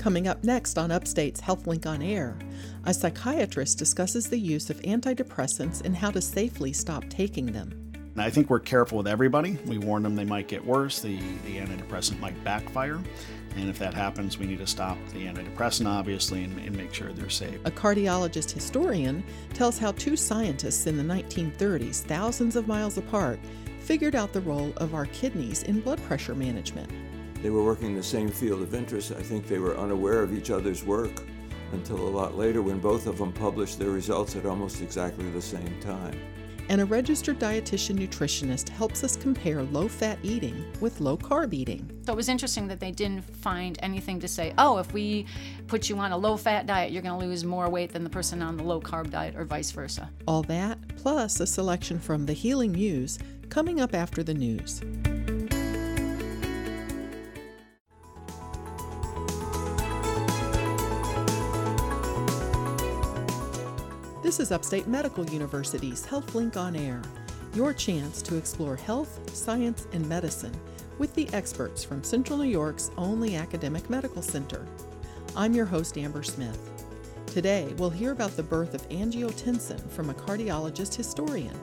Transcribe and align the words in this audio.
Coming 0.00 0.28
up 0.28 0.42
next 0.42 0.78
on 0.78 0.90
Upstate's 0.90 1.42
HealthLink 1.42 1.84
on 1.84 2.00
Air, 2.00 2.34
a 2.86 2.94
psychiatrist 2.94 3.76
discusses 3.76 4.30
the 4.30 4.38
use 4.38 4.70
of 4.70 4.80
antidepressants 4.80 5.84
and 5.84 5.94
how 5.94 6.10
to 6.10 6.22
safely 6.22 6.72
stop 6.72 7.04
taking 7.10 7.44
them. 7.44 7.92
I 8.16 8.30
think 8.30 8.48
we're 8.48 8.60
careful 8.60 8.96
with 8.96 9.06
everybody. 9.06 9.58
We 9.66 9.76
warn 9.76 10.02
them 10.02 10.16
they 10.16 10.24
might 10.24 10.48
get 10.48 10.64
worse, 10.64 11.00
the, 11.00 11.18
the 11.44 11.58
antidepressant 11.58 12.18
might 12.18 12.42
backfire. 12.42 12.98
And 13.56 13.68
if 13.68 13.78
that 13.78 13.92
happens, 13.92 14.38
we 14.38 14.46
need 14.46 14.60
to 14.60 14.66
stop 14.66 14.96
the 15.12 15.26
antidepressant, 15.26 15.86
obviously, 15.86 16.44
and, 16.44 16.58
and, 16.60 16.74
make 16.74 16.94
sure 16.94 17.12
they're 17.12 17.28
safe. 17.28 17.60
A 17.66 17.70
cardiologist 17.70 18.52
historian 18.52 19.22
tells 19.52 19.78
how 19.78 19.92
two 19.92 20.16
scientists 20.16 20.86
in 20.86 20.96
the 20.96 21.14
1930s, 21.14 22.00
thousands 22.04 22.56
of 22.56 22.66
miles 22.66 22.96
apart, 22.96 23.38
figured 23.80 24.14
out 24.14 24.32
the 24.32 24.40
role 24.40 24.72
of 24.78 24.94
our 24.94 25.04
kidneys 25.06 25.62
in 25.64 25.80
blood 25.80 26.02
pressure 26.04 26.34
management. 26.34 26.90
They 27.42 27.50
were 27.50 27.64
working 27.64 27.88
in 27.88 27.94
the 27.94 28.02
same 28.02 28.28
field 28.28 28.60
of 28.60 28.74
interest. 28.74 29.12
I 29.12 29.22
think 29.22 29.46
they 29.46 29.58
were 29.58 29.76
unaware 29.76 30.22
of 30.22 30.34
each 30.36 30.50
other's 30.50 30.84
work 30.84 31.22
until 31.72 31.96
a 31.96 32.10
lot 32.10 32.36
later 32.36 32.62
when 32.62 32.80
both 32.80 33.06
of 33.06 33.18
them 33.18 33.32
published 33.32 33.78
their 33.78 33.90
results 33.90 34.36
at 34.36 34.44
almost 34.44 34.82
exactly 34.82 35.28
the 35.30 35.40
same 35.40 35.80
time. 35.80 36.18
And 36.68 36.80
a 36.80 36.84
registered 36.84 37.40
dietitian 37.40 37.98
nutritionist 37.98 38.68
helps 38.68 39.02
us 39.02 39.16
compare 39.16 39.62
low 39.62 39.88
fat 39.88 40.18
eating 40.22 40.64
with 40.80 41.00
low 41.00 41.16
carb 41.16 41.52
eating. 41.52 41.90
So 42.06 42.12
it 42.12 42.16
was 42.16 42.28
interesting 42.28 42.68
that 42.68 42.78
they 42.78 42.92
didn't 42.92 43.22
find 43.22 43.76
anything 43.82 44.20
to 44.20 44.28
say, 44.28 44.54
oh, 44.56 44.78
if 44.78 44.92
we 44.92 45.26
put 45.66 45.88
you 45.88 45.98
on 45.98 46.12
a 46.12 46.16
low 46.16 46.36
fat 46.36 46.66
diet, 46.66 46.92
you're 46.92 47.02
going 47.02 47.18
to 47.18 47.26
lose 47.26 47.44
more 47.44 47.68
weight 47.68 47.92
than 47.92 48.04
the 48.04 48.10
person 48.10 48.40
on 48.40 48.56
the 48.56 48.62
low 48.62 48.80
carb 48.80 49.10
diet, 49.10 49.34
or 49.34 49.44
vice 49.44 49.72
versa. 49.72 50.10
All 50.28 50.42
that, 50.44 50.78
plus 50.96 51.40
a 51.40 51.46
selection 51.46 51.98
from 51.98 52.26
the 52.26 52.34
Healing 52.34 52.70
Muse, 52.72 53.18
coming 53.48 53.80
up 53.80 53.92
after 53.92 54.22
the 54.22 54.34
news. 54.34 54.80
This 64.30 64.38
is 64.38 64.52
Upstate 64.52 64.86
Medical 64.86 65.28
University's 65.28 66.06
HealthLink 66.06 66.56
on 66.56 66.76
Air, 66.76 67.02
your 67.52 67.72
chance 67.72 68.22
to 68.22 68.36
explore 68.36 68.76
health, 68.76 69.18
science, 69.34 69.88
and 69.92 70.08
medicine 70.08 70.54
with 70.98 71.12
the 71.16 71.28
experts 71.32 71.82
from 71.82 72.04
Central 72.04 72.38
New 72.38 72.44
York's 72.44 72.92
only 72.96 73.34
academic 73.34 73.90
medical 73.90 74.22
center. 74.22 74.64
I'm 75.34 75.52
your 75.52 75.66
host, 75.66 75.98
Amber 75.98 76.22
Smith. 76.22 76.70
Today, 77.26 77.74
we'll 77.76 77.90
hear 77.90 78.12
about 78.12 78.36
the 78.36 78.44
birth 78.44 78.72
of 78.72 78.88
angiotensin 78.90 79.90
from 79.90 80.10
a 80.10 80.14
cardiologist 80.14 80.94
historian. 80.94 81.60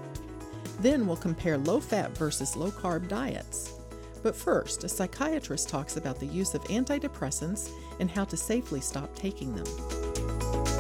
Then, 0.82 1.08
we'll 1.08 1.16
compare 1.16 1.58
low 1.58 1.80
fat 1.80 2.18
versus 2.18 2.58
low 2.58 2.72
carb 2.72 3.08
diets. 3.08 3.76
But 4.23 4.36
first, 4.36 4.84
a 4.84 4.90
psychiatrist 4.90 5.70
talks 5.70 5.95
about 5.95 6.20
the 6.20 6.26
use 6.26 6.54
of 6.54 6.66
antidepressants 6.66 7.72
and 8.02 8.12
how 8.12 8.26
to 8.26 8.36
safely 8.36 8.82
stop 8.82 9.16
taking 9.16 9.56
them. 9.56 10.77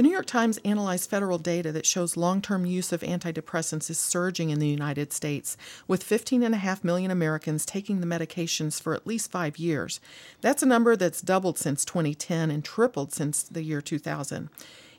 The 0.00 0.04
New 0.04 0.12
York 0.12 0.24
Times 0.24 0.58
analyzed 0.64 1.10
federal 1.10 1.36
data 1.36 1.72
that 1.72 1.84
shows 1.84 2.16
long 2.16 2.40
term 2.40 2.64
use 2.64 2.90
of 2.90 3.02
antidepressants 3.02 3.90
is 3.90 3.98
surging 3.98 4.48
in 4.48 4.58
the 4.58 4.66
United 4.66 5.12
States, 5.12 5.58
with 5.86 6.08
15.5 6.08 6.82
million 6.82 7.10
Americans 7.10 7.66
taking 7.66 8.00
the 8.00 8.06
medications 8.06 8.80
for 8.80 8.94
at 8.94 9.06
least 9.06 9.30
five 9.30 9.58
years. 9.58 10.00
That's 10.40 10.62
a 10.62 10.66
number 10.66 10.96
that's 10.96 11.20
doubled 11.20 11.58
since 11.58 11.84
2010 11.84 12.50
and 12.50 12.64
tripled 12.64 13.12
since 13.12 13.42
the 13.42 13.62
year 13.62 13.82
2000. 13.82 14.48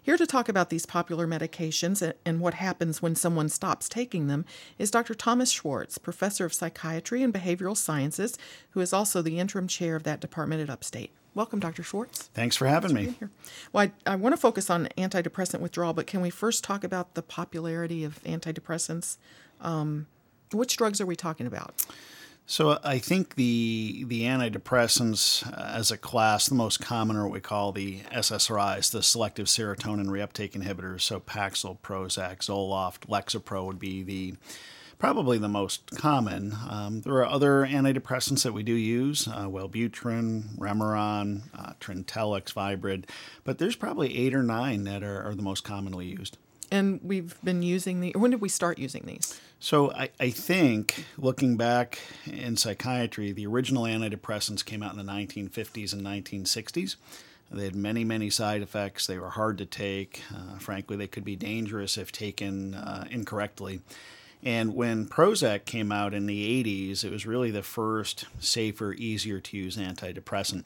Here 0.03 0.17
to 0.17 0.27
talk 0.27 0.47
about 0.47 0.69
these 0.69 0.85
popular 0.85 1.25
medications 1.25 2.13
and 2.23 2.39
what 2.39 2.53
happens 2.53 3.01
when 3.01 3.15
someone 3.15 3.49
stops 3.49 3.89
taking 3.89 4.27
them 4.27 4.45
is 4.77 4.91
Dr. 4.91 5.15
Thomas 5.15 5.49
Schwartz, 5.49 5.97
professor 5.97 6.45
of 6.45 6.53
psychiatry 6.53 7.23
and 7.23 7.33
behavioral 7.33 7.75
sciences, 7.75 8.37
who 8.73 8.81
is 8.81 8.93
also 8.93 9.23
the 9.23 9.39
interim 9.39 9.67
chair 9.67 9.95
of 9.95 10.03
that 10.03 10.21
department 10.21 10.61
at 10.61 10.69
Upstate. 10.69 11.09
Welcome, 11.33 11.59
Dr. 11.59 11.81
Schwartz. 11.81 12.23
Thanks 12.33 12.57
for 12.57 12.67
having 12.67 12.93
me. 12.93 13.15
Well, 13.71 13.87
I, 14.05 14.11
I, 14.11 14.15
want 14.17 14.33
to 14.33 14.37
focus 14.37 14.69
on 14.69 14.89
antidepressant 14.97 15.61
withdrawal, 15.61 15.93
but 15.93 16.05
can 16.05 16.19
we 16.19 16.29
first 16.29 16.61
talk 16.63 16.83
about 16.83 17.13
the 17.13 17.21
popularity 17.21 18.03
of 18.03 18.21
antidepressants? 18.23 19.15
Um, 19.61 20.07
which 20.51 20.75
drugs 20.75 20.99
are 20.99 21.05
we 21.05 21.15
talking 21.15 21.47
about? 21.47 21.73
So 22.45 22.79
I 22.83 22.99
think 22.99 23.35
the 23.35 24.03
the 24.07 24.23
antidepressants 24.23 25.47
uh, 25.47 25.77
as 25.77 25.89
a 25.89 25.97
class, 25.97 26.47
the 26.47 26.55
most 26.55 26.81
common 26.81 27.15
are 27.15 27.23
what 27.23 27.31
we 27.31 27.39
call 27.39 27.71
the 27.71 27.99
SSRIs, 28.11 28.91
the 28.91 29.01
selective 29.01 29.45
serotonin 29.45 30.07
reuptake 30.07 30.51
inhibitors. 30.51 31.01
So 31.01 31.21
Paxil, 31.21 31.79
Prozac, 31.79 32.39
Zoloft, 32.39 33.07
Lexapro 33.07 33.65
would 33.65 33.79
be 33.79 34.03
the 34.03 34.35
probably 35.01 35.39
the 35.39 35.49
most 35.49 35.89
common. 35.97 36.55
Um, 36.69 37.01
there 37.01 37.15
are 37.15 37.25
other 37.25 37.65
antidepressants 37.65 38.43
that 38.43 38.53
we 38.53 38.61
do 38.61 38.75
use, 38.75 39.27
uh, 39.27 39.47
Wellbutrin, 39.47 40.55
Remeron, 40.59 41.41
uh, 41.57 41.73
Trintellix, 41.79 42.53
Viibryd, 42.53 43.05
but 43.43 43.57
there's 43.57 43.75
probably 43.75 44.15
eight 44.15 44.35
or 44.35 44.43
nine 44.43 44.83
that 44.83 45.01
are, 45.01 45.27
are 45.27 45.33
the 45.33 45.41
most 45.41 45.63
commonly 45.63 46.05
used. 46.05 46.37
And 46.69 46.99
we've 47.03 47.35
been 47.43 47.63
using 47.63 47.99
the. 47.99 48.13
When 48.15 48.29
did 48.29 48.41
we 48.41 48.47
start 48.47 48.77
using 48.77 49.03
these? 49.07 49.41
So 49.59 49.91
I, 49.91 50.11
I, 50.19 50.29
think 50.29 51.05
looking 51.17 51.57
back 51.57 51.99
in 52.25 52.55
psychiatry, 52.55 53.31
the 53.31 53.47
original 53.47 53.83
antidepressants 53.83 54.63
came 54.63 54.83
out 54.83 54.91
in 54.91 55.03
the 55.03 55.11
1950s 55.11 55.93
and 55.93 56.03
1960s. 56.03 56.95
They 57.51 57.65
had 57.65 57.75
many, 57.75 58.03
many 58.03 58.29
side 58.29 58.61
effects. 58.61 59.07
They 59.07 59.17
were 59.17 59.31
hard 59.31 59.57
to 59.57 59.65
take. 59.65 60.21
Uh, 60.33 60.59
frankly, 60.59 60.95
they 60.95 61.07
could 61.07 61.25
be 61.25 61.35
dangerous 61.35 61.97
if 61.97 62.11
taken 62.11 62.75
uh, 62.75 63.05
incorrectly. 63.09 63.81
And 64.43 64.75
when 64.75 65.05
Prozac 65.05 65.65
came 65.65 65.91
out 65.91 66.13
in 66.13 66.25
the 66.25 66.63
80s, 66.63 67.03
it 67.03 67.11
was 67.11 67.27
really 67.27 67.51
the 67.51 67.61
first 67.61 68.25
safer, 68.39 68.93
easier 68.93 69.39
to 69.39 69.57
use 69.57 69.77
antidepressant. 69.77 70.63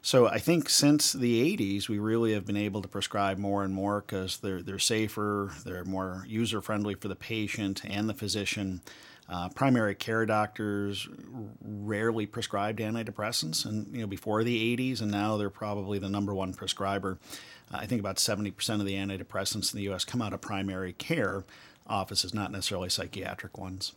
So 0.00 0.28
I 0.28 0.38
think 0.38 0.68
since 0.68 1.12
the 1.12 1.56
80s, 1.56 1.88
we 1.88 1.98
really 1.98 2.34
have 2.34 2.46
been 2.46 2.56
able 2.56 2.82
to 2.82 2.88
prescribe 2.88 3.38
more 3.38 3.64
and 3.64 3.74
more 3.74 4.00
because 4.00 4.38
they're, 4.38 4.62
they're 4.62 4.78
safer, 4.78 5.50
they're 5.64 5.84
more 5.84 6.24
user 6.28 6.60
friendly 6.60 6.94
for 6.94 7.08
the 7.08 7.16
patient 7.16 7.82
and 7.84 8.08
the 8.08 8.14
physician. 8.14 8.80
Uh, 9.28 9.48
primary 9.48 9.96
care 9.96 10.24
doctors 10.24 11.08
rarely 11.60 12.26
prescribed 12.26 12.78
antidepressants, 12.78 13.66
and 13.66 13.92
you 13.92 14.00
know 14.00 14.06
before 14.06 14.44
the 14.44 14.76
80s, 14.76 15.00
and 15.00 15.10
now 15.10 15.36
they're 15.36 15.50
probably 15.50 15.98
the 15.98 16.08
number 16.08 16.32
one 16.32 16.54
prescriber. 16.54 17.18
Uh, 17.74 17.78
I 17.78 17.86
think 17.86 17.98
about 17.98 18.18
70% 18.18 18.54
of 18.78 18.86
the 18.86 18.94
antidepressants 18.94 19.72
in 19.72 19.78
the 19.78 19.84
U.S. 19.84 20.04
come 20.04 20.22
out 20.22 20.32
of 20.32 20.40
primary 20.40 20.92
care 20.92 21.44
offices, 21.88 22.34
not 22.34 22.52
necessarily 22.52 22.88
psychiatric 22.88 23.58
ones. 23.58 23.92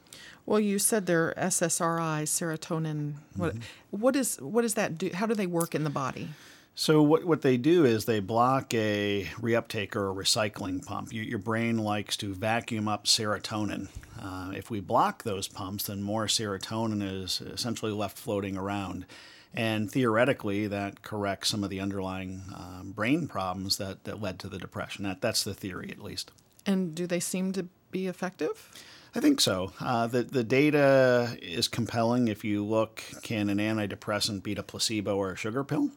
Well, 0.46 0.60
you 0.60 0.80
said 0.80 1.06
they're 1.06 1.34
SSRI, 1.38 2.24
serotonin. 2.24 3.16
What, 3.36 3.56
mm-hmm. 3.56 3.64
what 3.92 4.16
is 4.16 4.38
what 4.38 4.64
does 4.64 4.74
that 4.76 4.98
do? 4.98 5.12
How 5.14 5.26
do 5.26 5.36
they 5.36 5.48
work 5.48 5.76
in 5.76 5.84
the 5.84 5.90
body? 5.90 6.30
So 6.76 7.02
what 7.02 7.26
what 7.26 7.42
they 7.42 7.58
do 7.58 7.86
is 7.86 8.06
they 8.06 8.20
block 8.20 8.74
a 8.74 9.28
reuptake 9.40 9.96
or 9.96 10.10
a 10.10 10.14
recycling 10.14 10.86
pump. 10.86 11.12
You, 11.12 11.22
your 11.24 11.40
brain 11.40 11.78
likes 11.78 12.16
to 12.18 12.34
vacuum 12.34 12.88
up 12.88 13.06
serotonin. 13.06 13.90
Uh, 14.22 14.52
if 14.56 14.70
we 14.70 14.80
block 14.80 15.24
those 15.24 15.48
pumps, 15.48 15.88
then 15.88 16.02
more 16.02 16.28
serotonin 16.28 17.04
is 17.04 17.42
essentially 17.42 17.92
left 17.92 18.18
floating 18.18 18.58
around. 18.58 19.06
And 19.54 19.92
theoretically, 19.92 20.68
that 20.68 21.02
corrects 21.02 21.50
some 21.50 21.64
of 21.64 21.70
the 21.70 21.80
underlying 21.80 22.44
um, 22.56 22.92
brain 22.96 23.28
problems 23.28 23.78
that, 23.78 24.04
that 24.04 24.22
led 24.22 24.40
to 24.40 24.48
the 24.48 24.60
depression. 24.60 25.04
That, 25.06 25.22
that's 25.22 25.44
the 25.44 25.54
theory, 25.54 25.90
at 25.90 26.04
least. 26.04 26.32
And 26.66 26.94
do 26.94 27.08
they 27.08 27.20
seem 27.20 27.52
to 27.54 27.68
be 27.92 28.08
effective? 28.08 28.70
I 29.16 29.20
think 29.20 29.42
so. 29.42 29.74
Uh, 29.80 30.06
the 30.08 30.24
the 30.24 30.44
data 30.44 31.38
is 31.42 31.68
compelling. 31.68 32.28
If 32.28 32.44
you 32.44 32.64
look, 32.64 33.04
can 33.24 33.50
an 33.50 33.58
antidepressant 33.58 34.44
beat 34.44 34.60
a 34.60 34.64
placebo 34.64 35.18
or 35.18 35.32
a 35.32 35.36
sugar 35.36 35.64
pill? 35.64 35.90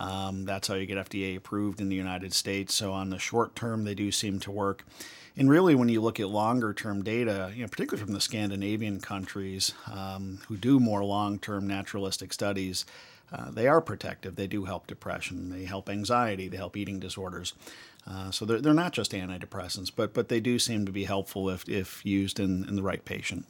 Um, 0.00 0.44
that's 0.44 0.68
how 0.68 0.74
you 0.74 0.86
get 0.86 0.98
FDA 0.98 1.36
approved 1.36 1.80
in 1.80 1.88
the 1.88 1.96
United 1.96 2.32
States. 2.32 2.74
So 2.74 2.92
on 2.92 3.10
the 3.10 3.18
short 3.18 3.54
term, 3.54 3.84
they 3.84 3.94
do 3.94 4.10
seem 4.10 4.40
to 4.40 4.50
work. 4.50 4.84
And 5.36 5.50
really, 5.50 5.74
when 5.74 5.88
you 5.88 6.00
look 6.00 6.20
at 6.20 6.28
longer 6.28 6.72
term 6.72 7.02
data, 7.02 7.52
you 7.54 7.62
know, 7.62 7.68
particularly 7.68 8.04
from 8.04 8.14
the 8.14 8.20
Scandinavian 8.20 9.00
countries 9.00 9.74
um, 9.90 10.40
who 10.48 10.56
do 10.56 10.80
more 10.80 11.04
long 11.04 11.38
term 11.38 11.66
naturalistic 11.66 12.32
studies, 12.32 12.86
uh, 13.32 13.50
they 13.50 13.66
are 13.66 13.80
protective. 13.80 14.36
They 14.36 14.46
do 14.46 14.64
help 14.64 14.86
depression. 14.86 15.50
They 15.50 15.64
help 15.64 15.88
anxiety. 15.88 16.48
They 16.48 16.56
help 16.56 16.76
eating 16.76 17.00
disorders. 17.00 17.54
Uh, 18.06 18.30
so 18.30 18.44
they're, 18.44 18.60
they're 18.60 18.74
not 18.74 18.92
just 18.92 19.12
antidepressants, 19.12 19.90
but 19.94 20.12
but 20.12 20.28
they 20.28 20.40
do 20.40 20.58
seem 20.58 20.84
to 20.86 20.92
be 20.92 21.04
helpful 21.04 21.48
if, 21.48 21.68
if 21.68 22.04
used 22.04 22.38
in, 22.38 22.68
in 22.68 22.76
the 22.76 22.82
right 22.82 23.04
patient. 23.04 23.46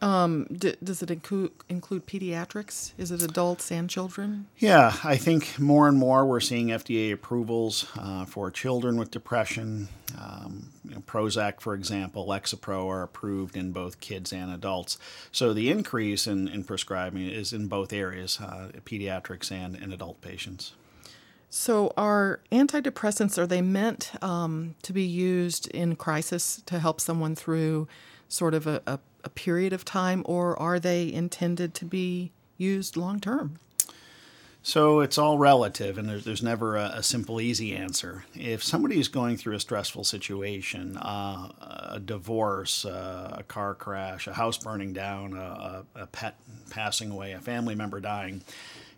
Um, 0.00 0.46
d- 0.56 0.76
does 0.82 1.02
it 1.02 1.10
include 1.10 1.50
include 1.68 2.06
pediatrics? 2.06 2.92
Is 2.98 3.10
it 3.10 3.22
adults 3.22 3.72
and 3.72 3.90
children? 3.90 4.46
Yeah, 4.58 4.96
I 5.02 5.16
think 5.16 5.58
more 5.58 5.88
and 5.88 5.98
more 5.98 6.24
we're 6.24 6.40
seeing 6.40 6.68
FDA 6.68 7.12
approvals 7.12 7.86
uh, 7.98 8.24
for 8.24 8.50
children 8.50 8.96
with 8.96 9.10
depression. 9.10 9.88
Um, 10.16 10.70
you 10.84 10.94
know, 10.94 11.00
Prozac, 11.00 11.60
for 11.60 11.74
example, 11.74 12.26
Lexapro 12.26 12.86
are 12.86 13.02
approved 13.02 13.56
in 13.56 13.72
both 13.72 14.00
kids 14.00 14.32
and 14.32 14.52
adults. 14.52 14.98
So 15.32 15.52
the 15.52 15.70
increase 15.70 16.26
in, 16.26 16.46
in 16.48 16.64
prescribing 16.64 17.26
is 17.26 17.52
in 17.52 17.66
both 17.66 17.92
areas, 17.92 18.38
uh, 18.40 18.70
pediatrics 18.84 19.50
and 19.50 19.74
in 19.74 19.92
adult 19.92 20.20
patients. 20.20 20.74
So, 21.50 21.92
are 21.96 22.40
antidepressants 22.52 23.38
are 23.38 23.46
they 23.46 23.62
meant 23.62 24.12
um, 24.22 24.74
to 24.82 24.92
be 24.92 25.04
used 25.04 25.66
in 25.68 25.96
crisis 25.96 26.62
to 26.66 26.78
help 26.78 27.00
someone 27.00 27.34
through 27.34 27.88
sort 28.28 28.52
of 28.52 28.66
a, 28.66 28.82
a, 28.86 28.98
a 29.24 29.30
period 29.30 29.72
of 29.72 29.84
time, 29.84 30.22
or 30.26 30.58
are 30.58 30.78
they 30.78 31.10
intended 31.10 31.74
to 31.74 31.86
be 31.86 32.32
used 32.58 32.96
long 32.96 33.18
term? 33.18 33.58
So 34.62 35.00
it's 35.00 35.16
all 35.16 35.38
relative, 35.38 35.96
and 35.96 36.06
there's, 36.06 36.24
there's 36.24 36.42
never 36.42 36.76
a, 36.76 36.90
a 36.96 37.02
simple, 37.02 37.40
easy 37.40 37.74
answer. 37.74 38.24
If 38.34 38.62
somebody 38.62 39.00
is 39.00 39.08
going 39.08 39.38
through 39.38 39.54
a 39.54 39.60
stressful 39.60 40.04
situation, 40.04 40.98
uh, 40.98 41.48
a 41.92 42.00
divorce, 42.00 42.84
uh, 42.84 43.36
a 43.38 43.42
car 43.44 43.74
crash, 43.74 44.26
a 44.26 44.34
house 44.34 44.58
burning 44.58 44.92
down, 44.92 45.34
a, 45.34 45.84
a, 45.94 46.06
pet 46.08 46.36
passing 46.68 47.10
away, 47.10 47.32
a 47.32 47.40
family 47.40 47.74
member 47.76 47.98
dying, 48.00 48.42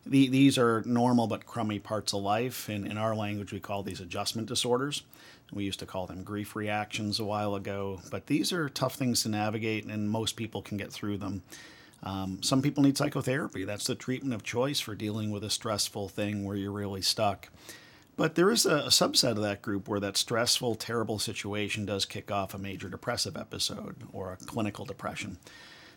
the, 0.06 0.28
these 0.28 0.58
are 0.58 0.82
normal 0.86 1.26
but 1.26 1.46
crummy 1.46 1.78
parts 1.78 2.12
of 2.12 2.22
life. 2.22 2.68
In, 2.68 2.86
in 2.86 2.96
our 2.96 3.14
language, 3.14 3.52
we 3.52 3.60
call 3.60 3.82
these 3.82 4.00
adjustment 4.00 4.48
disorders. 4.48 5.02
We 5.52 5.64
used 5.64 5.80
to 5.80 5.86
call 5.86 6.06
them 6.06 6.22
grief 6.22 6.54
reactions 6.54 7.18
a 7.18 7.24
while 7.24 7.54
ago, 7.54 8.00
but 8.10 8.26
these 8.26 8.52
are 8.52 8.68
tough 8.68 8.94
things 8.94 9.24
to 9.24 9.28
navigate, 9.28 9.84
and 9.84 10.08
most 10.08 10.36
people 10.36 10.62
can 10.62 10.76
get 10.76 10.92
through 10.92 11.18
them. 11.18 11.42
Um, 12.02 12.42
some 12.42 12.62
people 12.62 12.82
need 12.82 12.96
psychotherapy. 12.96 13.64
That's 13.64 13.86
the 13.86 13.94
treatment 13.94 14.34
of 14.34 14.42
choice 14.42 14.80
for 14.80 14.94
dealing 14.94 15.30
with 15.30 15.44
a 15.44 15.50
stressful 15.50 16.08
thing 16.08 16.44
where 16.44 16.56
you're 16.56 16.72
really 16.72 17.02
stuck. 17.02 17.48
But 18.16 18.34
there 18.34 18.50
is 18.50 18.66
a, 18.66 18.82
subset 18.88 19.32
of 19.32 19.42
that 19.42 19.62
group 19.62 19.88
where 19.88 20.00
that 20.00 20.16
stressful, 20.16 20.74
terrible 20.76 21.18
situation 21.18 21.86
does 21.86 22.04
kick 22.04 22.30
off 22.30 22.54
a 22.54 22.58
major 22.58 22.88
depressive 22.88 23.36
episode 23.36 23.96
or 24.12 24.32
a 24.32 24.36
clinical 24.36 24.84
depression. 24.84 25.38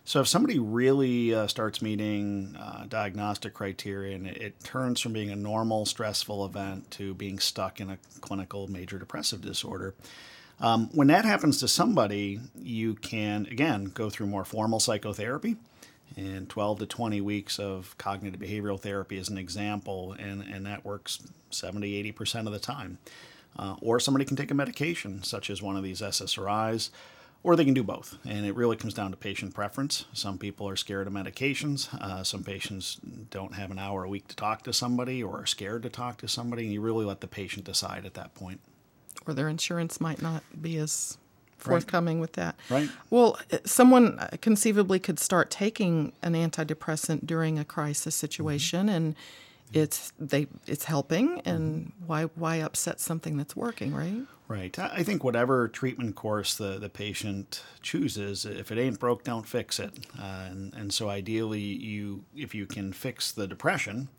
So 0.06 0.20
if 0.20 0.28
somebody 0.28 0.60
really 0.60 1.34
uh, 1.34 1.48
starts 1.48 1.82
meeting 1.82 2.58
uh, 2.60 2.86
diagnostic 2.90 3.54
criteria 3.54 4.16
and 4.16 4.28
it, 4.28 4.38
it, 4.38 4.64
turns 4.64 5.00
from 5.00 5.14
being 5.14 5.30
a 5.30 5.36
normal 5.36 5.86
stressful 5.86 6.46
event 6.46 6.92
to 6.92 7.14
being 7.14 7.40
stuck 7.40 7.80
in 7.80 7.90
a 7.90 7.98
clinical 8.20 8.68
major 8.68 9.00
depressive 9.00 9.42
disorder, 9.42 9.94
um, 10.60 10.90
when 10.94 11.08
that 11.08 11.24
happens 11.24 11.60
to 11.62 11.70
somebody, 11.70 12.42
you 12.62 12.96
can 12.96 13.48
again 13.50 13.86
go 13.86 14.10
through 14.10 14.28
more 14.28 14.44
formal 14.44 14.80
psychotherapy 14.82 15.56
and 16.16 16.50
12 16.50 16.80
to 16.80 16.86
20 16.86 17.22
weeks 17.22 17.60
of 17.60 17.98
cognitive 17.98 18.40
behavioral 18.40 18.80
therapy 18.80 19.18
is 19.18 19.30
an 19.30 19.38
example, 19.38 20.16
and, 20.20 20.42
and 20.44 20.66
that 20.66 20.86
works 20.86 21.20
70, 21.50 22.12
80% 22.14 22.46
of 22.46 22.54
the 22.54 22.60
time. 22.60 22.98
Uh, 23.58 23.76
or 23.82 24.00
somebody 24.00 24.26
can 24.26 24.36
take 24.36 24.52
a 24.52 24.56
medication, 24.56 25.24
such 25.24 25.50
as 25.50 25.62
one 25.62 25.78
of 25.78 25.84
these 25.84 26.02
SSRIs, 26.02 26.90
or 27.44 27.56
they 27.56 27.66
can 27.66 27.74
do 27.74 27.84
both. 27.84 28.18
And 28.26 28.46
it 28.46 28.56
really 28.56 28.78
comes 28.78 28.94
down 28.94 29.12
to 29.12 29.18
patient 29.18 29.54
preference. 29.54 30.06
Some 30.14 30.38
people 30.38 30.68
are 30.68 30.78
scared 30.78 31.08
of 31.08 31.14
medications. 31.14 31.94
Uh, 31.94 32.24
some 32.24 32.44
patients 32.44 33.00
don't 33.30 33.54
have 33.56 33.70
an 33.70 33.78
hour 33.78 34.06
a 34.06 34.10
week 34.10 34.28
to 34.30 34.36
talk 34.36 34.64
to 34.64 34.74
somebody 34.74 35.22
or 35.22 35.42
are 35.42 35.46
scared 35.46 35.84
to 35.84 35.90
talk 35.90 36.18
to 36.20 36.28
somebody, 36.28 36.64
and 36.64 36.74
you 36.74 36.82
really 36.82 37.06
let 37.06 37.22
the 37.22 37.28
patient 37.28 37.66
decide 37.66 38.06
at 38.06 38.14
that 38.14 38.34
point. 38.34 38.62
Or 39.28 39.34
their 39.34 39.50
insurance 39.50 40.00
might 40.02 40.22
not 40.22 40.44
be 40.62 40.78
as 40.78 41.18
forthcoming 41.58 42.18
right. 42.18 42.22
with 42.22 42.34
that. 42.34 42.56
Right. 42.70 42.90
Well, 43.10 43.38
uh, 43.52 43.58
someone 43.66 44.20
uh, 44.20 44.30
conceivably 44.42 45.00
could 45.00 45.20
start 45.20 45.50
taking 45.50 46.14
an 46.22 46.34
antidepressant 46.34 47.26
during 47.26 47.58
a 47.58 47.66
crisis 47.66 48.16
situation, 48.16 48.88
mm-hmm. 48.88 48.96
and 48.96 49.16
it's 49.72 50.12
they 50.20 50.48
it's 50.68 50.86
helping. 50.86 51.42
And 51.42 51.94
why 52.06 52.24
why 52.36 52.58
upset 52.58 53.00
something 53.00 53.38
that's 53.38 53.56
working, 53.56 53.94
right? 53.94 54.28
Right. 54.48 54.78
I 54.78 55.04
think 55.04 55.24
whatever 55.24 55.68
treatment 55.70 56.16
course 56.16 56.54
the, 56.54 56.78
the 56.78 56.90
patient 56.90 57.64
chooses, 57.82 58.46
if 58.46 58.72
it 58.72 58.78
ain't 58.78 59.00
broke, 59.00 59.24
don't 59.24 59.48
fix 59.48 59.80
it. 59.80 59.94
Uh, 60.20 60.48
and, 60.50 60.74
and 60.74 60.94
so 60.94 61.10
ideally, 61.10 61.62
you 61.62 62.26
if 62.36 62.54
you 62.54 62.66
can 62.66 62.92
fix 62.92 63.32
the 63.32 63.48
depression, 63.48 64.10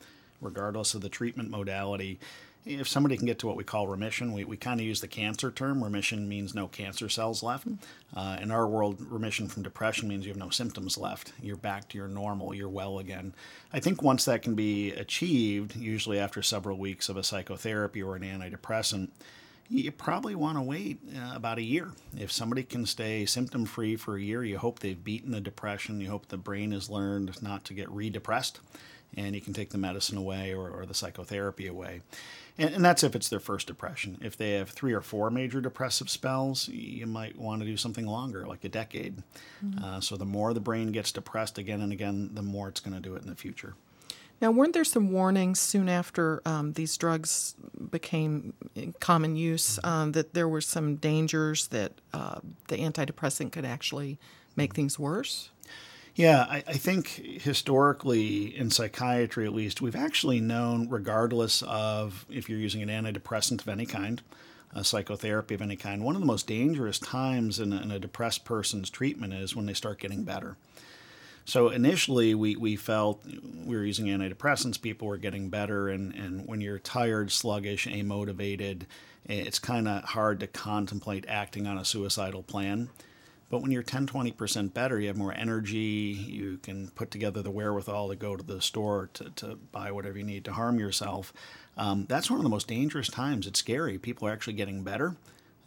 regardless 0.40 0.94
of 0.94 1.02
the 1.02 1.10
treatment 1.10 1.50
modality, 1.50 2.18
if 2.66 2.88
somebody 2.88 3.16
can 3.16 3.26
get 3.26 3.38
to 3.40 3.46
what 3.46 3.56
we 3.56 3.64
call 3.64 3.86
remission, 3.86 4.32
we, 4.32 4.44
we 4.44 4.56
kind 4.56 4.80
of 4.80 4.86
use 4.86 5.00
the 5.00 5.08
cancer 5.08 5.50
term. 5.50 5.84
Remission 5.84 6.28
means 6.28 6.54
no 6.54 6.66
cancer 6.66 7.08
cells 7.10 7.42
left. 7.42 7.66
Uh, 8.16 8.38
in 8.40 8.50
our 8.50 8.66
world, 8.66 9.00
remission 9.00 9.48
from 9.48 9.62
depression 9.62 10.08
means 10.08 10.24
you 10.24 10.30
have 10.32 10.38
no 10.38 10.48
symptoms 10.48 10.96
left. 10.96 11.34
You're 11.42 11.56
back 11.56 11.88
to 11.90 11.98
your 11.98 12.08
normal, 12.08 12.54
you're 12.54 12.68
well 12.68 12.98
again. 12.98 13.34
I 13.72 13.80
think 13.80 14.02
once 14.02 14.24
that 14.24 14.42
can 14.42 14.54
be 14.54 14.92
achieved, 14.92 15.76
usually 15.76 16.18
after 16.18 16.42
several 16.42 16.78
weeks 16.78 17.10
of 17.10 17.18
a 17.18 17.22
psychotherapy 17.22 18.02
or 18.02 18.16
an 18.16 18.22
antidepressant, 18.22 19.10
you 19.68 19.90
probably 19.90 20.34
want 20.34 20.58
to 20.58 20.62
wait 20.62 20.98
uh, 21.16 21.32
about 21.34 21.58
a 21.58 21.62
year. 21.62 21.92
If 22.16 22.30
somebody 22.30 22.62
can 22.62 22.86
stay 22.86 23.26
symptom 23.26 23.64
free 23.64 23.96
for 23.96 24.16
a 24.16 24.22
year, 24.22 24.44
you 24.44 24.58
hope 24.58 24.78
they've 24.78 25.02
beaten 25.02 25.32
the 25.32 25.40
depression. 25.40 26.00
You 26.00 26.10
hope 26.10 26.28
the 26.28 26.36
brain 26.36 26.72
has 26.72 26.90
learned 26.90 27.42
not 27.42 27.64
to 27.66 27.74
get 27.74 27.90
re 27.90 28.10
depressed, 28.10 28.60
and 29.16 29.34
you 29.34 29.40
can 29.40 29.52
take 29.52 29.70
the 29.70 29.78
medicine 29.78 30.18
away 30.18 30.52
or, 30.52 30.68
or 30.70 30.86
the 30.86 30.94
psychotherapy 30.94 31.66
away. 31.66 32.02
And, 32.56 32.74
and, 32.74 32.84
that's 32.84 33.02
if 33.02 33.16
it's 33.16 33.28
their 33.28 33.40
first 33.40 33.66
depression. 33.66 34.18
If 34.22 34.36
they 34.36 34.52
have 34.52 34.70
three 34.70 34.92
or 34.92 35.00
four 35.00 35.28
major 35.30 35.60
depressive 35.60 36.08
spells, 36.08 36.68
you 36.68 37.06
might 37.06 37.36
want 37.36 37.62
to 37.62 37.66
do 37.66 37.76
something 37.76 38.06
longer, 38.06 38.46
like 38.46 38.62
a 38.64 38.68
decade. 38.68 39.22
Mm-hmm. 39.64 39.84
Uh, 39.84 40.00
so 40.00 40.16
the 40.16 40.24
more 40.24 40.54
the 40.54 40.60
brain 40.60 40.92
gets 40.92 41.10
depressed 41.10 41.58
again 41.58 41.80
and 41.80 41.92
again, 41.92 42.30
the 42.34 42.42
more 42.42 42.68
it's 42.68 42.80
going 42.80 42.94
to 42.94 43.00
do 43.00 43.16
it 43.16 43.22
in 43.22 43.28
the 43.28 43.34
future. 43.34 43.74
Now, 44.44 44.50
weren't 44.50 44.74
there 44.74 44.84
some 44.84 45.10
warnings 45.10 45.58
soon 45.58 45.88
after 45.88 46.42
um, 46.44 46.74
these 46.74 46.94
drugs 46.98 47.54
became 47.90 48.52
common 49.00 49.36
use 49.36 49.78
um, 49.82 50.12
that 50.12 50.34
there 50.34 50.46
were 50.46 50.60
some 50.60 50.96
dangers 50.96 51.68
that 51.68 51.92
uh, 52.12 52.40
the 52.68 52.76
antidepressant 52.76 53.52
could 53.52 53.64
actually 53.64 54.18
make 54.54 54.74
things 54.74 54.98
worse? 54.98 55.48
Yeah, 56.14 56.42
I, 56.46 56.56
I, 56.66 56.74
think 56.74 57.08
historically, 57.40 58.54
in 58.54 58.70
psychiatry 58.70 59.46
at 59.46 59.54
least, 59.54 59.80
we've 59.80 59.96
actually 59.96 60.40
known, 60.40 60.90
regardless 60.90 61.62
of 61.62 62.26
if 62.28 62.50
you're 62.50 62.58
using 62.58 62.82
an 62.82 62.90
antidepressant 62.90 63.62
of 63.62 63.68
any 63.68 63.86
kind, 63.86 64.20
a 64.74 64.84
psychotherapy 64.84 65.54
of 65.54 65.62
any 65.62 65.76
kind, 65.76 66.04
one 66.04 66.16
of 66.16 66.20
the 66.20 66.26
most 66.26 66.46
dangerous 66.46 66.98
times 66.98 67.60
in 67.60 67.72
a, 67.72 67.80
in 67.80 67.90
a 67.90 67.98
depressed 67.98 68.44
person's 68.44 68.90
treatment 68.90 69.32
is 69.32 69.56
when 69.56 69.64
they 69.64 69.72
start 69.72 69.98
getting 69.98 70.22
better. 70.22 70.58
So 71.44 71.68
initially, 71.68 72.34
we, 72.34 72.56
we 72.56 72.76
felt 72.76 73.22
we 73.24 73.76
were 73.76 73.84
using 73.84 74.06
antidepressants, 74.06 74.80
people 74.80 75.08
were 75.08 75.18
getting 75.18 75.50
better, 75.50 75.88
and, 75.88 76.14
and 76.14 76.46
when 76.46 76.60
you're 76.60 76.78
tired, 76.78 77.30
sluggish, 77.30 77.86
amotivated, 77.86 78.82
it's 79.26 79.58
kind 79.58 79.86
of 79.86 80.04
hard 80.04 80.40
to 80.40 80.46
contemplate 80.46 81.24
acting 81.28 81.66
on 81.66 81.76
a 81.76 81.84
suicidal 81.84 82.42
plan. 82.42 82.88
But 83.50 83.60
when 83.60 83.70
you're 83.70 83.82
10, 83.82 84.06
20% 84.06 84.72
better, 84.72 84.98
you 84.98 85.08
have 85.08 85.16
more 85.16 85.34
energy, 85.34 85.78
you 85.78 86.58
can 86.62 86.88
put 86.88 87.10
together 87.10 87.42
the 87.42 87.50
wherewithal 87.50 88.08
to 88.08 88.16
go 88.16 88.36
to 88.36 88.42
the 88.42 88.60
store 88.60 89.10
to, 89.14 89.30
to 89.30 89.58
buy 89.70 89.92
whatever 89.92 90.18
you 90.18 90.24
need 90.24 90.44
to 90.46 90.52
harm 90.52 90.78
yourself. 90.78 91.32
Um, 91.76 92.06
that's 92.08 92.30
one 92.30 92.40
of 92.40 92.44
the 92.44 92.50
most 92.50 92.68
dangerous 92.68 93.08
times. 93.08 93.46
It's 93.46 93.58
scary. 93.58 93.98
People 93.98 94.26
are 94.26 94.32
actually 94.32 94.54
getting 94.54 94.82
better. 94.82 95.16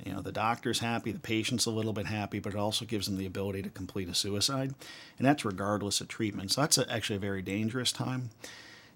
You 0.05 0.13
know, 0.13 0.21
the 0.21 0.31
doctor's 0.31 0.79
happy, 0.79 1.11
the 1.11 1.19
patient's 1.19 1.65
a 1.65 1.71
little 1.71 1.93
bit 1.93 2.05
happy, 2.05 2.39
but 2.39 2.53
it 2.53 2.59
also 2.59 2.85
gives 2.85 3.07
them 3.07 3.17
the 3.17 3.25
ability 3.25 3.63
to 3.63 3.69
complete 3.69 4.09
a 4.09 4.13
suicide. 4.13 4.75
And 5.17 5.27
that's 5.27 5.43
regardless 5.43 6.01
of 6.01 6.07
treatment. 6.07 6.51
So 6.51 6.61
that's 6.61 6.77
actually 6.77 7.15
a 7.15 7.19
very 7.19 7.41
dangerous 7.41 7.91
time. 7.91 8.29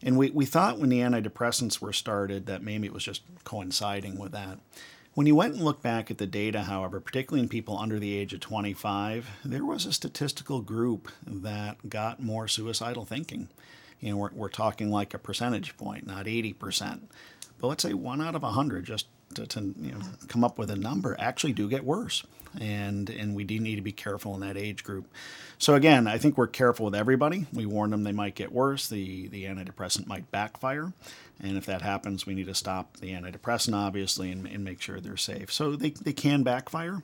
And 0.03 0.17
we, 0.17 0.29
we 0.31 0.45
thought 0.45 0.79
when 0.79 0.89
the 0.89 0.99
antidepressants 0.99 1.79
were 1.79 1.93
started 1.93 2.45
that 2.45 2.63
maybe 2.63 2.87
it 2.87 2.93
was 2.93 3.03
just 3.03 3.23
coinciding 3.43 4.17
with 4.17 4.31
that. 4.31 4.59
When 5.13 5.27
you 5.27 5.35
went 5.35 5.55
and 5.55 5.63
looked 5.63 5.83
back 5.83 6.09
at 6.09 6.19
the 6.19 6.25
data, 6.25 6.63
however, 6.63 7.01
particularly 7.01 7.43
in 7.43 7.49
people 7.49 7.77
under 7.77 7.99
the 7.99 8.15
age 8.15 8.33
of 8.33 8.39
25, 8.39 9.29
there 9.43 9.65
was 9.65 9.85
a 9.85 9.91
statistical 9.91 10.61
group 10.61 11.11
that 11.27 11.89
got 11.89 12.21
more 12.21 12.47
suicidal 12.47 13.05
thinking. 13.05 13.49
You 13.99 14.11
know, 14.11 14.17
we're, 14.17 14.31
we're 14.33 14.49
talking 14.49 14.89
like 14.89 15.13
a 15.13 15.19
percentage 15.19 15.75
point, 15.75 16.07
not 16.07 16.27
80%. 16.27 17.01
But 17.59 17.67
let's 17.67 17.83
say 17.83 17.93
one 17.93 18.21
out 18.21 18.35
of 18.35 18.41
100, 18.41 18.85
just 18.85 19.07
to, 19.35 19.47
to 19.47 19.73
you 19.79 19.91
know, 19.91 19.99
come 20.27 20.43
up 20.43 20.57
with 20.57 20.69
a 20.69 20.75
number, 20.75 21.15
actually 21.19 21.53
do 21.53 21.69
get 21.69 21.83
worse 21.83 22.23
and 22.59 23.09
and 23.09 23.35
we 23.35 23.43
do 23.43 23.59
need 23.59 23.75
to 23.75 23.81
be 23.81 23.91
careful 23.91 24.33
in 24.35 24.41
that 24.41 24.57
age 24.57 24.83
group. 24.83 25.07
So 25.57 25.75
again, 25.75 26.07
I 26.07 26.17
think 26.17 26.37
we're 26.37 26.47
careful 26.47 26.85
with 26.85 26.95
everybody. 26.95 27.45
We 27.53 27.65
warn 27.65 27.91
them 27.91 28.03
they 28.03 28.11
might 28.11 28.35
get 28.35 28.51
worse. 28.51 28.87
The 28.87 29.27
the 29.27 29.45
antidepressant 29.45 30.07
might 30.07 30.31
backfire, 30.31 30.93
and 31.39 31.57
if 31.57 31.65
that 31.67 31.81
happens, 31.81 32.25
we 32.25 32.33
need 32.33 32.47
to 32.47 32.55
stop 32.55 32.97
the 32.97 33.11
antidepressant 33.11 33.75
obviously 33.75 34.31
and, 34.31 34.45
and 34.47 34.63
make 34.63 34.81
sure 34.81 34.99
they're 34.99 35.17
safe. 35.17 35.51
So 35.51 35.75
they 35.75 35.91
they 35.91 36.13
can 36.13 36.43
backfire. 36.43 37.03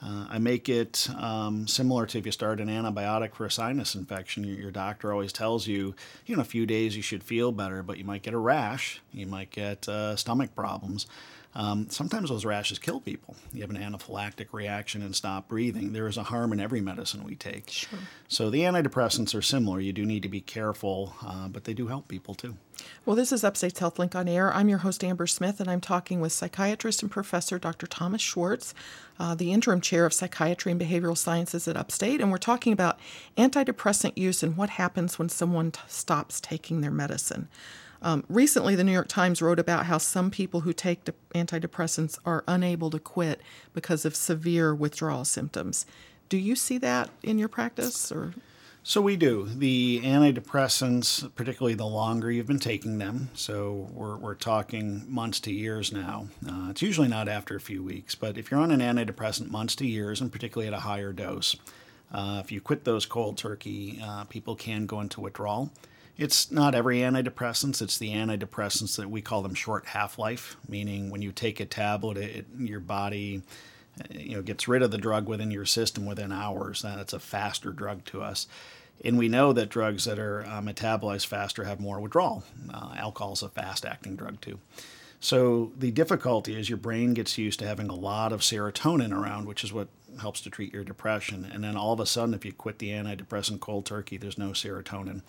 Uh, 0.00 0.26
I 0.30 0.38
make 0.38 0.68
it 0.68 1.08
um, 1.16 1.66
similar 1.66 2.06
to 2.06 2.18
if 2.18 2.24
you 2.24 2.30
start 2.30 2.60
an 2.60 2.68
antibiotic 2.68 3.34
for 3.34 3.46
a 3.46 3.50
sinus 3.50 3.96
infection. 3.96 4.44
Your, 4.44 4.56
your, 4.56 4.70
doctor 4.70 5.12
always 5.12 5.32
tells 5.32 5.66
you, 5.66 5.96
you 6.24 6.36
know, 6.36 6.40
a 6.40 6.44
few 6.44 6.66
days 6.66 6.94
you 6.94 7.02
should 7.02 7.24
feel 7.24 7.50
better, 7.50 7.82
but 7.82 7.98
you 7.98 8.04
might 8.04 8.22
get 8.22 8.32
a 8.32 8.38
rash, 8.38 9.00
you 9.12 9.26
might 9.26 9.50
get 9.50 9.88
uh, 9.88 10.14
stomach 10.14 10.54
problems. 10.54 11.08
Um, 11.54 11.88
sometimes 11.90 12.28
those 12.28 12.44
rashes 12.44 12.78
kill 12.78 13.00
people. 13.00 13.34
You 13.52 13.62
have 13.62 13.70
an 13.70 13.76
anaphylactic 13.76 14.52
reaction 14.52 15.02
and 15.02 15.16
stop 15.16 15.48
breathing. 15.48 15.92
There 15.92 16.06
is 16.06 16.16
a 16.16 16.24
harm 16.24 16.52
in 16.52 16.60
every 16.60 16.80
medicine 16.80 17.24
we 17.24 17.34
take. 17.34 17.70
Sure. 17.70 17.98
So 18.28 18.50
the 18.50 18.60
antidepressants 18.60 19.34
are 19.34 19.42
similar. 19.42 19.80
You 19.80 19.92
do 19.92 20.04
need 20.04 20.22
to 20.22 20.28
be 20.28 20.40
careful, 20.40 21.14
uh, 21.24 21.48
but 21.48 21.64
they 21.64 21.74
do 21.74 21.88
help 21.88 22.06
people 22.06 22.34
too. 22.34 22.56
Well, 23.04 23.16
this 23.16 23.32
is 23.32 23.42
Upstate's 23.42 23.80
Health 23.80 23.98
Link 23.98 24.14
on 24.14 24.28
Air. 24.28 24.52
I'm 24.52 24.68
your 24.68 24.78
host, 24.78 25.02
Amber 25.02 25.26
Smith, 25.26 25.58
and 25.58 25.68
I'm 25.68 25.80
talking 25.80 26.20
with 26.20 26.32
psychiatrist 26.32 27.02
and 27.02 27.10
professor 27.10 27.58
Dr. 27.58 27.86
Thomas 27.86 28.22
Schwartz, 28.22 28.72
uh, 29.18 29.34
the 29.34 29.52
interim 29.52 29.80
chair 29.80 30.06
of 30.06 30.12
psychiatry 30.12 30.70
and 30.70 30.80
behavioral 30.80 31.16
sciences 31.16 31.66
at 31.66 31.76
Upstate. 31.76 32.20
And 32.20 32.30
we're 32.30 32.38
talking 32.38 32.72
about 32.72 33.00
antidepressant 33.36 34.16
use 34.16 34.42
and 34.42 34.56
what 34.56 34.70
happens 34.70 35.18
when 35.18 35.28
someone 35.28 35.72
t- 35.72 35.80
stops 35.88 36.40
taking 36.40 36.82
their 36.82 36.90
medicine. 36.92 37.48
Um, 38.00 38.24
recently, 38.28 38.74
the 38.76 38.84
New 38.84 38.92
York 38.92 39.08
Times 39.08 39.42
wrote 39.42 39.58
about 39.58 39.86
how 39.86 39.98
some 39.98 40.30
people 40.30 40.60
who 40.60 40.72
take 40.72 41.04
de- 41.04 41.14
antidepressants 41.34 42.18
are 42.24 42.44
unable 42.46 42.90
to 42.90 42.98
quit 42.98 43.40
because 43.74 44.04
of 44.04 44.14
severe 44.14 44.74
withdrawal 44.74 45.24
symptoms. 45.24 45.84
Do 46.28 46.36
you 46.36 46.54
see 46.54 46.78
that 46.78 47.10
in 47.22 47.38
your 47.38 47.48
practice, 47.48 48.12
or? 48.12 48.34
So 48.84 49.02
we 49.02 49.16
do. 49.16 49.46
The 49.46 50.00
antidepressants, 50.04 51.34
particularly 51.34 51.74
the 51.74 51.86
longer 51.86 52.30
you've 52.30 52.46
been 52.46 52.58
taking 52.58 52.98
them, 52.98 53.30
so 53.34 53.88
we're, 53.92 54.16
we're 54.16 54.34
talking 54.34 55.04
months 55.08 55.40
to 55.40 55.52
years 55.52 55.92
now. 55.92 56.28
Uh, 56.48 56.68
it's 56.70 56.80
usually 56.80 57.08
not 57.08 57.28
after 57.28 57.56
a 57.56 57.60
few 57.60 57.82
weeks, 57.82 58.14
but 58.14 58.38
if 58.38 58.50
you're 58.50 58.60
on 58.60 58.70
an 58.70 58.80
antidepressant 58.80 59.50
months 59.50 59.74
to 59.76 59.86
years, 59.86 60.20
and 60.20 60.32
particularly 60.32 60.68
at 60.68 60.74
a 60.74 60.80
higher 60.80 61.12
dose, 61.12 61.56
uh, 62.12 62.40
if 62.42 62.50
you 62.50 62.60
quit 62.60 62.84
those 62.84 63.04
cold 63.04 63.36
turkey, 63.36 64.00
uh, 64.02 64.24
people 64.24 64.54
can 64.54 64.86
go 64.86 65.00
into 65.00 65.20
withdrawal. 65.20 65.70
It's 66.18 66.50
not 66.50 66.74
every 66.74 66.98
antidepressants. 66.98 67.80
It's 67.80 67.96
the 67.96 68.10
antidepressants 68.10 68.96
that 68.96 69.08
we 69.08 69.22
call 69.22 69.40
them 69.42 69.54
short 69.54 69.86
half 69.86 70.18
life, 70.18 70.56
meaning 70.68 71.10
when 71.10 71.22
you 71.22 71.30
take 71.30 71.60
a 71.60 71.64
tablet, 71.64 72.18
it, 72.18 72.46
your 72.58 72.80
body 72.80 73.42
you 74.10 74.36
know 74.36 74.42
gets 74.42 74.68
rid 74.68 74.82
of 74.82 74.90
the 74.90 74.98
drug 74.98 75.28
within 75.28 75.50
your 75.50 75.64
system 75.64 76.06
within 76.06 76.32
hours. 76.32 76.82
That's 76.82 77.12
a 77.12 77.20
faster 77.20 77.70
drug 77.70 78.04
to 78.06 78.22
us. 78.22 78.46
And 79.04 79.16
we 79.16 79.28
know 79.28 79.52
that 79.52 79.68
drugs 79.68 80.06
that 80.06 80.18
are 80.18 80.44
uh, 80.44 80.60
metabolized 80.60 81.26
faster 81.26 81.64
have 81.64 81.78
more 81.78 82.00
withdrawal. 82.00 82.42
Uh, 82.72 82.94
alcohol 82.96 83.34
is 83.34 83.42
a 83.42 83.48
fast 83.48 83.86
acting 83.86 84.16
drug 84.16 84.40
too. 84.40 84.58
So 85.20 85.72
the 85.76 85.90
difficulty 85.90 86.58
is 86.58 86.68
your 86.68 86.78
brain 86.78 87.14
gets 87.14 87.38
used 87.38 87.60
to 87.60 87.66
having 87.66 87.88
a 87.88 87.94
lot 87.94 88.32
of 88.32 88.40
serotonin 88.40 89.12
around, 89.12 89.46
which 89.46 89.64
is 89.64 89.72
what 89.72 89.88
helps 90.20 90.40
to 90.42 90.50
treat 90.50 90.72
your 90.72 90.84
depression. 90.84 91.48
And 91.52 91.62
then 91.62 91.76
all 91.76 91.92
of 91.92 92.00
a 92.00 92.06
sudden, 92.06 92.34
if 92.34 92.44
you 92.44 92.52
quit 92.52 92.78
the 92.78 92.90
antidepressant 92.90 93.60
cold 93.60 93.86
turkey, 93.86 94.16
there's 94.16 94.38
no 94.38 94.50
serotonin. 94.50 95.22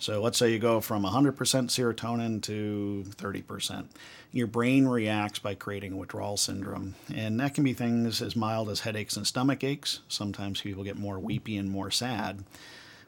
So 0.00 0.22
let's 0.22 0.38
say 0.38 0.50
you 0.50 0.58
go 0.58 0.80
from 0.80 1.04
100% 1.04 1.34
serotonin 1.36 2.42
to 2.44 3.04
30%. 3.06 3.84
Your 4.32 4.46
brain 4.46 4.88
reacts 4.88 5.40
by 5.40 5.54
creating 5.54 5.92
a 5.92 5.96
withdrawal 5.96 6.38
syndrome. 6.38 6.94
And 7.14 7.38
that 7.38 7.54
can 7.54 7.64
be 7.64 7.74
things 7.74 8.22
as 8.22 8.34
mild 8.34 8.70
as 8.70 8.80
headaches 8.80 9.18
and 9.18 9.26
stomach 9.26 9.62
aches. 9.62 10.00
Sometimes 10.08 10.62
people 10.62 10.84
get 10.84 10.96
more 10.96 11.18
weepy 11.18 11.58
and 11.58 11.70
more 11.70 11.90
sad. 11.90 12.44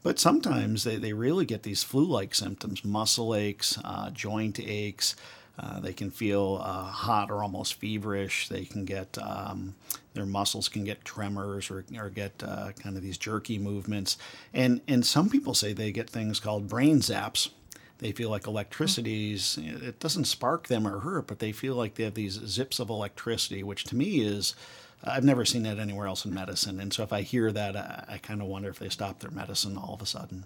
But 0.03 0.19
sometimes 0.19 0.85
they, 0.85 0.97
they 0.97 1.15
really 1.15 1.47
get 1.47 1.63
these 1.63 1.83
flu 1.83 2.05
like 2.05 2.35
symptoms 2.35 2.85
muscle 2.85 3.35
aches, 3.35 3.79
uh, 3.83 4.11
joint 4.11 4.61
aches. 4.61 5.17
Uh, 5.59 5.81
they 5.81 5.95
can 5.95 6.11
feel 6.11 6.61
uh, 6.63 6.85
hot 6.85 7.31
or 7.31 7.43
almost 7.43 7.81
feverish. 7.81 8.49
They 8.49 8.67
can 8.67 8.85
get 8.85 9.17
um, 9.17 9.77
their 10.15 10.27
muscles 10.27 10.69
can 10.69 10.85
get 10.85 11.05
tremors 11.05 11.71
or, 11.71 11.85
or 11.99 12.11
get 12.11 12.43
uh, 12.43 12.73
kind 12.73 12.97
of 12.97 13.03
these 13.03 13.19
jerky 13.19 13.59
movements. 13.59 14.17
And 14.53 14.81
and 14.87 15.05
some 15.07 15.29
people 15.29 15.55
say 15.55 15.73
they 15.73 15.93
get 15.93 16.11
things 16.11 16.41
called 16.41 16.69
brain 16.69 16.99
zaps. 16.99 17.51
They 17.99 18.13
feel 18.13 18.31
like 18.31 18.47
electricities. 18.47 19.59
It 19.61 20.01
doesn't 20.01 20.25
spark 20.25 20.67
them 20.67 20.89
or 20.89 21.01
hurt, 21.01 21.29
but 21.29 21.39
they 21.39 21.53
feel 21.53 21.77
like 21.77 21.95
they 21.95 22.03
have 22.03 22.15
these 22.15 22.33
zips 22.33 22.81
of 22.81 22.91
electricity, 22.91 23.63
which 23.63 23.85
to 23.85 23.97
me 23.97 24.21
is 24.21 24.57
I've 25.05 25.25
never 25.25 25.45
seen 25.45 25.63
that 25.65 25.79
anywhere 25.79 26.07
else 26.07 26.25
in 26.25 26.35
medicine. 26.35 26.81
And 26.81 26.93
so 26.93 27.03
if 27.03 27.13
I 27.13 27.23
hear 27.23 27.51
that, 27.53 27.77
I, 27.77 28.05
I 28.15 28.19
kind 28.19 28.41
of 28.41 28.49
wonder 28.49 28.69
if 28.69 28.79
they 28.79 28.89
stop 28.89 29.21
their 29.21 29.31
medicine 29.31 29.77
all 29.77 29.95
of 29.95 30.03
a 30.03 30.07
sudden. 30.07 30.45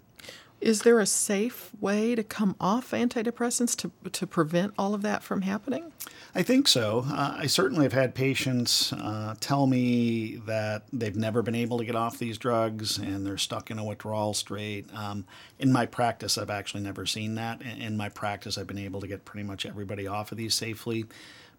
Is 0.60 0.82
there 0.82 0.98
a 0.98 1.06
safe 1.06 1.70
way 1.80 2.14
to 2.14 2.22
come 2.22 2.56
off 2.60 2.92
antidepressants 2.92 3.76
to, 3.76 4.10
to 4.10 4.26
prevent 4.26 4.72
all 4.78 4.94
of 4.94 5.02
that 5.02 5.22
from 5.22 5.42
happening? 5.42 5.92
I 6.34 6.42
think 6.42 6.68
so. 6.68 7.04
Uh, 7.08 7.36
I 7.38 7.46
certainly 7.46 7.84
have 7.84 7.92
had 7.92 8.14
patients 8.14 8.92
uh, 8.92 9.34
tell 9.40 9.66
me 9.66 10.36
that 10.46 10.84
they've 10.92 11.16
never 11.16 11.42
been 11.42 11.54
able 11.54 11.78
to 11.78 11.84
get 11.84 11.94
off 11.94 12.18
these 12.18 12.36
drugs 12.36 12.98
and 12.98 13.26
they're 13.26 13.38
stuck 13.38 13.70
in 13.70 13.78
a 13.78 13.84
withdrawal 13.84 14.34
state. 14.34 14.86
Um, 14.94 15.24
in 15.58 15.72
my 15.72 15.86
practice, 15.86 16.36
I've 16.36 16.50
actually 16.50 16.82
never 16.82 17.06
seen 17.06 17.36
that. 17.36 17.62
In 17.62 17.96
my 17.96 18.08
practice, 18.08 18.58
I've 18.58 18.66
been 18.66 18.78
able 18.78 19.00
to 19.00 19.06
get 19.06 19.24
pretty 19.24 19.44
much 19.44 19.64
everybody 19.66 20.06
off 20.06 20.32
of 20.32 20.38
these 20.38 20.54
safely 20.54 21.06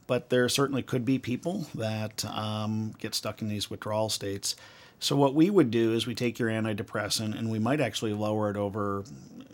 but 0.07 0.29
there 0.29 0.47
certainly 0.47 0.81
could 0.81 1.03
be 1.03 1.19
people 1.19 1.67
that 1.75 2.23
um, 2.25 2.93
get 2.97 3.13
stuck 3.13 3.41
in 3.41 3.49
these 3.49 3.69
withdrawal 3.69 4.09
states. 4.09 4.55
So 4.99 5.15
what 5.15 5.35
we 5.35 5.49
would 5.49 5.71
do 5.71 5.93
is 5.93 6.07
we 6.07 6.15
take 6.15 6.39
your 6.39 6.49
antidepressant 6.49 7.37
and 7.37 7.51
we 7.51 7.59
might 7.59 7.79
actually 7.79 8.13
lower 8.13 8.49
it 8.49 8.57
over 8.57 9.03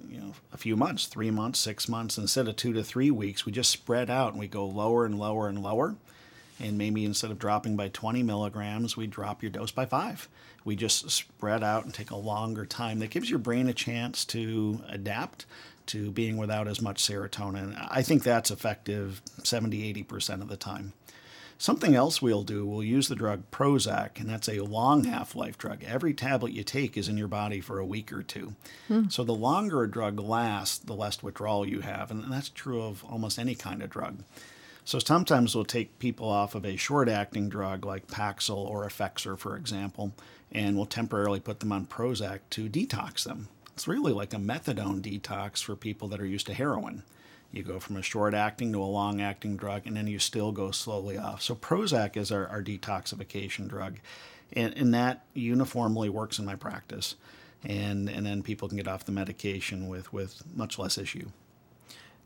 you 0.10 0.20
know 0.20 0.34
a 0.54 0.58
few 0.58 0.76
months, 0.76 1.08
3 1.08 1.32
months, 1.32 1.60
6 1.60 1.90
months 1.90 2.18
instead 2.18 2.48
of 2.48 2.56
2 2.56 2.74
to 2.74 2.84
3 2.84 3.12
weeks. 3.12 3.46
We 3.46 3.52
just 3.52 3.72
spread 3.72 4.10
out 4.10 4.32
and 4.32 4.40
we 4.40 4.48
go 4.48 4.66
lower 4.66 5.06
and 5.06 5.20
lower 5.20 5.48
and 5.48 5.62
lower. 5.62 5.96
And 6.60 6.78
maybe 6.78 7.04
instead 7.04 7.32
of 7.32 7.40
dropping 7.40 7.76
by 7.76 7.90
20 7.90 8.24
milligrams, 8.24 8.96
we 8.96 9.08
drop 9.08 9.42
your 9.42 9.52
dose 9.52 9.72
by 9.72 9.86
5. 9.86 10.30
We 10.64 10.76
just 10.76 11.10
spread 11.10 11.64
out 11.64 11.84
and 11.84 11.94
take 11.94 12.12
a 12.12 12.16
longer 12.16 12.66
time. 12.66 13.00
That 13.00 13.10
gives 13.10 13.30
your 13.30 13.40
brain 13.40 13.68
a 13.68 13.74
chance 13.74 14.24
to 14.26 14.82
adapt 14.88 15.46
to 15.88 16.12
being 16.12 16.38
without 16.38 16.68
as 16.68 16.82
much 16.82 17.04
serotonin. 17.04 17.76
I 17.92 18.02
think 18.02 18.24
that's 18.24 18.52
effective 18.52 19.22
70 19.44 19.94
80% 19.94 20.42
of 20.42 20.48
the 20.48 20.56
time. 20.56 20.94
Something 21.58 21.96
else 21.96 22.22
we'll 22.22 22.44
do, 22.44 22.66
we'll 22.66 22.84
use 22.84 23.08
the 23.08 23.16
drug 23.16 23.44
Prozac, 23.52 24.20
and 24.20 24.30
that's 24.30 24.50
a 24.50 24.60
long 24.60 25.06
half 25.06 25.36
life 25.36 25.58
drug. 25.58 25.84
Every 25.84 26.14
tablet 26.14 26.52
you 26.52 26.64
take 26.64 26.98
is 26.98 27.08
in 27.08 27.18
your 27.18 27.28
body 27.28 27.62
for 27.62 27.80
a 27.80 27.86
week 27.86 28.12
or 28.12 28.24
two. 28.24 28.56
Hmm. 28.88 29.08
So 29.10 29.24
the 29.24 29.34
longer 29.34 29.84
a 29.84 29.90
drug 29.90 30.20
lasts, 30.20 30.78
the 30.78 30.94
less 30.94 31.24
withdrawal 31.24 31.68
you 31.68 31.82
have. 31.82 32.12
And 32.12 32.32
that's 32.32 32.50
true 32.50 32.82
of 32.82 33.04
almost 33.06 33.40
any 33.40 33.56
kind 33.56 33.82
of 33.82 33.90
drug. 33.90 34.24
So 34.86 35.00
sometimes 35.00 35.56
we'll 35.56 35.64
take 35.64 36.00
people 36.00 36.28
off 36.28 36.56
of 36.56 36.66
a 36.66 36.76
short 36.76 37.08
acting 37.08 37.48
drug 37.48 37.86
like 37.86 38.08
Paxil 38.08 38.58
or 38.58 38.86
Effexor, 38.86 39.40
for 39.40 39.56
example, 39.56 40.14
and 40.52 40.76
we'll 40.76 40.86
temporarily 40.86 41.40
put 41.40 41.62
them 41.62 41.72
on 41.72 41.86
Prozac 41.86 42.40
to 42.52 42.68
detox 42.68 43.24
them. 43.24 43.48
It's 43.74 43.88
really 43.88 44.12
like 44.12 44.34
a 44.34 44.38
methadone 44.38 45.02
detox 45.02 45.64
for 45.64 45.76
people 45.76 46.10
that 46.10 46.20
are 46.20 46.26
used 46.26 46.48
to 46.48 46.54
heroin. 46.54 47.04
You 47.54 47.62
go 47.62 47.80
from 47.80 47.98
a 47.98 48.02
short 48.02 48.34
acting 48.34 48.74
to 48.74 48.82
a 48.82 48.84
long 48.84 49.22
acting 49.22 49.56
drug, 49.56 49.86
and 49.86 49.96
then 49.96 50.08
you 50.08 50.18
still 50.18 50.52
go 50.52 50.72
slowly 50.72 51.20
off. 51.20 51.44
So, 51.44 51.54
Prozac 51.54 52.18
is 52.18 52.32
our, 52.32 52.48
our 52.48 52.64
detoxification 52.64 53.68
drug, 53.68 54.00
and, 54.52 54.76
and 54.76 54.92
that 54.96 55.24
uniformly 55.36 56.10
works 56.10 56.40
in 56.40 56.46
my 56.46 56.56
practice. 56.56 57.16
And, 57.64 58.10
and 58.10 58.26
then 58.26 58.42
people 58.42 58.68
can 58.68 58.78
get 58.78 58.88
off 58.88 59.06
the 59.06 59.12
medication 59.12 59.88
with, 59.88 60.12
with 60.12 60.44
much 60.54 60.78
less 60.80 60.98
issue. 60.98 61.30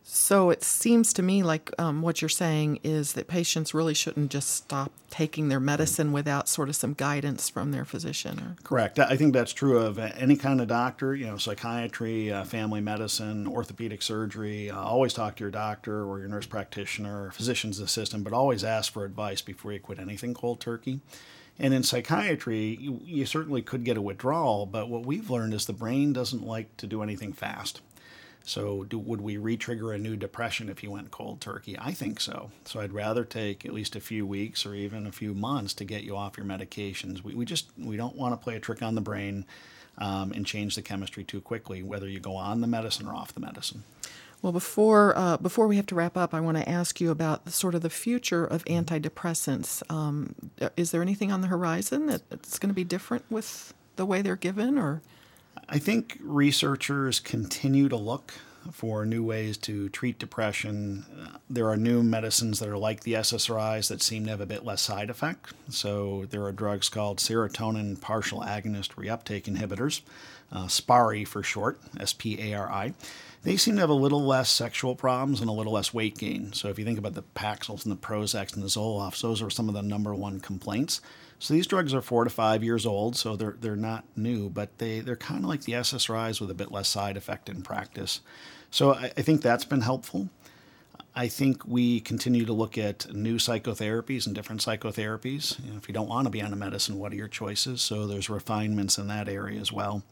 So 0.09 0.51
it 0.51 0.63
seems 0.63 1.11
to 1.13 1.21
me 1.21 1.43
like 1.43 1.69
um, 1.77 2.01
what 2.01 2.21
you're 2.21 2.29
saying 2.29 2.79
is 2.81 3.11
that 3.13 3.27
patients 3.27 3.73
really 3.73 3.93
shouldn't 3.93 4.31
just 4.31 4.55
stop 4.55 4.93
taking 5.09 5.49
their 5.49 5.59
medicine 5.59 6.13
without 6.13 6.47
sort 6.47 6.69
of 6.69 6.77
some 6.77 6.93
guidance 6.93 7.49
from 7.49 7.73
their 7.73 7.83
physician. 7.83 8.39
Or... 8.39 8.55
Correct. 8.63 8.99
I 8.99 9.17
think 9.17 9.33
that's 9.33 9.51
true 9.51 9.77
of 9.79 9.99
any 9.99 10.37
kind 10.37 10.61
of 10.61 10.69
doctor. 10.69 11.13
You 11.13 11.25
know, 11.25 11.35
psychiatry, 11.35 12.31
uh, 12.31 12.45
family 12.45 12.79
medicine, 12.79 13.47
orthopedic 13.47 14.01
surgery. 14.01 14.71
Uh, 14.71 14.79
always 14.79 15.13
talk 15.13 15.35
to 15.35 15.43
your 15.43 15.51
doctor 15.51 16.05
or 16.05 16.19
your 16.19 16.29
nurse 16.29 16.45
practitioner, 16.45 17.25
or 17.25 17.31
physician's 17.31 17.81
assistant, 17.81 18.23
but 18.23 18.31
always 18.31 18.63
ask 18.63 18.93
for 18.93 19.03
advice 19.03 19.41
before 19.41 19.73
you 19.73 19.79
quit 19.81 19.99
anything 19.99 20.33
cold 20.33 20.61
turkey. 20.61 21.01
And 21.59 21.73
in 21.73 21.83
psychiatry, 21.83 22.77
you, 22.79 23.01
you 23.03 23.25
certainly 23.25 23.61
could 23.61 23.83
get 23.83 23.97
a 23.97 24.01
withdrawal, 24.01 24.65
but 24.65 24.87
what 24.87 25.05
we've 25.05 25.29
learned 25.29 25.53
is 25.53 25.65
the 25.65 25.73
brain 25.73 26.13
doesn't 26.13 26.45
like 26.45 26.77
to 26.77 26.87
do 26.87 27.03
anything 27.03 27.33
fast. 27.33 27.81
So, 28.47 28.85
do, 28.85 28.97
would 28.97 29.19
we 29.19 29.35
retrigger 29.35 29.93
a 29.93 29.97
new 29.97 30.15
depression 30.15 30.69
if 30.69 30.81
you 30.81 30.89
went 30.89 31.11
cold 31.11 31.41
turkey? 31.41 31.77
I 31.77 31.91
think 31.91 32.21
so. 32.21 32.49
So, 32.63 32.79
I'd 32.79 32.93
rather 32.93 33.25
take 33.25 33.65
at 33.65 33.73
least 33.73 33.97
a 33.97 33.99
few 33.99 34.25
weeks 34.25 34.65
or 34.65 34.73
even 34.73 35.05
a 35.05 35.11
few 35.11 35.33
months 35.33 35.73
to 35.75 35.83
get 35.83 36.03
you 36.03 36.15
off 36.15 36.37
your 36.37 36.45
medications. 36.45 37.21
We, 37.21 37.35
we 37.35 37.43
just 37.43 37.67
we 37.77 37.97
don't 37.97 38.15
want 38.15 38.31
to 38.31 38.37
play 38.41 38.55
a 38.55 38.59
trick 38.61 38.81
on 38.81 38.95
the 38.95 39.01
brain 39.01 39.45
um, 39.97 40.31
and 40.31 40.45
change 40.45 40.75
the 40.75 40.81
chemistry 40.81 41.25
too 41.25 41.41
quickly, 41.41 41.83
whether 41.83 42.07
you 42.07 42.21
go 42.21 42.37
on 42.37 42.61
the 42.61 42.67
medicine 42.67 43.05
or 43.05 43.13
off 43.13 43.33
the 43.33 43.41
medicine. 43.41 43.83
Well, 44.41 44.53
before 44.53 45.17
uh, 45.17 45.35
before 45.35 45.67
we 45.67 45.75
have 45.75 45.87
to 45.87 45.95
wrap 45.95 46.15
up, 46.15 46.33
I 46.33 46.39
want 46.39 46.55
to 46.55 46.69
ask 46.69 47.01
you 47.01 47.11
about 47.11 47.51
sort 47.51 47.75
of 47.75 47.81
the 47.81 47.89
future 47.89 48.45
of 48.45 48.63
antidepressants. 48.63 49.83
Um, 49.91 50.35
is 50.77 50.91
there 50.91 51.01
anything 51.01 51.33
on 51.33 51.41
the 51.41 51.47
horizon 51.47 52.05
that, 52.05 52.29
that's 52.29 52.59
going 52.59 52.69
to 52.69 52.75
be 52.75 52.85
different 52.85 53.25
with 53.29 53.73
the 53.97 54.05
way 54.05 54.21
they're 54.21 54.37
given, 54.37 54.77
or? 54.77 55.01
I 55.69 55.79
think 55.79 56.17
researchers 56.21 57.19
continue 57.19 57.89
to 57.89 57.97
look 57.97 58.33
for 58.71 59.05
new 59.05 59.23
ways 59.23 59.57
to 59.57 59.89
treat 59.89 60.17
depression. 60.17 61.05
There 61.49 61.69
are 61.69 61.77
new 61.77 62.03
medicines 62.03 62.59
that 62.59 62.69
are 62.69 62.77
like 62.77 63.01
the 63.01 63.13
SSRIs 63.13 63.89
that 63.89 64.01
seem 64.01 64.25
to 64.25 64.31
have 64.31 64.41
a 64.41 64.45
bit 64.45 64.65
less 64.65 64.81
side 64.81 65.09
effect. 65.09 65.53
So 65.69 66.25
there 66.29 66.43
are 66.43 66.51
drugs 66.51 66.89
called 66.89 67.17
serotonin 67.19 67.99
partial 67.99 68.41
agonist 68.41 68.95
reuptake 68.95 69.43
inhibitors, 69.43 70.01
uh, 70.51 70.67
SPARI 70.67 71.25
for 71.25 71.43
short, 71.43 71.79
S 71.99 72.13
P 72.13 72.39
A 72.41 72.53
R 72.57 72.71
I. 72.71 72.93
They 73.43 73.57
seem 73.57 73.75
to 73.75 73.81
have 73.81 73.89
a 73.89 73.93
little 73.93 74.25
less 74.25 74.49
sexual 74.49 74.95
problems 74.95 75.39
and 75.39 75.49
a 75.49 75.53
little 75.53 75.73
less 75.73 75.93
weight 75.93 76.17
gain. 76.17 76.51
So 76.53 76.69
if 76.69 76.79
you 76.79 76.83
think 76.83 76.99
about 76.99 77.13
the 77.13 77.23
Paxils 77.35 77.85
and 77.85 77.91
the 77.91 78.07
Prozacs 78.07 78.53
and 78.53 78.63
the 78.63 78.67
Zolofts, 78.67 79.21
those 79.21 79.41
are 79.41 79.49
some 79.49 79.69
of 79.69 79.75
the 79.75 79.81
number 79.81 80.13
one 80.15 80.39
complaints. 80.39 81.01
So 81.39 81.53
these 81.53 81.67
drugs 81.67 81.93
are 81.93 82.01
four 82.01 82.23
to 82.23 82.29
five 82.29 82.63
years 82.63 82.85
old, 82.85 83.15
so 83.15 83.35
they're 83.35 83.55
they're 83.59 83.75
not 83.75 84.05
new, 84.15 84.49
but 84.49 84.77
they 84.79 85.01
they're 85.01 85.15
kind 85.15 85.43
of 85.43 85.49
like 85.49 85.63
the 85.63 85.73
SSRIs 85.73 86.41
with 86.41 86.49
a 86.49 86.55
bit 86.55 86.71
less 86.71 86.89
side 86.89 87.17
effect 87.17 87.49
in 87.49 87.61
practice. 87.61 88.21
So 88.71 88.93
I, 88.93 89.11
I 89.17 89.21
think 89.21 89.41
that's 89.41 89.65
been 89.65 89.81
helpful. 89.81 90.29
I 91.15 91.27
think 91.27 91.65
we 91.65 91.99
continue 91.99 92.45
to 92.45 92.53
look 92.53 92.77
at 92.77 93.11
new 93.13 93.37
psychotherapies 93.37 94.27
and 94.27 94.35
different 94.35 94.61
psychotherapies. 94.61 95.63
You 95.65 95.71
know, 95.71 95.77
if 95.77 95.87
you 95.87 95.93
don't 95.93 96.07
want 96.07 96.25
to 96.25 96.29
be 96.29 96.43
on 96.43 96.53
a 96.53 96.55
medicine, 96.55 96.99
what 96.99 97.11
are 97.11 97.15
your 97.15 97.27
choices? 97.27 97.81
So 97.81 98.05
there's 98.05 98.29
refinements 98.29 98.99
in 98.99 99.07
that 99.07 99.27
area 99.27 99.59
as 99.59 99.71
well. 99.71 100.03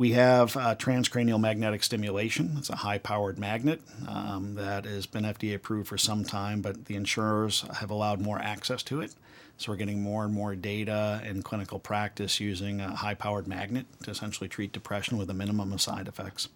We 0.00 0.12
have 0.12 0.56
uh, 0.56 0.76
transcranial 0.76 1.38
magnetic 1.38 1.82
stimulation. 1.82 2.54
It's 2.56 2.70
a 2.70 2.76
high 2.76 2.96
powered 2.96 3.38
magnet 3.38 3.82
um, 4.08 4.54
that 4.54 4.86
has 4.86 5.04
been 5.04 5.24
FDA 5.24 5.54
approved 5.54 5.88
for 5.88 5.98
some 5.98 6.24
time, 6.24 6.62
but 6.62 6.86
the 6.86 6.94
insurers 6.94 7.66
have 7.74 7.90
allowed 7.90 8.18
more 8.18 8.38
access 8.38 8.82
to 8.84 9.02
it. 9.02 9.12
So 9.58 9.70
we're 9.70 9.76
getting 9.76 10.00
more 10.00 10.24
and 10.24 10.32
more 10.32 10.54
data 10.54 11.20
in 11.26 11.42
clinical 11.42 11.78
practice 11.78 12.40
using 12.40 12.80
a 12.80 12.96
high 12.96 13.12
powered 13.12 13.46
magnet 13.46 13.84
to 14.04 14.10
essentially 14.10 14.48
treat 14.48 14.72
depression 14.72 15.18
with 15.18 15.28
a 15.28 15.34
minimum 15.34 15.70
of 15.70 15.82
side 15.82 16.08
effects. 16.08 16.48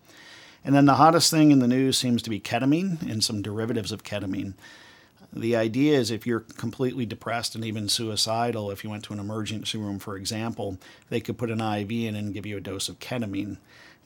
And 0.65 0.75
then 0.75 0.87
the 0.87 0.95
hottest 0.95 1.31
thing 1.31 1.51
in 1.51 1.59
the 1.59 1.69
news 1.69 1.99
seems 1.99 2.23
to 2.23 2.31
be 2.31 2.41
ketamine 2.41 3.03
and 3.03 3.23
some 3.23 3.43
derivatives 3.43 3.93
of 3.93 4.05
ketamine. 4.05 4.55
The 5.37 5.57
idea 5.57 5.99
is 5.99 6.11
if 6.11 6.27
you're 6.27 6.41
completely 6.41 7.07
depressed 7.07 7.55
and 7.55 7.65
even 7.65 7.89
suicidal, 7.89 8.71
if 8.71 8.85
you 8.85 8.91
went 8.91 9.05
to 9.05 9.13
an 9.13 9.19
emergency 9.19 9.79
room, 9.79 9.99
for 9.99 10.17
example, 10.17 10.79
they 11.09 11.21
could 11.21 11.39
put 11.39 11.51
an 11.51 11.61
IV 11.61 11.91
in 11.91 12.15
and 12.15 12.33
give 12.33 12.47
you 12.47 12.57
a 12.57 12.61
dose 12.61 12.89
of 12.89 13.01
ketamine. 13.01 13.57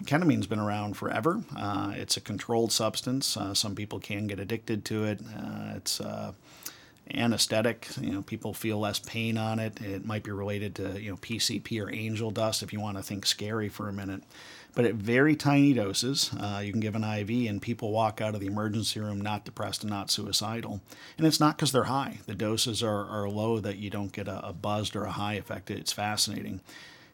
Ketamine's 0.05 0.47
been 0.47 0.61
around 0.61 0.97
forever. 0.97 1.43
Uh, 1.57 1.93
it's 1.97 2.17
a 2.17 2.21
controlled 2.21 2.73
substance. 2.73 3.37
Uh, 3.37 3.53
some 3.53 3.75
people 3.75 3.99
can 3.99 4.27
get 4.27 4.41
addicted 4.41 4.85
to 4.87 5.05
it. 5.05 5.21
Uh, 5.37 5.73
it's 5.77 6.01
uh, 6.01 6.33
anesthetic. 7.13 7.89
You 8.01 8.13
know, 8.13 8.23
people 8.23 8.55
feel 8.55 8.79
less 8.79 8.99
pain 8.99 9.37
on 9.37 9.59
it. 9.59 9.81
It 9.81 10.07
might 10.07 10.23
be 10.23 10.31
related 10.31 10.77
to 10.77 11.01
you 11.01 11.11
know 11.11 11.17
PCP 11.17 11.85
or 11.85 11.93
angel 11.93 12.31
dust 12.31 12.63
if 12.63 12.73
you 12.73 12.81
want 12.81 12.97
to 12.97 13.03
think 13.03 13.27
scary 13.27 13.69
for 13.69 13.89
a 13.89 13.93
minute 13.93 14.23
but 14.79 14.87
at 14.87 14.95
very 14.95 15.35
tiny 15.35 15.73
doses. 15.73 16.31
Uh, 16.39 16.63
you 16.65 16.71
can 16.71 16.81
give 16.81 16.95
an 16.95 17.03
IV, 17.03 17.51
and 17.51 17.61
people 17.61 17.91
walk 17.91 18.21
out 18.21 18.37
of 18.37 18.41
the 18.41 18.47
emergency 18.47 19.01
room 19.01 19.21
not 19.21 19.45
depressed 19.45 19.83
and 19.83 19.91
not 19.91 20.09
suicidal. 20.09 20.81
And 21.17 21.27
it's 21.27 21.41
not 21.41 21.57
because 21.57 21.73
they're 21.73 21.83
high. 21.83 22.19
The 22.27 22.35
doses 22.37 22.81
are, 22.81 23.05
are 23.07 23.29
low 23.29 23.59
that 23.59 23.79
you 23.79 23.91
don't 23.91 24.13
get 24.13 24.29
a, 24.29 24.47
a 24.47 24.53
buzzed 24.53 24.95
or 24.95 25.03
a 25.03 25.11
high 25.11 25.35
effect. 25.35 25.73
It's 25.73 25.91
fascinating. 25.91 26.61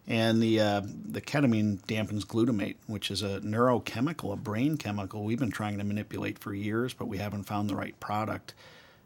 And 0.06 0.42
the 0.42 0.60
uh, 0.60 0.82
the 0.84 1.22
ketamine 1.22 1.78
dampens 1.86 2.26
glutamate, 2.26 2.76
which 2.86 3.10
is 3.10 3.22
a 3.22 3.40
neurochemical, 3.40 4.34
a 4.34 4.36
brain 4.36 4.76
chemical 4.76 5.24
we've 5.24 5.38
been 5.38 5.50
trying 5.50 5.78
to 5.78 5.84
manipulate 5.84 6.38
for 6.38 6.52
years, 6.52 6.92
but 6.92 7.08
we 7.08 7.16
haven't 7.16 7.44
found 7.44 7.70
the 7.70 7.76
right 7.76 7.98
product. 7.98 8.52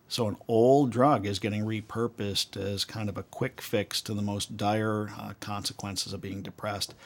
So 0.09 0.27
an 0.27 0.37
old 0.49 0.91
drug 0.91 1.27
is 1.27 1.39
getting 1.39 1.65
repurposed 1.65 2.57
as 2.57 2.85
kind 2.85 3.09
of 3.09 3.17
a 3.17 3.23
quick 3.23 3.61
fix 3.61 4.03
to 4.03 4.15
the 4.15 4.23
most 4.23 4.57
dire 4.57 5.11
uh, 5.17 5.35
consequences 5.39 6.13
of 6.13 6.21
being 6.21 6.43
depressed. 6.43 6.97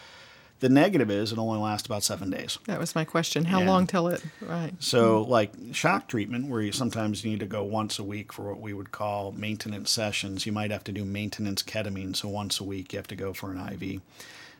The 0.63 0.69
negative 0.69 1.11
is 1.11 1.33
it 1.33 1.39
only 1.39 1.59
lasts 1.59 1.87
about 1.87 2.05
seven 2.05 2.31
days. 2.31 2.57
That 2.67 2.79
was 2.79 2.95
my 2.95 3.05
question. 3.05 3.47
How 3.47 3.59
yeah. 3.59 3.67
long 3.67 3.89
till 3.89 4.07
it? 4.07 4.23
Right. 4.41 4.73
So, 4.79 5.23
like 5.23 5.51
shock 5.73 6.07
treatment, 6.07 6.49
where 6.49 6.63
you 6.63 6.71
sometimes 6.71 7.25
need 7.25 7.41
to 7.41 7.47
go 7.47 7.65
once 7.65 7.99
a 7.99 8.05
week 8.05 8.33
for 8.33 8.45
what 8.45 8.61
we 8.61 8.73
would 8.73 8.93
call 8.93 9.33
maintenance 9.33 9.91
sessions, 9.91 10.47
you 10.47 10.53
might 10.53 10.71
have 10.71 10.85
to 10.85 10.93
do 10.93 11.05
maintenance 11.05 11.65
ketamine. 11.65 12.15
So, 12.15 12.29
once 12.29 12.61
a 12.61 12.65
week, 12.65 12.93
you 12.93 13.01
have 13.01 13.09
to 13.09 13.17
go 13.17 13.33
for 13.33 13.51
an 13.51 13.59
IV. 13.59 14.03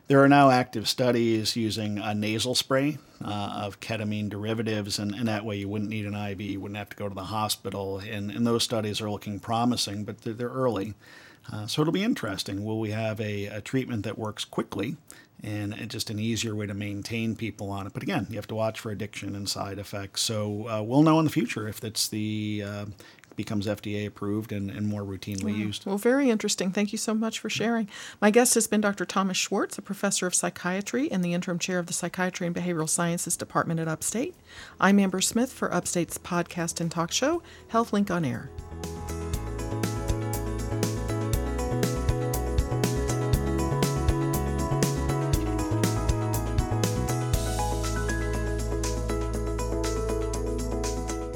There 0.09 0.21
are 0.21 0.27
now 0.27 0.49
active 0.49 0.89
studies 0.89 1.55
using 1.55 1.99
a 1.99 2.13
nasal 2.13 2.53
spray 2.53 2.97
uh, 3.23 3.61
of 3.63 3.79
ketamine 3.79 4.27
derivatives, 4.27 4.99
and, 4.99 5.15
and, 5.15 5.29
that 5.29 5.45
way 5.45 5.55
you 5.55 5.69
wouldn't 5.69 5.89
need 5.89 6.05
an 6.05 6.15
IV, 6.15 6.41
you 6.41 6.59
wouldn't 6.59 6.77
have 6.77 6.89
to 6.89 6.97
go 6.97 7.07
to 7.07 7.15
the 7.15 7.23
hospital. 7.23 7.99
And, 7.99 8.29
and 8.29 8.45
those 8.45 8.63
studies 8.65 8.99
are 8.99 9.09
looking 9.09 9.39
promising, 9.39 10.03
but 10.03 10.23
they're, 10.23 10.33
they're 10.33 10.49
early. 10.49 10.95
Uh, 11.51 11.65
so 11.67 11.81
it'll 11.81 11.93
be 11.93 12.03
interesting. 12.03 12.65
Will 12.65 12.81
we 12.81 12.91
have 12.91 13.21
a, 13.21 13.45
a 13.45 13.61
treatment 13.61 14.03
that 14.03 14.17
works 14.17 14.43
quickly 14.43 14.97
and 15.43 15.89
just 15.89 16.09
an 16.09 16.19
easier 16.19 16.55
way 16.55 16.65
to 16.65 16.73
maintain 16.73 17.35
people 17.35 17.69
on 17.69 17.85
it. 17.85 17.93
But 17.93 18.03
again, 18.03 18.27
you 18.29 18.37
have 18.37 18.47
to 18.47 18.55
watch 18.55 18.79
for 18.79 18.91
addiction 18.91 19.35
and 19.35 19.47
side 19.47 19.77
effects. 19.77 20.21
So 20.21 20.67
uh, 20.69 20.81
we'll 20.81 21.03
know 21.03 21.19
in 21.19 21.25
the 21.25 21.31
future 21.31 21.67
if 21.67 21.79
that's 21.79 22.07
the 22.07 22.63
uh, 22.65 22.85
becomes 23.35 23.67
FDA 23.67 24.05
approved 24.05 24.51
and, 24.51 24.69
and 24.69 24.87
more 24.87 25.01
routinely 25.01 25.51
wow. 25.51 25.57
used. 25.57 25.85
Well, 25.85 25.97
very 25.97 26.29
interesting. 26.29 26.71
Thank 26.71 26.91
you 26.91 26.97
so 26.97 27.13
much 27.13 27.39
for 27.39 27.49
sharing. 27.49 27.89
My 28.21 28.31
guest 28.31 28.53
has 28.53 28.67
been 28.67 28.81
Dr. 28.81 29.05
Thomas 29.05 29.37
Schwartz, 29.37 29.77
a 29.77 29.81
professor 29.81 30.27
of 30.27 30.35
psychiatry 30.35 31.11
and 31.11 31.23
the 31.23 31.33
interim 31.33 31.59
chair 31.59 31.79
of 31.79 31.87
the 31.87 31.93
Psychiatry 31.93 32.47
and 32.47 32.55
Behavioral 32.55 32.89
Sciences 32.89 33.37
Department 33.37 33.79
at 33.79 33.87
Upstate. 33.87 34.35
I'm 34.79 34.99
Amber 34.99 35.21
Smith 35.21 35.51
for 35.51 35.73
Upstate's 35.73 36.17
podcast 36.17 36.79
and 36.79 36.91
talk 36.91 37.11
show, 37.11 37.41
HealthLink 37.71 38.11
on 38.11 38.25
Air. 38.25 38.49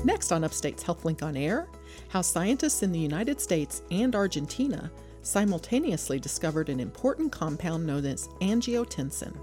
Next 0.07 0.31
on 0.31 0.45
Upstate's 0.45 0.85
HealthLink 0.85 1.21
on 1.21 1.35
Air, 1.35 1.67
how 2.07 2.21
scientists 2.21 2.81
in 2.81 2.93
the 2.93 2.97
United 2.97 3.41
States 3.41 3.81
and 3.91 4.15
Argentina 4.15 4.89
simultaneously 5.21 6.17
discovered 6.17 6.69
an 6.69 6.79
important 6.79 7.29
compound 7.29 7.85
known 7.85 8.05
as 8.05 8.29
angiotensin. 8.39 9.35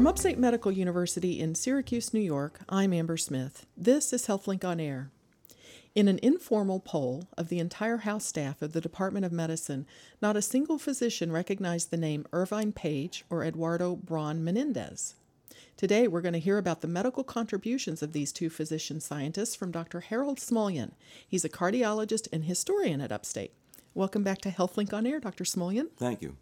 From 0.00 0.06
Upstate 0.06 0.38
Medical 0.38 0.72
University 0.72 1.38
in 1.38 1.54
Syracuse, 1.54 2.14
New 2.14 2.22
York, 2.22 2.60
I'm 2.70 2.94
Amber 2.94 3.18
Smith. 3.18 3.66
This 3.76 4.14
is 4.14 4.26
HealthLink 4.26 4.64
on 4.64 4.80
Air. 4.80 5.10
In 5.94 6.08
an 6.08 6.18
informal 6.22 6.80
poll 6.80 7.28
of 7.36 7.50
the 7.50 7.58
entire 7.58 7.98
House 7.98 8.24
staff 8.24 8.62
of 8.62 8.72
the 8.72 8.80
Department 8.80 9.26
of 9.26 9.30
Medicine, 9.30 9.84
not 10.22 10.38
a 10.38 10.40
single 10.40 10.78
physician 10.78 11.30
recognized 11.30 11.90
the 11.90 11.98
name 11.98 12.24
Irvine 12.32 12.72
Page 12.72 13.26
or 13.28 13.44
Eduardo 13.44 13.94
Braun 13.94 14.42
Menendez. 14.42 15.16
Today, 15.76 16.08
we're 16.08 16.22
going 16.22 16.32
to 16.32 16.38
hear 16.38 16.56
about 16.56 16.80
the 16.80 16.88
medical 16.88 17.22
contributions 17.22 18.02
of 18.02 18.14
these 18.14 18.32
two 18.32 18.48
physician 18.48 19.00
scientists 19.00 19.54
from 19.54 19.70
Dr. 19.70 20.00
Harold 20.00 20.38
Smulyan. 20.38 20.92
He's 21.28 21.44
a 21.44 21.50
cardiologist 21.50 22.26
and 22.32 22.44
historian 22.44 23.02
at 23.02 23.12
Upstate. 23.12 23.52
Welcome 23.92 24.22
back 24.22 24.38
to 24.38 24.50
HealthLink 24.50 24.94
on 24.94 25.06
Air, 25.06 25.20
Dr. 25.20 25.44
Smulyan. 25.44 25.88
Thank 25.98 26.22
you. 26.22 26.36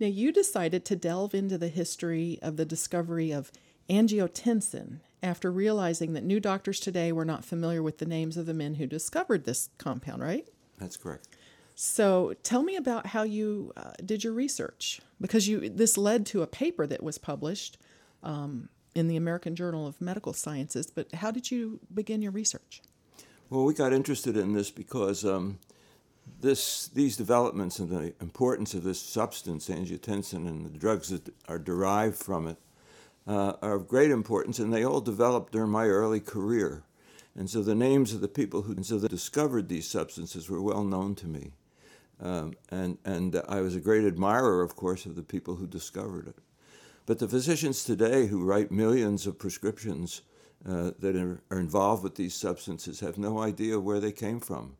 Now, 0.00 0.06
you 0.06 0.32
decided 0.32 0.84
to 0.84 0.96
delve 0.96 1.34
into 1.34 1.58
the 1.58 1.68
history 1.68 2.38
of 2.40 2.56
the 2.56 2.64
discovery 2.64 3.32
of 3.32 3.50
angiotensin 3.90 5.00
after 5.22 5.50
realizing 5.50 6.12
that 6.12 6.22
new 6.22 6.38
doctors 6.38 6.78
today 6.78 7.10
were 7.10 7.24
not 7.24 7.44
familiar 7.44 7.82
with 7.82 7.98
the 7.98 8.06
names 8.06 8.36
of 8.36 8.46
the 8.46 8.54
men 8.54 8.74
who 8.74 8.86
discovered 8.86 9.44
this 9.44 9.70
compound, 9.78 10.22
right? 10.22 10.48
That's 10.78 10.96
correct. 10.96 11.28
So, 11.74 12.34
tell 12.42 12.62
me 12.62 12.76
about 12.76 13.06
how 13.06 13.22
you 13.22 13.72
uh, 13.76 13.92
did 14.04 14.24
your 14.24 14.32
research 14.32 15.00
because 15.20 15.46
you 15.46 15.68
this 15.68 15.96
led 15.96 16.26
to 16.26 16.42
a 16.42 16.46
paper 16.46 16.86
that 16.86 17.02
was 17.02 17.18
published 17.18 17.78
um, 18.22 18.68
in 18.94 19.06
the 19.06 19.16
American 19.16 19.54
Journal 19.54 19.86
of 19.86 20.00
Medical 20.00 20.32
Sciences. 20.32 20.88
But 20.88 21.12
how 21.14 21.30
did 21.30 21.50
you 21.50 21.78
begin 21.92 22.20
your 22.20 22.32
research? 22.32 22.82
Well, 23.48 23.64
we 23.64 23.74
got 23.74 23.92
interested 23.92 24.36
in 24.36 24.52
this 24.52 24.70
because 24.70 25.24
um, 25.24 25.58
this, 26.40 26.88
these 26.88 27.16
developments 27.16 27.78
and 27.78 27.90
the 27.90 28.14
importance 28.20 28.74
of 28.74 28.84
this 28.84 29.00
substance, 29.00 29.68
angiotensin, 29.68 30.46
and 30.46 30.66
the 30.66 30.78
drugs 30.78 31.08
that 31.08 31.34
are 31.48 31.58
derived 31.58 32.16
from 32.16 32.46
it 32.46 32.56
uh, 33.26 33.54
are 33.62 33.74
of 33.74 33.88
great 33.88 34.10
importance, 34.10 34.58
and 34.58 34.72
they 34.72 34.84
all 34.84 35.00
developed 35.00 35.52
during 35.52 35.70
my 35.70 35.86
early 35.86 36.20
career. 36.20 36.84
And 37.36 37.48
so 37.48 37.62
the 37.62 37.74
names 37.74 38.12
of 38.12 38.20
the 38.20 38.28
people 38.28 38.62
who 38.62 38.82
so 38.82 38.98
discovered 38.98 39.68
these 39.68 39.86
substances 39.86 40.50
were 40.50 40.62
well 40.62 40.82
known 40.82 41.14
to 41.16 41.26
me. 41.26 41.52
Um, 42.20 42.54
and, 42.70 42.98
and 43.04 43.40
I 43.48 43.60
was 43.60 43.76
a 43.76 43.80
great 43.80 44.04
admirer, 44.04 44.62
of 44.62 44.74
course, 44.74 45.06
of 45.06 45.14
the 45.14 45.22
people 45.22 45.56
who 45.56 45.66
discovered 45.66 46.26
it. 46.26 46.36
But 47.06 47.20
the 47.20 47.28
physicians 47.28 47.84
today 47.84 48.26
who 48.26 48.44
write 48.44 48.72
millions 48.72 49.26
of 49.26 49.38
prescriptions 49.38 50.22
uh, 50.68 50.90
that 50.98 51.14
are, 51.14 51.40
are 51.50 51.60
involved 51.60 52.02
with 52.02 52.16
these 52.16 52.34
substances 52.34 53.00
have 53.00 53.18
no 53.18 53.38
idea 53.38 53.78
where 53.78 54.00
they 54.00 54.12
came 54.12 54.40
from. 54.40 54.76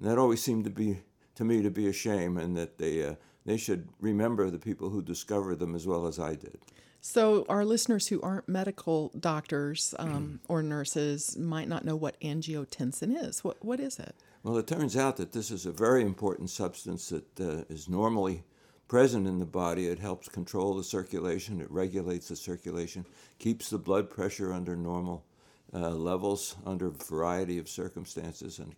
And 0.00 0.10
that 0.10 0.18
always 0.18 0.42
seemed 0.42 0.64
to 0.64 0.70
be 0.70 0.98
to 1.34 1.44
me 1.44 1.62
to 1.62 1.70
be 1.70 1.86
a 1.86 1.92
shame, 1.92 2.36
and 2.36 2.56
that 2.56 2.78
they 2.78 3.04
uh, 3.04 3.14
they 3.44 3.56
should 3.56 3.88
remember 4.00 4.50
the 4.50 4.58
people 4.58 4.90
who 4.90 5.02
discovered 5.02 5.58
them 5.58 5.74
as 5.74 5.86
well 5.86 6.06
as 6.06 6.18
I 6.18 6.34
did. 6.34 6.58
So, 7.02 7.46
our 7.48 7.64
listeners 7.64 8.08
who 8.08 8.20
aren't 8.20 8.46
medical 8.46 9.10
doctors 9.18 9.94
um, 9.98 10.40
or 10.48 10.62
nurses 10.62 11.36
might 11.38 11.66
not 11.66 11.84
know 11.84 11.96
what 11.96 12.20
angiotensin 12.20 13.16
is. 13.24 13.42
What 13.44 13.62
what 13.64 13.80
is 13.80 13.98
it? 13.98 14.14
Well, 14.42 14.56
it 14.56 14.66
turns 14.66 14.96
out 14.96 15.16
that 15.18 15.32
this 15.32 15.50
is 15.50 15.66
a 15.66 15.72
very 15.72 16.02
important 16.02 16.48
substance 16.48 17.10
that 17.10 17.40
uh, 17.40 17.64
is 17.68 17.88
normally 17.88 18.44
present 18.88 19.26
in 19.26 19.38
the 19.38 19.46
body. 19.46 19.86
It 19.86 19.98
helps 19.98 20.28
control 20.28 20.74
the 20.74 20.84
circulation. 20.84 21.60
It 21.60 21.70
regulates 21.70 22.28
the 22.28 22.36
circulation, 22.36 23.04
keeps 23.38 23.68
the 23.68 23.78
blood 23.78 24.08
pressure 24.08 24.52
under 24.52 24.76
normal 24.76 25.24
uh, 25.72 25.90
levels 25.90 26.56
under 26.66 26.88
a 26.88 26.90
variety 26.90 27.58
of 27.58 27.68
circumstances, 27.68 28.58
and 28.58 28.74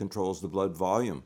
controls 0.00 0.40
the 0.40 0.48
blood 0.48 0.72
volume. 0.74 1.22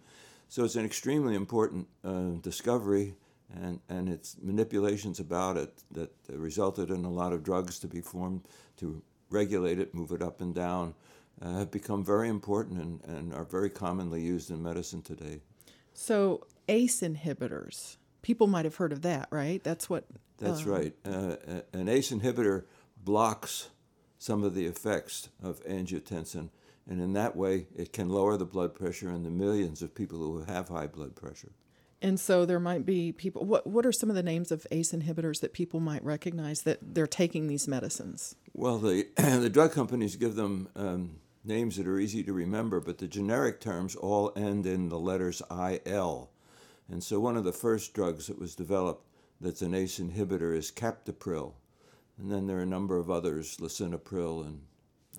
So 0.49 0.65
it's 0.65 0.77
an 0.77 0.85
extremely 0.85 1.35
important 1.35 1.87
uh, 2.05 2.39
discovery, 2.51 3.15
and, 3.63 3.81
and 3.89 4.09
its 4.09 4.37
manipulations 4.43 5.21
about 5.21 5.57
it 5.57 5.73
that 5.93 6.11
resulted 6.29 6.91
in 6.91 7.05
a 7.05 7.11
lot 7.11 7.33
of 7.33 7.43
drugs 7.43 7.79
to 7.81 7.87
be 7.87 8.01
formed 8.01 8.43
to 8.79 9.01
regulate 9.31 9.79
it, 9.79 9.95
move 9.95 10.13
it 10.13 10.23
up 10.23 10.41
and 10.41 10.55
down, 10.55 10.95
uh, 11.41 11.59
have 11.59 11.71
become 11.71 12.05
very 12.05 12.29
important 12.29 12.81
and, 12.81 13.17
and 13.17 13.35
are 13.35 13.45
very 13.45 13.71
commonly 13.71 14.21
used 14.21 14.51
in 14.51 14.63
medicine 14.63 15.03
today. 15.03 15.41
So, 15.93 16.47
ACE 16.69 17.01
inhibitors 17.01 17.97
people 18.25 18.47
might 18.49 18.65
have 18.65 18.77
heard 18.77 18.91
of 18.91 19.03
that, 19.03 19.29
right? 19.31 19.63
That's 19.63 19.89
what. 19.89 20.05
That's 20.39 20.67
uh, 20.67 20.71
right. 20.71 20.95
Uh, 21.05 21.37
an 21.73 21.89
ACE 21.89 22.11
inhibitor 22.11 22.65
blocks 23.05 23.69
some 24.19 24.43
of 24.43 24.55
the 24.55 24.65
effects 24.65 25.29
of 25.43 25.63
angiotensin, 25.65 26.49
and 26.89 27.01
in 27.01 27.15
that 27.15 27.35
way, 27.35 27.67
it 27.75 27.93
can 27.93 28.09
lower 28.09 28.37
the 28.37 28.45
blood 28.45 28.75
pressure 28.75 29.11
in 29.11 29.23
the 29.23 29.31
millions 29.31 29.81
of 29.83 29.95
people 29.95 30.19
who 30.19 30.45
have 30.45 30.69
high 30.69 30.87
blood 30.87 31.15
pressure. 31.17 31.53
And 32.03 32.21
so 32.21 32.45
there 32.45 32.61
might 32.61 32.85
be 32.85 33.13
people. 33.13 33.47
What 33.47 33.67
What 33.67 33.87
are 33.87 33.93
some 33.93 34.11
of 34.11 34.17
the 34.17 34.23
names 34.23 34.53
of 34.53 34.67
ACE 34.71 34.93
inhibitors 34.93 35.41
that 35.41 35.55
people 35.55 35.81
might 35.81 36.05
recognize 36.05 36.63
that 36.63 36.79
they're 36.83 37.07
taking 37.07 37.47
these 37.47 37.67
medicines? 37.67 38.37
Well, 38.53 38.79
the 38.79 39.09
the 39.17 39.49
drug 39.49 39.73
companies 39.73 40.17
give 40.17 40.35
them 40.35 40.69
um, 40.77 41.17
names 41.45 41.77
that 41.77 41.87
are 41.87 41.99
easy 41.99 42.23
to 42.25 42.33
remember, 42.33 42.81
but 42.81 42.99
the 42.99 43.09
generic 43.09 43.61
terms 43.61 43.97
all 43.97 44.33
end 44.37 44.67
in 44.67 44.91
the 44.91 44.99
letters 44.99 45.41
IL. 45.51 46.31
And 46.91 47.03
so, 47.03 47.19
one 47.21 47.39
of 47.39 47.45
the 47.45 47.53
first 47.53 47.95
drugs 47.95 48.27
that 48.27 48.39
was 48.39 48.55
developed 48.55 49.07
that's 49.41 49.63
an 49.63 49.75
ACE 49.75 49.99
inhibitor 49.99 50.55
is 50.55 50.71
captopril, 50.71 51.55
and 52.19 52.31
then 52.31 52.47
there 52.47 52.59
are 52.59 52.63
a 52.63 52.67
number 52.67 52.99
of 52.99 53.11
others, 53.11 53.57
lisinopril, 53.57 54.45
and, 54.45 54.61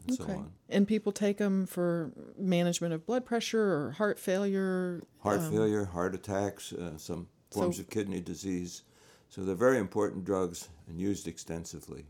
and 0.08 0.16
so 0.18 0.24
on. 0.26 0.52
And 0.70 0.88
people 0.88 1.12
take 1.12 1.38
them 1.38 1.66
for 1.66 2.12
management 2.38 2.94
of 2.94 3.06
blood 3.06 3.26
pressure 3.26 3.62
or 3.62 3.92
heart 3.92 4.20
failure. 4.20 5.02
Heart 5.20 5.42
failure, 5.44 5.86
heart 5.86 6.16
attacks, 6.16 6.74
uh, 6.74 6.98
some 6.98 7.28
forms 7.52 7.78
So- 7.78 7.82
of 7.84 7.90
kidney 7.90 8.22
disease. 8.22 8.84
So 9.30 9.44
they're 9.44 9.56
very 9.56 9.80
important 9.80 10.24
drugs 10.24 10.70
and 10.88 11.00
used 11.00 11.28
extensively. 11.28 12.06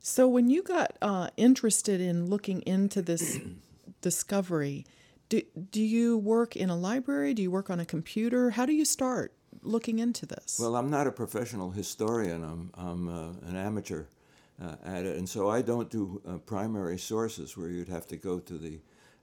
So 0.00 0.28
when 0.28 0.48
you 0.50 0.62
got 0.62 0.96
uh, 1.02 1.30
interested 1.36 2.00
in 2.00 2.26
looking 2.26 2.62
into 2.62 3.02
this 3.02 3.38
discovery, 4.00 4.86
do 5.28 5.42
do 5.70 5.82
you 5.82 6.16
work 6.16 6.54
in 6.56 6.70
a 6.70 6.76
library? 6.76 7.34
Do 7.34 7.42
you 7.42 7.50
work 7.50 7.70
on 7.70 7.80
a 7.80 7.84
computer? 7.84 8.50
How 8.50 8.64
do 8.66 8.72
you 8.72 8.84
start 8.84 9.32
looking 9.62 9.98
into 9.98 10.24
this? 10.26 10.58
Well, 10.60 10.76
I'm 10.76 10.90
not 10.90 11.06
a 11.06 11.12
professional 11.12 11.70
historian. 11.72 12.44
I'm, 12.44 12.70
I'm 12.74 13.08
uh, 13.08 13.32
an 13.48 13.56
amateur 13.56 14.04
uh, 14.62 14.76
at 14.84 15.04
it. 15.04 15.16
And 15.16 15.28
so 15.28 15.48
I 15.48 15.62
don't 15.62 15.90
do 15.90 16.20
uh, 16.26 16.38
primary 16.38 16.98
sources 16.98 17.56
where 17.56 17.68
you'd 17.68 17.88
have 17.88 18.06
to 18.08 18.16
go 18.16 18.38
to 18.38 18.58
the 18.58 18.80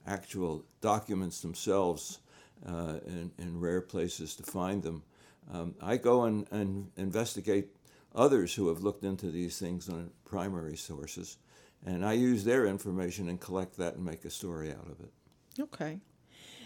actual 0.07 0.65
documents 0.81 1.41
themselves 1.41 2.19
uh, 2.67 2.99
in, 3.05 3.31
in 3.37 3.59
rare 3.59 3.81
places 3.81 4.35
to 4.35 4.43
find 4.43 4.83
them. 4.83 5.03
Um, 5.51 5.75
I 5.81 5.97
go 5.97 6.23
and, 6.23 6.47
and 6.51 6.91
investigate 6.97 7.67
others 8.15 8.55
who 8.55 8.69
have 8.69 8.81
looked 8.81 9.03
into 9.03 9.29
these 9.29 9.59
things 9.59 9.89
on 9.89 10.09
primary 10.23 10.77
sources. 10.77 11.37
And 11.85 12.05
I 12.05 12.13
use 12.13 12.43
their 12.43 12.65
information 12.65 13.29
and 13.29 13.39
collect 13.39 13.77
that 13.77 13.95
and 13.95 14.05
make 14.05 14.25
a 14.25 14.29
story 14.29 14.71
out 14.71 14.87
of 14.89 14.99
it. 15.01 15.61
Okay. 15.61 15.99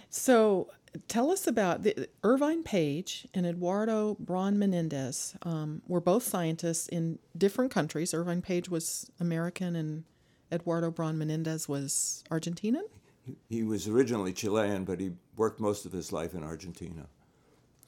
So 0.09 0.69
tell 1.07 1.31
us 1.31 1.47
about 1.47 1.83
the, 1.83 2.07
Irvine 2.23 2.63
Page 2.63 3.27
and 3.33 3.45
Eduardo 3.45 4.15
Braun 4.19 4.57
Menendez. 4.57 5.35
Um, 5.43 5.81
were 5.87 6.01
both 6.01 6.23
scientists 6.23 6.87
in 6.87 7.19
different 7.37 7.71
countries. 7.71 8.13
Irvine 8.13 8.41
Page 8.41 8.69
was 8.69 9.09
American 9.19 9.75
and 9.75 10.03
Eduardo 10.51 10.89
Braun 10.91 11.17
Menendez 11.17 11.69
was 11.69 12.23
Argentinian. 12.31 12.83
He 13.49 13.63
was 13.63 13.87
originally 13.87 14.33
Chilean, 14.33 14.83
but 14.85 14.99
he 14.99 15.11
worked 15.35 15.59
most 15.59 15.85
of 15.85 15.91
his 15.91 16.11
life 16.11 16.33
in 16.33 16.43
Argentina. 16.43 17.05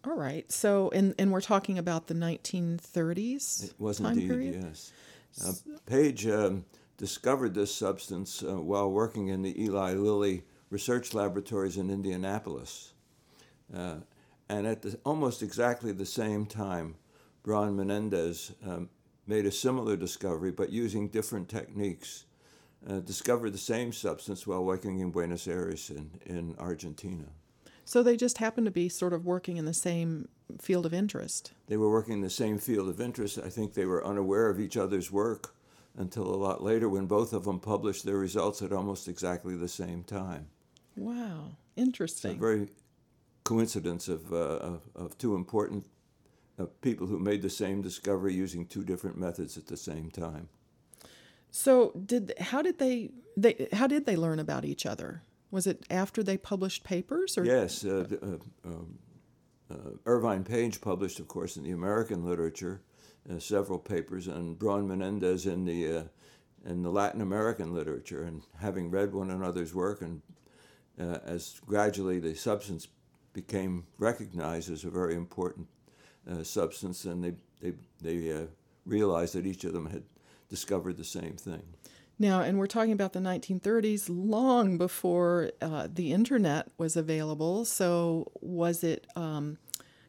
All 0.06 0.16
right. 0.16 0.52
So, 0.52 0.90
and, 0.92 1.16
and 1.18 1.32
we're 1.32 1.42
talking 1.42 1.78
about 1.80 2.08
the 2.08 2.14
1930s 2.14 3.66
It 3.66 3.74
was 3.80 3.98
time 4.00 4.14
indeed, 4.14 4.30
period? 4.30 4.64
yes. 4.64 4.92
Uh, 5.44 5.54
Page 5.86 6.28
um, 6.28 6.66
discovered 6.98 7.54
this 7.54 7.74
substance 7.74 8.44
uh, 8.44 8.60
while 8.62 8.92
working 8.92 9.30
in 9.30 9.42
the 9.42 9.60
Eli 9.64 9.94
Lilly 9.94 10.44
research 10.72 11.14
laboratories 11.14 11.78
in 11.78 11.92
Indianapolis. 11.92 12.94
Uh, 13.72 13.98
and 14.50 14.66
at 14.66 14.82
the, 14.82 15.00
almost 15.06 15.44
exactly 15.44 15.92
the 15.92 16.06
same 16.06 16.48
time, 16.48 16.96
Braun 17.44 17.76
Menendez 17.76 18.54
um, 18.66 18.90
made 19.28 19.46
a 19.46 19.52
similar 19.52 19.96
discovery, 19.96 20.52
but 20.52 20.72
using 20.72 21.08
different 21.08 21.48
techniques. 21.48 22.26
Uh, 22.90 23.00
discovered 23.00 23.52
the 23.52 23.60
same 23.60 23.94
substance 23.94 24.48
while 24.48 24.66
working 24.66 25.02
in 25.02 25.12
Buenos 25.12 25.48
Aires 25.48 25.92
in, 25.92 26.10
in 26.26 26.56
Argentina. 26.58 27.26
So 27.86 28.02
they 28.02 28.18
just 28.18 28.40
happened 28.40 28.66
to 28.66 28.72
be 28.72 28.90
sort 28.90 29.14
of 29.14 29.24
working 29.24 29.58
in 29.58 29.66
the 29.66 29.74
same 29.74 30.30
field 30.60 30.88
of 30.88 30.94
interest. 30.94 31.52
They 31.68 31.78
were 31.78 31.92
working 31.92 32.16
in 32.16 32.22
the 32.22 32.30
same 32.32 32.58
field 32.58 32.90
of 32.90 33.00
interest. 33.00 33.38
I 33.38 33.50
think 33.50 33.76
they 33.76 33.86
were 33.86 34.04
unaware 34.04 34.50
of 34.50 34.60
each 34.60 34.78
other's 34.78 35.12
work 35.12 35.54
until 35.96 36.24
a 36.24 36.36
lot 36.36 36.64
later 36.64 36.90
when 36.90 37.06
both 37.06 37.34
of 37.34 37.44
them 37.44 37.60
published 37.60 38.04
their 38.04 38.18
results 38.18 38.64
at 38.64 38.74
almost 38.74 39.08
exactly 39.08 39.56
the 39.56 39.68
same 39.68 40.04
time. 40.04 40.48
Wow, 40.96 41.58
It's 41.76 41.78
a 41.78 41.82
interesting. 41.82 42.40
very 42.40 42.70
coincidence 43.44 44.08
of, 44.08 44.32
uh, 44.32 44.36
of, 44.36 44.82
of 44.96 45.18
two 45.18 45.36
important 45.36 45.86
uh, 46.60 46.66
people 46.82 47.08
who 47.08 47.20
made 47.20 47.42
the 47.42 47.50
same 47.50 47.82
discovery 47.82 48.34
using 48.34 48.66
two 48.66 48.84
different 48.84 49.18
methods 49.18 49.58
at 49.58 49.68
the 49.68 49.78
same 49.78 50.12
time. 50.12 50.50
So 51.50 51.92
did 52.06 52.34
how 52.40 52.62
did 52.62 52.80
they 52.80 53.12
they 53.36 53.68
how 53.74 53.88
did 53.88 54.06
they 54.06 54.16
learn 54.16 54.40
about 54.40 54.64
each 54.64 54.86
other? 54.86 55.24
Was 55.50 55.68
it 55.68 55.86
after 55.90 56.24
they 56.24 56.38
published 56.38 56.84
papers 56.84 57.38
or 57.38 57.44
Yes, 57.44 57.84
uh, 57.84 58.08
uh, 58.22 58.26
um, 58.66 59.00
uh, 59.70 59.76
Irvine 60.06 60.46
Page 60.46 60.80
published, 60.80 61.20
of 61.20 61.28
course, 61.28 61.58
in 61.58 61.64
the 61.64 61.72
American 61.72 62.24
literature 62.24 62.82
uh, 63.30 63.40
several 63.40 63.80
papers, 63.80 64.28
and 64.28 64.58
Braun 64.58 64.88
Menendez 64.88 65.46
in 65.46 65.66
the 65.66 65.98
uh, 65.98 66.04
in 66.66 66.84
the 66.84 66.90
Latin 66.90 67.22
American 67.22 67.74
literature. 67.74 68.24
And 68.24 68.44
having 68.60 68.90
read 68.90 69.14
one 69.14 69.30
another's 69.30 69.74
work, 69.76 70.02
and 70.02 70.22
uh, 71.02 71.20
as 71.26 71.60
gradually 71.66 72.20
the 72.20 72.36
substance 72.36 72.88
became 73.34 73.86
recognized 73.98 74.72
as 74.72 74.84
a 74.84 74.90
very 74.90 75.16
important 75.16 75.68
uh, 76.30 76.44
substance, 76.44 77.06
and 77.06 77.24
they 77.24 77.34
they 77.62 77.74
they 78.02 78.32
uh, 78.32 78.46
realized 78.86 79.34
that 79.36 79.46
each 79.46 79.64
of 79.64 79.74
them 79.74 79.88
had 79.88 80.04
discovered 80.50 80.98
the 80.98 81.04
same 81.04 81.34
thing. 81.34 81.64
Now, 82.20 82.42
and 82.42 82.60
we're 82.60 82.68
talking 82.68 82.92
about 82.92 83.14
the 83.14 83.20
1930s, 83.20 84.06
long 84.08 84.78
before 84.78 85.52
uh, 85.60 85.88
the 85.92 86.14
internet 86.14 86.68
was 86.78 86.96
available. 86.96 87.66
So, 87.66 88.32
was 88.42 88.84
it 88.84 89.08
um, 89.16 89.58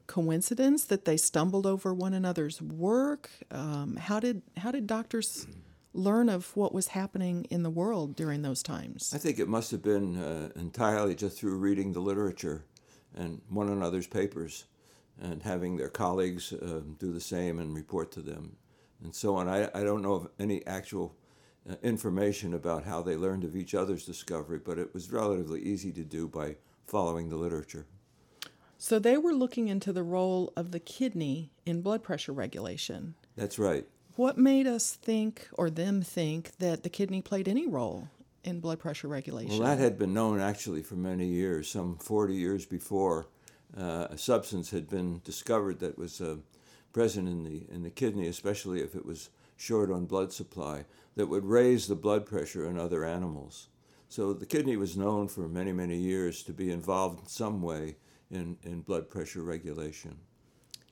coincidence 0.07 0.85
that 0.85 1.07
they 1.07 1.17
stumbled 1.17 1.65
over 1.65 1.95
one 1.95 2.13
another's 2.13 2.61
work? 2.61 3.31
Um, 3.51 3.97
how 3.97 4.21
did 4.21 4.43
how 4.59 4.71
did 4.73 4.87
doctors 4.87 5.47
learn 5.95 6.29
of 6.29 6.57
what 6.57 6.73
was 6.73 6.89
happening 6.89 7.47
in 7.51 7.63
the 7.63 7.71
world 7.71 8.17
during 8.17 8.43
those 8.43 8.63
times? 8.63 9.13
I 9.15 9.19
think 9.19 9.39
it 9.39 9.49
must 9.49 9.71
have 9.71 9.83
been 9.83 10.17
uh, 10.17 10.49
entirely 10.57 11.15
just 11.15 11.39
through 11.39 11.57
reading 11.57 11.93
the 11.93 12.01
literature 12.01 12.65
and 13.15 13.41
one 13.49 13.69
another's 13.69 14.07
papers 14.07 14.65
and 15.21 15.43
having 15.43 15.77
their 15.77 15.89
colleagues 15.89 16.53
uh, 16.53 16.81
do 16.99 17.13
the 17.13 17.21
same 17.21 17.59
and 17.59 17.75
report 17.75 18.11
to 18.13 18.21
them 18.21 18.57
and 19.03 19.15
so 19.15 19.37
on. 19.37 19.49
I, 19.49 19.69
I 19.75 19.83
don't 19.83 20.03
know 20.03 20.15
of 20.15 20.29
any 20.39 20.67
actual 20.67 21.15
uh, 21.69 21.75
information 21.83 22.55
about 22.55 22.85
how 22.85 23.03
they 23.03 23.17
learned 23.17 23.45
of 23.45 23.57
each 23.57 23.75
other's 23.75 24.05
discovery, 24.05 24.59
but 24.59 24.79
it 24.79 24.93
was 24.95 25.11
relatively 25.11 25.61
easy 25.61 25.93
to 25.93 26.05
do 26.05 26.27
by 26.27 26.57
following 26.87 27.29
the 27.29 27.37
literature. 27.37 27.87
So, 28.79 28.99
they 28.99 29.17
were 29.17 29.33
looking 29.33 29.69
into 29.69 29.93
the 29.93 30.03
role 30.03 30.53
of 30.57 30.73
the 30.73 30.81
kidney 30.81 31.53
in 31.65 31.83
blood 31.83 32.03
pressure 32.03 32.33
regulation. 32.33 33.15
That's 33.37 33.57
right. 33.57 33.87
What 34.17 34.37
made 34.37 34.67
us 34.67 34.95
think, 34.95 35.49
or 35.55 35.71
them 35.71 36.03
think, 36.03 36.57
that 36.59 36.83
the 36.83 36.91
kidney 36.91 37.23
played 37.23 37.49
any 37.49 37.67
role 37.67 38.09
in 38.45 38.61
blood 38.61 38.79
pressure 38.79 39.09
regulation? 39.09 39.59
Well, 39.59 39.69
that 39.69 39.79
had 39.79 39.99
been 39.99 40.13
known 40.13 40.41
actually 40.41 40.83
for 40.83 40.97
many 40.97 41.27
years. 41.27 41.71
Some 41.71 41.97
40 41.97 42.35
years 42.35 42.67
before, 42.67 43.29
uh, 43.77 44.09
a 44.11 44.19
substance 44.19 44.71
had 44.71 44.89
been 44.89 45.23
discovered 45.25 45.81
that 45.81 45.97
was 45.97 46.21
uh, 46.21 46.37
present 46.93 47.27
in 47.27 47.45
the 47.45 47.67
in 47.73 47.83
the 47.83 47.91
kidney, 47.91 48.29
especially 48.29 48.83
if 48.83 48.95
it 48.95 49.07
was 49.07 49.31
short 49.57 49.91
on 49.91 50.05
blood 50.05 50.33
supply, 50.33 50.85
that 51.17 51.27
would 51.27 51.45
raise 51.45 51.87
the 51.87 51.95
blood 51.95 52.27
pressure 52.27 52.69
in 52.69 52.79
other 52.79 53.05
animals. 53.05 53.69
So 54.09 54.35
the 54.35 54.47
kidney 54.47 54.77
was 54.77 54.97
known 54.97 55.29
for 55.29 55.49
many 55.49 55.73
many 55.73 55.97
years 55.97 56.43
to 56.43 56.53
be 56.53 56.71
involved 56.71 57.21
in 57.21 57.27
some 57.29 57.63
way 57.63 57.97
in, 58.31 58.59
in 58.63 58.81
blood 58.81 59.09
pressure 59.09 59.43
regulation. 59.43 60.19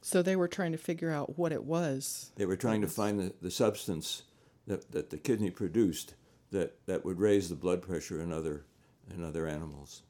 So 0.03 0.23
they 0.23 0.37
were 0.37 0.49
trying 0.49 0.73
to 0.73 0.79
figure 0.79 1.11
out 1.11 1.39
what 1.39 1.53
it 1.53 1.65
was. 1.65 2.33
They 2.37 2.47
were 2.47 2.57
trying 2.57 2.81
to 2.81 2.89
find 2.89 3.21
the, 3.21 3.35
the 3.43 3.51
substance 3.51 4.23
that, 4.67 4.93
that 4.93 5.11
the 5.11 5.19
kidney 5.19 5.51
produced 5.51 6.15
that, 6.51 6.87
that 6.87 7.05
would 7.05 7.21
raise 7.21 7.49
the 7.49 7.55
blood 7.55 7.83
pressure 7.83 8.21
in 8.21 8.33
other 8.33 8.65
in 9.13 9.25
other 9.25 9.47
animals. 9.47 10.03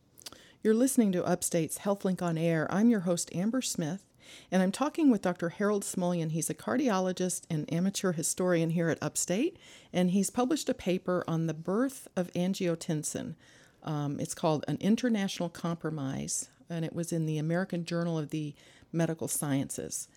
You're 0.62 0.74
listening 0.74 1.12
to 1.12 1.24
Upstate's 1.24 1.79
HealthLink 1.79 2.20
on 2.20 2.37
Air. 2.37 2.68
I'm 2.70 2.90
your 2.90 3.00
host, 3.00 3.35
Amber 3.35 3.62
Smith, 3.62 4.05
and 4.53 4.62
I'm 4.62 4.72
talking 4.72 5.11
with 5.11 5.22
Dr. 5.22 5.48
Harold 5.48 5.85
Smulyan. 5.85 6.33
He's 6.33 6.50
a 6.50 6.55
cardiologist 6.55 7.44
and 7.48 7.72
amateur 7.72 8.12
historian 8.12 8.70
here 8.70 8.90
at 8.90 9.03
Upstate, 9.03 9.59
and 9.90 10.11
he's 10.11 10.29
published 10.29 10.68
a 10.68 10.74
paper 10.74 11.24
on 11.26 11.46
the 11.46 11.55
birth 11.55 12.09
of 12.14 12.31
angiotensin. 12.35 13.37
Um, 13.83 14.20
it's 14.20 14.35
called 14.35 14.66
An 14.68 14.76
International 14.81 15.48
Compromise, 15.48 16.50
and 16.68 16.85
it 16.85 16.94
was 16.94 17.11
in 17.11 17.24
the 17.24 17.38
American 17.38 17.87
Journal 17.87 18.18
of 18.18 18.29
the 18.29 18.55
Medical 18.92 19.29
Sciences. 19.29 20.09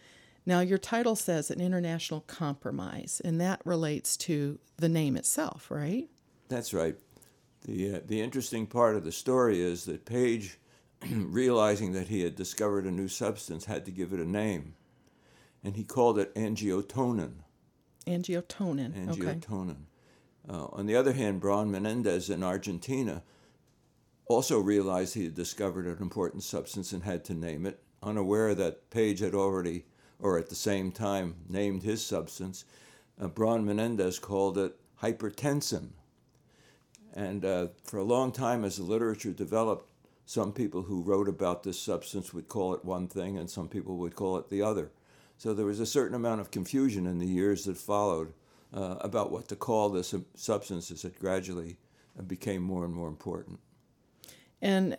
Now, 0.46 0.60
your 0.60 0.78
title 0.78 1.16
says 1.16 1.50
an 1.50 1.62
international 1.62 2.22
compromise, 2.22 3.22
and 3.24 3.40
that 3.40 3.62
relates 3.66 4.18
to 4.18 4.60
the 4.78 4.90
name 4.90 5.16
itself, 5.16 5.72
right? 5.72 6.10
That's 6.50 6.74
right. 6.74 6.96
The, 7.66 7.96
uh, 7.96 8.00
the 8.06 8.22
interesting 8.22 8.68
part 8.68 8.96
of 8.98 9.06
the 9.06 9.12
story 9.12 9.62
is 9.62 9.86
that 9.86 10.06
Page, 10.06 10.60
realizing 11.10 11.94
that 11.94 12.10
he 12.10 12.24
had 12.24 12.36
discovered 12.36 12.86
a 12.86 12.92
new 12.92 13.08
substance, 13.08 13.66
had 13.66 13.86
to 13.86 13.92
give 13.92 14.12
it 14.12 14.20
a 14.20 14.30
name. 14.30 14.76
and 15.64 15.78
he 15.78 15.84
called 15.86 16.20
it 16.20 16.36
angiotonin. 16.36 17.36
Angiotonin. 18.06 19.10
Okay. 19.10 19.22
Angiotonin. 19.22 19.84
Uh, 20.50 20.66
on 20.74 20.88
the 20.88 20.96
other 20.98 21.14
hand, 21.14 21.40
Braun 21.40 21.72
Menendez 21.72 22.30
in 22.30 22.44
Argentina 22.44 23.24
also 24.26 24.60
realized 24.60 25.14
he 25.14 25.24
had 25.24 25.36
discovered 25.36 25.86
an 25.86 25.98
important 26.02 26.44
substance 26.44 26.92
and 26.92 27.04
had 27.04 27.24
to 27.26 27.34
name 27.34 27.66
it, 27.66 27.82
unaware 28.04 28.54
that 28.56 28.90
Page 28.90 29.20
had 29.20 29.34
already, 29.34 29.86
or 30.20 30.38
at 30.38 30.50
the 30.50 30.56
same 30.56 30.92
time, 30.92 31.36
named 31.50 31.84
his 31.84 32.06
substance. 32.06 32.66
Uh, 33.20 33.28
Braun 33.28 33.66
Menendez 33.66 34.20
called 34.20 34.58
it 34.58 34.76
hypertensin. 35.02 35.90
And 37.14 37.46
uh, 37.46 37.68
for 37.84 37.98
a 37.98 38.04
long 38.04 38.32
time, 38.32 38.64
as 38.64 38.78
the 38.78 38.84
literature 38.84 39.32
developed, 39.32 39.90
some 40.26 40.52
people 40.54 40.84
who 40.84 41.02
wrote 41.02 41.28
about 41.28 41.64
this 41.64 41.80
substance 41.80 42.34
would 42.34 42.48
call 42.48 42.74
it 42.74 42.86
one 42.86 43.08
thing, 43.08 43.38
and 43.38 43.50
some 43.50 43.68
people 43.68 43.98
would 43.98 44.16
call 44.16 44.38
it 44.38 44.50
the 44.50 44.62
other. 44.62 44.92
So 45.38 45.54
there 45.54 45.66
was 45.66 45.80
a 45.80 45.86
certain 45.86 46.16
amount 46.16 46.42
of 46.42 46.52
confusion 46.52 47.06
in 47.06 47.20
the 47.20 47.28
years 47.28 47.66
that 47.66 47.78
followed 47.78 48.34
uh, 48.74 48.96
about 49.02 49.32
what 49.32 49.48
to 49.50 49.56
call 49.56 49.90
this 49.90 50.16
substance 50.36 50.90
as 50.90 51.06
it 51.06 51.20
gradually 51.20 51.78
uh, 52.18 52.24
became 52.24 52.62
more 52.62 52.86
and 52.86 52.94
more 52.94 53.10
important. 53.10 53.60
And 54.62 54.98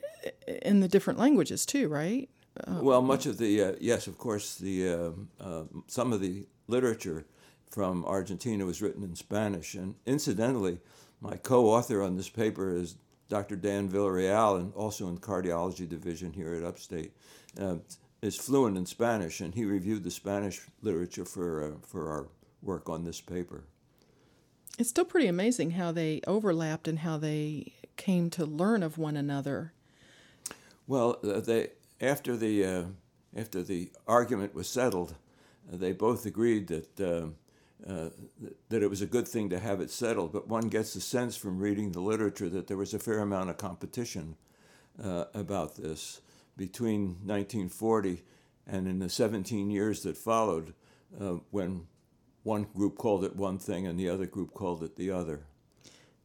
in 0.63 0.81
the 0.81 0.89
different 0.89 1.19
languages 1.19 1.65
too, 1.65 1.89
right? 1.89 2.29
Uh, 2.57 2.79
well, 2.81 3.03
much 3.03 3.27
of 3.27 3.39
the 3.39 3.63
uh, 3.63 3.73
yes, 3.81 4.07
of 4.07 4.17
course, 4.17 4.57
the 4.57 4.89
uh, 4.89 5.11
uh, 5.41 5.65
some 5.89 6.13
of 6.13 6.21
the 6.21 6.47
literature 6.69 7.27
from 7.71 8.05
Argentina 8.05 8.65
was 8.65 8.81
written 8.81 9.03
in 9.03 9.17
Spanish, 9.17 9.75
and 9.75 9.97
incidentally, 10.07 10.79
my 11.21 11.37
co-author 11.37 12.03
on 12.03 12.17
this 12.17 12.29
paper 12.29 12.77
is 12.77 12.97
Dr. 13.29 13.57
Dan 13.57 13.89
Villarreal, 13.89 14.61
and 14.61 14.73
also 14.75 15.09
in 15.09 15.17
the 15.17 15.21
cardiology 15.21 15.89
division 15.89 16.33
here 16.33 16.55
at 16.55 16.63
Upstate, 16.63 17.13
uh, 17.61 17.77
is 18.23 18.37
fluent 18.37 18.77
in 18.77 18.87
Spanish, 18.87 19.41
and 19.41 19.55
he 19.55 19.65
reviewed 19.65 20.05
the 20.05 20.11
Spanish 20.11 20.61
literature 20.83 21.25
for 21.25 21.65
uh, 21.65 21.71
for 21.85 22.11
our 22.11 22.29
work 22.63 22.89
on 22.89 23.05
this 23.05 23.21
paper. 23.21 23.65
It's 24.79 24.89
still 24.89 25.05
pretty 25.05 25.27
amazing 25.27 25.73
how 25.73 25.93
they 25.93 26.21
overlapped 26.27 26.89
and 26.89 27.01
how 27.01 27.19
they 27.19 27.73
came 27.97 28.31
to 28.31 28.45
learn 28.45 28.83
of 28.83 28.99
one 28.99 29.17
another. 29.17 29.73
Well, 30.87 31.19
uh, 31.25 31.41
they 31.41 31.71
after 32.01 32.37
the 32.37 32.65
uh, 32.65 32.85
after 33.37 33.63
the 33.63 33.91
argument 34.07 34.55
was 34.55 34.69
settled, 34.69 35.15
uh, 35.73 35.77
they 35.77 35.93
both 35.93 36.27
agreed 36.27 36.69
that 36.69 37.01
uh, 37.01 37.27
uh, 37.91 38.11
that 38.69 38.83
it 38.83 38.89
was 38.89 39.03
a 39.03 39.07
good 39.07 39.29
thing 39.29 39.51
to 39.51 39.59
have 39.59 39.81
it 39.81 39.91
settled. 39.91 40.33
But 40.33 40.49
one 40.49 40.69
gets 40.69 40.95
the 40.95 41.01
sense 41.01 41.37
from 41.37 41.59
reading 41.59 41.93
the 41.93 42.01
literature 42.01 42.49
that 42.49 42.67
there 42.67 42.77
was 42.77 42.95
a 42.95 42.99
fair 42.99 43.19
amount 43.19 43.51
of 43.51 43.59
competition 43.59 44.37
uh, 45.03 45.25
about 45.35 45.77
this 45.77 46.21
between 46.57 47.17
1940 47.25 48.23
and 48.67 48.87
in 48.87 49.01
the 49.01 49.09
17 49.09 49.71
years 49.71 50.05
that 50.05 50.17
followed, 50.17 50.73
when 51.51 51.87
one 52.45 52.67
group 52.75 52.97
called 52.97 53.25
it 53.25 53.35
one 53.35 53.59
thing 53.59 53.87
and 53.87 53.99
the 53.99 54.09
other 54.09 54.27
group 54.27 54.55
called 54.55 54.83
it 54.83 54.97
the 54.97 55.11
other. 55.11 55.41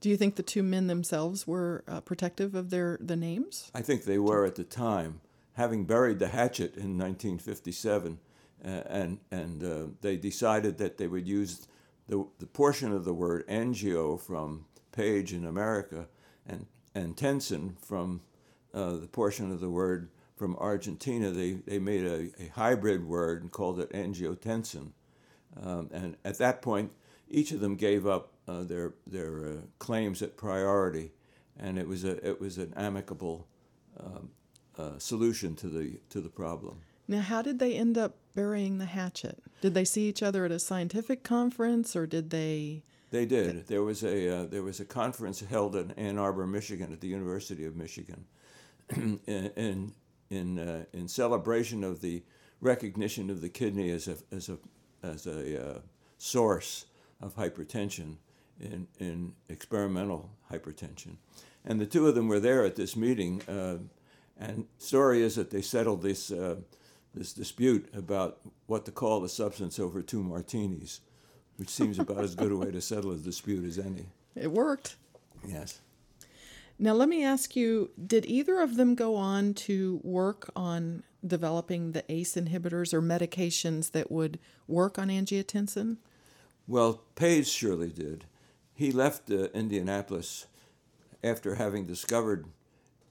Do 0.02 0.10
you 0.10 0.16
think 0.16 0.36
the 0.36 0.44
two 0.44 0.64
men 0.64 0.88
themselves 0.88 1.48
were 1.48 1.84
uh, 1.88 2.02
protective 2.02 2.56
of 2.56 2.70
their 2.70 2.98
the 3.02 3.18
names? 3.18 3.72
I 3.74 3.82
think 3.82 4.04
they 4.04 4.20
were 4.20 4.46
at 4.46 4.56
the 4.56 4.64
time, 4.64 5.20
having 5.60 5.84
buried 5.84 6.20
the 6.20 6.30
hatchet 6.30 6.78
in 6.78 6.98
1957, 6.98 8.18
uh, 8.64 8.68
and 8.68 9.20
and 9.30 9.62
uh, 9.62 9.88
they 10.00 10.16
decided 10.16 10.78
that 10.78 10.98
they 10.98 11.06
would 11.06 11.28
use 11.28 11.68
the 12.08 12.26
the 12.40 12.48
portion 12.48 12.94
of 12.94 13.04
the 13.04 13.14
word 13.14 13.46
angio 13.48 14.20
from 14.20 14.66
Page 14.94 15.34
in 15.34 15.46
America, 15.46 16.08
and 16.48 16.66
and 16.96 17.18
tensin 17.18 17.76
from 17.82 18.22
uh, 18.74 18.94
the 18.94 19.08
portion 19.08 19.52
of 19.52 19.60
the 19.60 19.70
word 19.70 20.10
from 20.36 20.56
Argentina. 20.56 21.30
They 21.30 21.52
they 21.52 21.78
made 21.78 22.06
a, 22.06 22.30
a 22.42 22.48
hybrid 22.56 23.06
word 23.06 23.42
and 23.42 23.52
called 23.52 23.82
it 23.82 23.92
angiotensin, 23.92 24.94
um, 25.62 25.90
and 25.92 26.16
at 26.24 26.38
that 26.38 26.62
point, 26.62 26.92
each 27.28 27.52
of 27.52 27.60
them 27.60 27.76
gave 27.76 28.08
up 28.08 28.32
uh, 28.48 28.64
their 28.64 28.94
their 29.06 29.46
uh, 29.46 29.56
claims 29.78 30.22
at 30.22 30.38
priority, 30.38 31.12
and 31.58 31.78
it 31.78 31.88
was 31.88 32.06
a 32.06 32.26
it 32.26 32.40
was 32.40 32.58
an 32.58 32.74
amicable 32.78 33.46
um, 34.00 34.30
uh, 34.78 34.98
solution 34.98 35.56
to 35.56 35.68
the 35.68 36.00
to 36.10 36.22
the 36.22 36.30
problem. 36.30 36.82
Now, 37.08 37.22
how 37.22 37.42
did 37.42 37.58
they 37.58 37.74
end 37.74 37.98
up 37.98 38.18
burying 38.36 38.78
the 38.78 38.86
hatchet? 38.86 39.42
Did 39.62 39.74
they 39.74 39.84
see 39.84 40.08
each 40.08 40.22
other 40.22 40.46
at 40.46 40.52
a 40.52 40.60
scientific 40.60 41.24
conference, 41.24 41.96
or 41.96 42.06
did 42.06 42.30
they? 42.30 42.84
They 43.12 43.26
did. 43.26 43.68
There 43.68 43.82
was 43.82 44.04
a 44.04 44.42
uh, 44.42 44.46
there 44.46 44.64
was 44.64 44.80
a 44.80 44.86
conference 44.86 45.40
held 45.40 45.76
in 45.76 45.92
Ann 45.92 46.20
Arbor, 46.20 46.46
Michigan, 46.46 46.94
at 46.94 47.02
the 47.02 47.08
University 47.08 47.66
of 47.66 47.76
Michigan, 47.76 48.26
in 48.96 49.94
in 50.30 50.60
uh, 50.60 50.86
in 50.94 51.08
celebration 51.08 51.84
of 51.84 52.02
the 52.02 52.24
recognition 52.62 53.30
of 53.30 53.42
the 53.42 53.50
kidney 53.50 53.90
as 53.90 54.08
a 54.08 54.18
as 54.32 54.50
a 54.50 54.58
as 55.02 55.26
a 55.26 55.70
uh, 55.70 55.80
source 56.18 56.86
of 57.22 57.36
hypertension 57.36 58.18
in, 58.60 58.88
in 59.00 59.34
experimental 59.50 60.30
hypertension. 60.52 61.16
And 61.66 61.80
the 61.80 61.86
two 61.86 62.08
of 62.08 62.16
them 62.16 62.28
were 62.28 62.40
there 62.40 62.64
at 62.64 62.76
this 62.76 62.96
meeting. 62.96 63.42
And 64.40 64.66
story 64.78 65.22
is 65.22 65.36
that 65.36 65.52
they 65.52 65.62
settled 65.62 66.02
this, 66.02 66.32
uh, 66.32 66.56
this 67.14 67.34
dispute 67.34 67.90
about 67.94 68.40
what 68.68 68.86
to 68.86 68.92
call 68.92 69.20
the 69.20 69.30
substance 69.30 69.78
over 69.80 70.02
two 70.02 70.24
martinis, 70.24 71.02
which 71.58 71.70
seems 71.70 72.00
about 72.00 72.24
as 72.24 72.36
good 72.36 72.52
a 72.52 72.56
way 72.56 72.72
to 72.72 72.82
settle 72.82 73.12
a 73.12 73.18
dispute 73.18 73.66
as 73.66 73.78
any. 73.78 74.06
It 74.36 74.52
worked. 74.52 74.96
Yes. 75.46 75.82
Now, 76.82 76.94
let 76.94 77.10
me 77.10 77.26
ask 77.26 77.58
you 77.58 77.90
did 78.08 78.26
either 78.26 78.62
of 78.62 78.78
them 78.78 78.96
go 78.96 79.16
on 79.16 79.54
to 79.56 80.00
work 80.02 80.50
on 80.56 81.04
developing 81.26 81.92
the 81.92 82.10
ACE 82.10 82.36
inhibitors 82.36 82.94
or 82.94 83.02
medications 83.02 83.92
that 83.92 84.10
would 84.10 84.40
work 84.68 84.98
on 84.98 85.10
angiotensin? 85.10 85.98
Well, 86.68 87.02
Page 87.16 87.48
surely 87.48 87.90
did. 87.90 88.26
He 88.74 88.94
left 88.94 89.30
uh, 89.30 89.50
Indianapolis 89.54 90.48
after 91.22 91.56
having 91.56 91.86
discovered 91.86 92.46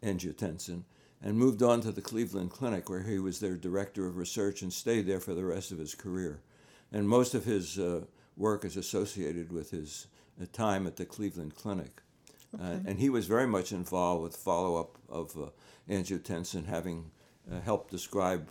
angiotensin 0.03 0.85
and 1.23 1.37
moved 1.37 1.63
on 1.63 1.81
to 1.81 1.93
the 1.93 2.01
Cleveland 2.01 2.51
Clinic, 2.51 2.89
where 2.89 3.03
he 3.03 3.19
was 3.19 3.41
their 3.41 3.57
director 3.57 4.07
of 4.07 4.17
research 4.17 4.63
and 4.63 4.73
stayed 4.73 5.07
there 5.07 5.21
for 5.21 5.35
the 5.35 5.45
rest 5.45 5.73
of 5.73 5.79
his 5.79 5.95
career. 5.95 6.41
And 6.93 7.09
most 7.09 7.35
of 7.35 7.45
his 7.45 7.79
uh, 7.79 8.03
work 8.37 8.65
is 8.65 8.77
associated 8.77 9.53
with 9.53 9.71
his 9.71 10.07
uh, 10.41 10.47
time 10.53 10.87
at 10.87 10.97
the 10.97 11.05
Cleveland 11.05 11.55
Clinic. 11.55 12.03
Uh, 12.59 12.63
okay. 12.63 12.81
and 12.87 12.99
he 12.99 13.11
was 13.11 13.27
very 13.27 13.47
much 13.47 13.73
involved 13.73 14.23
with 14.23 14.37
follow 14.37 14.77
up 14.77 14.97
of 15.09 15.37
uh, 15.37 15.51
angiotensin, 15.93 16.67
having 16.67 17.11
uh, 17.51 17.61
helped 17.61 17.91
describe 17.91 18.49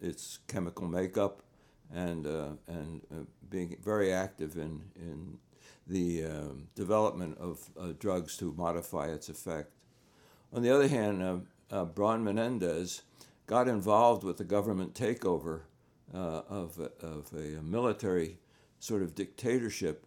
its 0.00 0.38
chemical 0.48 0.88
makeup 0.88 1.42
and, 1.94 2.26
and 2.66 3.26
being 3.48 3.76
very 3.82 4.12
active 4.12 4.56
in, 4.56 4.82
in 4.96 5.38
the 5.86 6.24
um, 6.24 6.68
development 6.74 7.38
of 7.38 7.70
uh, 7.80 7.92
drugs 7.98 8.36
to 8.36 8.52
modify 8.56 9.06
its 9.06 9.28
effect. 9.28 9.72
On 10.52 10.62
the 10.62 10.70
other 10.70 10.88
hand, 10.88 11.42
uh, 11.70 11.74
uh, 11.74 11.84
Braun 11.84 12.24
Menendez 12.24 13.02
got 13.46 13.68
involved 13.68 14.24
with 14.24 14.36
the 14.36 14.44
government 14.44 14.94
takeover 14.94 15.62
uh, 16.14 16.42
of, 16.48 16.78
of 17.00 17.32
a 17.34 17.62
military 17.62 18.38
sort 18.78 19.02
of 19.02 19.14
dictatorship, 19.14 20.06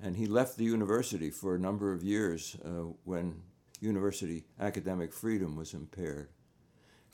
and 0.00 0.16
he 0.16 0.26
left 0.26 0.56
the 0.56 0.64
university 0.64 1.30
for 1.30 1.54
a 1.54 1.58
number 1.58 1.92
of 1.92 2.02
years 2.02 2.56
uh, 2.64 2.92
when 3.04 3.42
university 3.80 4.44
academic 4.60 5.12
freedom 5.12 5.56
was 5.56 5.74
impaired. 5.74 6.28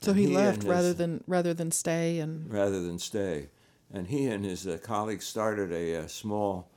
So 0.01 0.13
he, 0.13 0.27
he, 0.27 0.35
left 0.35 0.63
rather 0.63 0.93
than 0.93 1.23
rather 1.27 1.53
than 1.53 1.71
stay 1.71 2.19
and 2.19 2.51
rather 2.51 2.81
than 2.81 2.99
stay, 2.99 3.49
and 3.91 4.07
he 4.07 4.27
and 4.27 4.43
his 4.43 4.67
uh, 4.67 4.77
colleagues 4.83 5.25
started 5.25 5.71
a, 5.71 5.93
a 5.93 6.09
small 6.09 6.69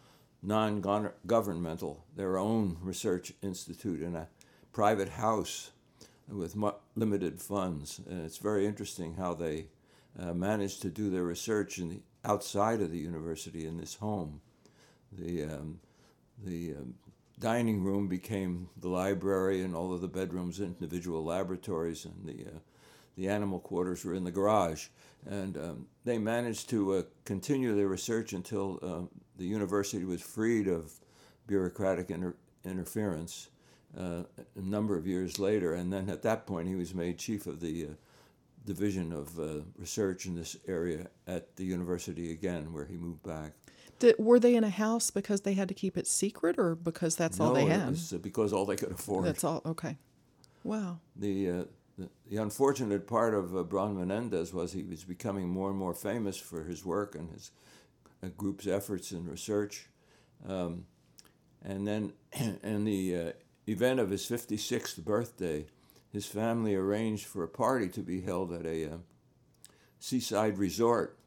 non 0.43 0.81
governmental, 1.27 2.05
their 2.15 2.39
own 2.39 2.77
research 2.81 3.33
institute 3.43 4.01
in 4.01 4.15
a 4.15 4.29
private 4.73 5.09
house 5.09 5.73
with 6.29 6.57
limited 6.95 7.41
funds. 7.41 8.01
And 8.09 8.25
it's 8.25 8.39
very 8.39 8.67
interesting 8.67 9.15
how 9.15 9.35
they 9.35 9.67
uh, 10.19 10.33
managed 10.33 10.83
to 10.83 10.91
do 10.91 11.11
their 11.11 11.25
research 11.25 11.79
in 11.79 11.89
the, 11.89 12.01
outside 12.25 12.81
of 12.81 12.91
the 12.91 12.99
university 12.99 13.67
in 13.67 13.77
this 13.77 13.95
home. 13.95 14.41
The, 15.13 15.45
um, 15.45 15.81
the 16.45 16.75
um, 16.75 16.95
dining 17.39 17.83
room 17.83 18.09
became 18.09 18.69
the 18.77 18.89
library, 18.89 19.63
and 19.63 19.75
all 19.75 19.93
of 19.93 20.01
the 20.01 20.09
bedrooms 20.09 20.61
individual 20.61 21.25
laboratories, 21.25 22.05
and 22.05 22.15
the, 22.25 22.47
uh, 22.47 22.59
the 23.17 23.29
animal 23.29 23.61
quarters 23.61 24.05
were 24.05 24.15
in 24.15 24.25
the 24.25 24.31
garage. 24.31 24.87
And 25.29 25.57
um, 25.57 25.87
they 26.05 26.19
managed 26.19 26.71
to 26.71 26.95
uh, 26.95 27.03
continue 27.25 27.75
their 27.75 27.89
research 27.89 28.33
until 28.33 28.79
uh, 28.83 29.17
the 29.37 29.47
university 29.47 30.05
was 30.05 30.23
freed 30.23 30.67
of 30.67 30.93
bureaucratic 31.47 32.11
inter- 32.11 32.37
interference 32.65 33.49
uh, 33.99 34.23
a 34.55 34.61
number 34.61 34.97
of 34.97 35.07
years 35.07 35.39
later. 35.39 35.75
And 35.75 35.93
then 35.93 36.09
at 36.09 36.23
that 36.23 36.47
point, 36.47 36.69
he 36.69 36.75
was 36.75 36.95
made 36.95 37.19
chief 37.19 37.47
of 37.47 37.61
the 37.61 37.85
uh, 37.85 37.89
division 38.65 39.13
of 39.13 39.39
uh, 39.39 39.63
research 39.79 40.27
in 40.27 40.35
this 40.35 40.57
area 40.67 41.09
at 41.27 41.57
the 41.57 41.65
university 41.65 42.33
again, 42.33 42.73
where 42.73 42.87
he 42.87 42.97
moved 42.97 43.23
back. 43.23 43.53
Did, 43.99 44.17
were 44.19 44.39
they 44.39 44.55
in 44.55 44.65
a 44.65 44.71
house 44.71 45.11
because 45.11 45.41
they 45.43 45.55
had 45.55 45.69
to 45.69 45.75
keep 45.75 45.97
it 45.97 46.07
secret, 46.07 46.59
or 46.59 46.75
because 46.75 47.17
that's 47.17 47.39
no, 47.39 47.47
all 47.47 47.55
they 47.55 47.65
had? 47.65 47.89
Was 47.89 48.13
because 48.13 48.53
all 48.53 48.67
they 48.67 48.77
could 48.77 48.93
afford. 48.93 49.25
That's 49.25 49.43
all. 49.43 49.63
Okay. 49.65 49.97
Wow. 50.65 50.99
The 51.15 51.67
the, 51.99 52.09
the 52.29 52.37
unfortunate 52.37 53.07
part 53.07 53.35
of 53.35 53.57
uh, 53.57 53.63
Braun 53.63 53.97
Menendez 53.97 54.53
was 54.53 54.73
he 54.73 54.83
was 54.83 55.05
becoming 55.05 55.49
more 55.49 55.71
and 55.71 55.79
more 55.79 55.95
famous 55.95 56.37
for 56.37 56.65
his 56.65 56.85
work 56.85 57.15
and 57.15 57.31
his 57.31 57.51
uh, 58.23 58.29
group's 58.37 58.67
efforts 58.67 59.13
in 59.13 59.27
research. 59.27 59.87
Um, 60.47 60.87
and 61.65 61.87
then, 61.87 62.13
and 62.63 62.87
the 62.87 63.17
uh, 63.17 63.33
event 63.67 64.01
of 64.01 64.11
his 64.11 64.29
56th 64.29 65.05
birthday, 65.05 65.67
his 66.11 66.27
family 66.27 66.75
arranged 66.75 67.27
for 67.27 67.43
a 67.43 67.49
party 67.49 67.89
to 67.89 68.01
be 68.01 68.23
held 68.23 68.53
at 68.53 68.65
a 68.65 68.87
uh, 68.87 68.97
seaside 69.99 70.59
resort 70.59 71.19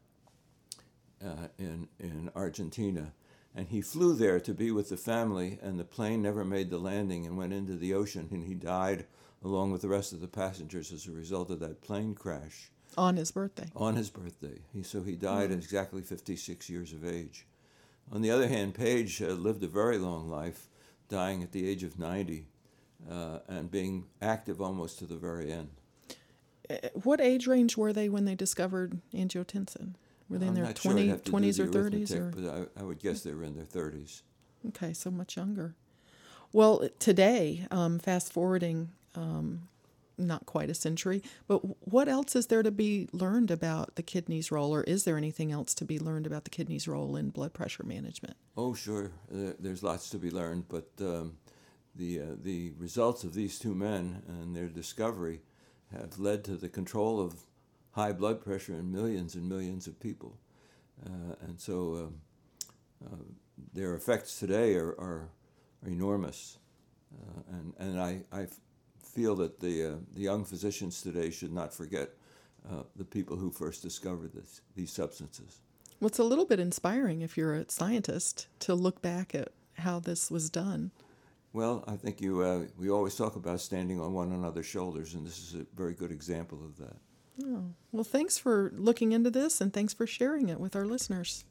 uh, 1.24 1.48
in, 1.58 1.88
in 1.98 2.30
Argentina. 2.34 3.12
And 3.54 3.68
he 3.68 3.82
flew 3.82 4.14
there 4.14 4.40
to 4.40 4.54
be 4.54 4.70
with 4.70 4.88
the 4.88 4.96
family, 4.96 5.58
and 5.60 5.78
the 5.78 5.84
plane 5.84 6.22
never 6.22 6.44
made 6.44 6.70
the 6.70 6.78
landing 6.78 7.26
and 7.26 7.36
went 7.36 7.52
into 7.52 7.76
the 7.76 7.94
ocean, 7.94 8.28
and 8.30 8.44
he 8.44 8.54
died 8.54 9.06
along 9.42 9.72
with 9.72 9.82
the 9.82 9.88
rest 9.88 10.12
of 10.12 10.20
the 10.20 10.28
passengers 10.28 10.92
as 10.92 11.06
a 11.06 11.12
result 11.12 11.50
of 11.50 11.60
that 11.60 11.82
plane 11.82 12.14
crash. 12.14 12.70
On 12.96 13.16
his 13.16 13.30
birthday. 13.30 13.68
On 13.74 13.96
his 13.96 14.10
birthday. 14.10 14.60
He, 14.72 14.82
so 14.82 15.02
he 15.02 15.16
died 15.16 15.50
at 15.50 15.58
exactly 15.58 16.02
56 16.02 16.68
years 16.68 16.92
of 16.92 17.04
age. 17.04 17.46
On 18.12 18.22
the 18.22 18.30
other 18.30 18.48
hand, 18.48 18.74
Page 18.74 19.22
uh, 19.22 19.28
lived 19.28 19.62
a 19.62 19.68
very 19.68 19.98
long 19.98 20.28
life, 20.28 20.68
dying 21.10 21.42
at 21.42 21.52
the 21.52 21.68
age 21.68 21.82
of 21.82 21.98
90 21.98 22.46
uh, 23.10 23.40
and 23.48 23.70
being 23.70 24.06
active 24.22 24.62
almost 24.62 24.98
to 25.00 25.06
the 25.06 25.16
very 25.16 25.52
end. 25.52 25.68
Uh, 26.70 26.76
What 27.02 27.20
age 27.20 27.46
range 27.46 27.76
were 27.76 27.92
they 27.92 28.08
when 28.08 28.24
they 28.24 28.34
discovered 28.34 28.98
angiotensin? 29.12 29.94
Were 30.28 30.38
they 30.38 30.46
in 30.46 30.50
I'm 30.50 30.54
their 30.54 30.64
sure, 30.76 30.92
I'd 30.92 30.94
20, 30.94 31.08
have 31.08 31.24
to 31.24 31.30
do 31.32 31.36
20s 31.38 31.56
the 31.56 31.62
or 31.64 31.90
30s? 31.90 32.14
Or? 32.16 32.30
But 32.34 32.70
I, 32.78 32.80
I 32.80 32.84
would 32.84 33.00
guess 33.00 33.22
they 33.22 33.34
were 33.34 33.42
in 33.44 33.56
their 33.56 33.64
30s. 33.64 34.22
Okay, 34.68 34.92
so 34.92 35.10
much 35.10 35.36
younger. 35.36 35.74
Well, 36.52 36.88
today, 36.98 37.66
um, 37.70 37.98
fast 37.98 38.32
forwarding 38.32 38.90
um, 39.14 39.68
not 40.26 40.46
quite 40.46 40.70
a 40.70 40.74
century, 40.74 41.22
but 41.48 41.58
what 41.86 42.08
else 42.08 42.36
is 42.36 42.46
there 42.46 42.62
to 42.62 42.70
be 42.70 43.08
learned 43.12 43.50
about 43.50 43.96
the 43.96 44.02
kidney's 44.02 44.50
role, 44.50 44.74
or 44.74 44.82
is 44.84 45.04
there 45.04 45.16
anything 45.16 45.50
else 45.52 45.74
to 45.74 45.84
be 45.84 45.98
learned 45.98 46.26
about 46.26 46.44
the 46.44 46.50
kidney's 46.50 46.86
role 46.86 47.16
in 47.16 47.30
blood 47.30 47.52
pressure 47.52 47.84
management? 47.84 48.36
Oh, 48.56 48.74
sure. 48.74 49.12
There's 49.30 49.82
lots 49.82 50.10
to 50.10 50.18
be 50.18 50.30
learned, 50.30 50.68
but 50.68 50.88
um, 51.00 51.36
the 51.94 52.20
uh, 52.20 52.24
the 52.42 52.72
results 52.78 53.24
of 53.24 53.34
these 53.34 53.58
two 53.58 53.74
men 53.74 54.22
and 54.28 54.54
their 54.54 54.68
discovery 54.68 55.40
have 55.92 56.18
led 56.18 56.44
to 56.44 56.56
the 56.56 56.68
control 56.68 57.20
of 57.20 57.34
high 57.92 58.12
blood 58.12 58.40
pressure 58.40 58.74
in 58.74 58.92
millions 58.92 59.34
and 59.34 59.48
millions 59.48 59.86
of 59.86 59.98
people, 59.98 60.38
uh, 61.04 61.34
and 61.46 61.60
so 61.60 61.94
um, 61.94 62.14
uh, 63.04 63.16
their 63.74 63.94
effects 63.94 64.38
today 64.38 64.74
are 64.74 64.92
are, 64.98 65.28
are 65.84 65.88
enormous, 65.88 66.58
uh, 67.14 67.42
and 67.52 67.74
and 67.78 68.00
I 68.00 68.22
I 68.32 68.46
feel 69.02 69.36
that 69.36 69.60
the 69.60 69.84
uh, 69.84 69.94
the 70.14 70.22
young 70.22 70.44
physicians 70.44 71.02
today 71.02 71.30
should 71.30 71.52
not 71.52 71.72
forget 71.72 72.10
uh, 72.68 72.82
the 72.96 73.04
people 73.04 73.36
who 73.36 73.50
first 73.50 73.82
discovered 73.82 74.32
this, 74.32 74.60
these 74.74 74.92
substances. 74.92 75.60
Well, 76.00 76.08
it's 76.08 76.18
a 76.18 76.24
little 76.24 76.46
bit 76.46 76.60
inspiring 76.60 77.20
if 77.20 77.36
you're 77.36 77.54
a 77.54 77.70
scientist 77.70 78.46
to 78.60 78.74
look 78.74 79.02
back 79.02 79.34
at 79.34 79.48
how 79.74 80.00
this 80.00 80.30
was 80.30 80.48
done. 80.48 80.90
Well, 81.52 81.84
I 81.86 81.96
think 81.96 82.20
you. 82.20 82.42
Uh, 82.42 82.66
we 82.78 82.90
always 82.90 83.16
talk 83.16 83.36
about 83.36 83.60
standing 83.60 84.00
on 84.00 84.12
one 84.12 84.32
another's 84.32 84.66
shoulders, 84.66 85.14
and 85.14 85.26
this 85.26 85.38
is 85.38 85.60
a 85.60 85.66
very 85.74 85.94
good 85.94 86.10
example 86.10 86.58
of 86.64 86.76
that. 86.78 86.96
Oh. 87.44 87.64
Well, 87.92 88.04
thanks 88.04 88.38
for 88.38 88.72
looking 88.76 89.12
into 89.12 89.30
this 89.30 89.60
and 89.60 89.72
thanks 89.72 89.94
for 89.94 90.06
sharing 90.06 90.48
it 90.48 90.60
with 90.60 90.76
our 90.76 90.84
listeners. 90.84 91.44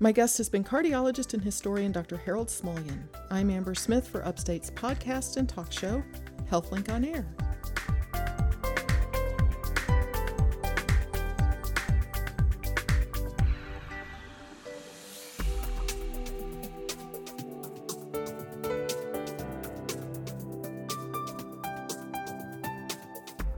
My 0.00 0.12
guest 0.12 0.38
has 0.38 0.48
been 0.48 0.64
cardiologist 0.64 1.34
and 1.34 1.42
historian 1.42 1.92
Dr. 1.92 2.16
Harold 2.16 2.48
Smulyan. 2.48 3.08
I'm 3.30 3.50
Amber 3.50 3.74
Smith 3.74 4.06
for 4.06 4.24
Upstate's 4.24 4.70
podcast 4.70 5.36
and 5.36 5.48
talk 5.48 5.72
show, 5.72 6.02
HealthLink 6.50 6.92
on 6.92 7.04
Air. 7.04 7.26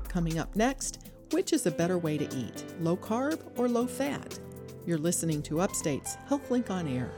Coming 0.09 0.39
up 0.39 0.55
next, 0.57 0.99
which 1.31 1.53
is 1.53 1.67
a 1.67 1.71
better 1.71 1.97
way 1.97 2.19
to 2.19 2.25
eat, 2.37 2.65
low 2.81 2.97
carb 2.97 3.41
or 3.57 3.69
low 3.69 3.87
fat? 3.87 4.39
You're 4.85 4.99
listening 4.99 5.41
to 5.45 5.61
Upstate's 5.61 6.17
HealthLink 6.29 6.69
on 6.69 6.89
Air. 6.89 7.13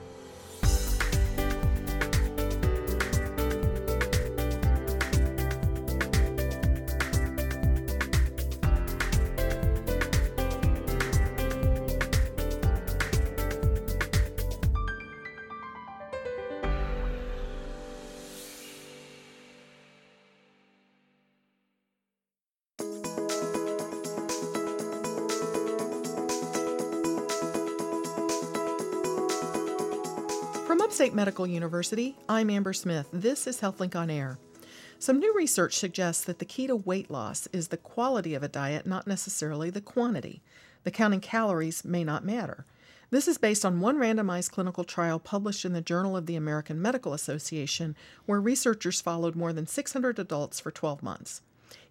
Upstate 30.93 31.15
Medical 31.15 31.47
University, 31.47 32.19
I'm 32.29 32.51
Amber 32.51 32.75
Smith. 32.75 33.09
This 33.15 33.47
is 33.47 33.63
HealthLink 33.63 33.97
on 33.97 34.11
Air. 34.11 34.39
Some 34.99 35.19
new 35.19 35.35
research 35.35 35.79
suggests 35.79 36.23
that 36.25 36.39
the 36.39 36.45
key 36.45 36.67
to 36.67 36.77
weight 36.77 37.11
loss 37.11 37.47
is 37.47 37.69
the 37.69 37.79
quality 37.79 38.35
of 38.35 38.43
a 38.43 38.49
diet, 38.49 38.87
not 38.87 39.07
necessarily 39.07 39.71
the 39.71 39.81
quantity. 39.81 40.43
The 40.85 40.91
counting 40.91 41.21
calories 41.21 41.83
may 41.83 42.05
not 42.05 42.27
matter. 42.27 42.67
This 43.09 43.27
is 43.27 43.39
based 43.39 43.65
on 43.65 43.81
one 43.81 43.97
randomized 43.97 44.51
clinical 44.51 44.85
trial 44.85 45.19
published 45.19 45.65
in 45.65 45.73
the 45.73 45.81
Journal 45.81 46.15
of 46.15 46.27
the 46.27 46.37
American 46.37 46.83
Medical 46.83 47.15
Association, 47.15 47.97
where 48.27 48.39
researchers 48.39 49.01
followed 49.01 49.35
more 49.35 49.55
than 49.55 49.67
600 49.67 50.19
adults 50.19 50.61
for 50.61 50.71
12 50.71 51.03
months. 51.03 51.41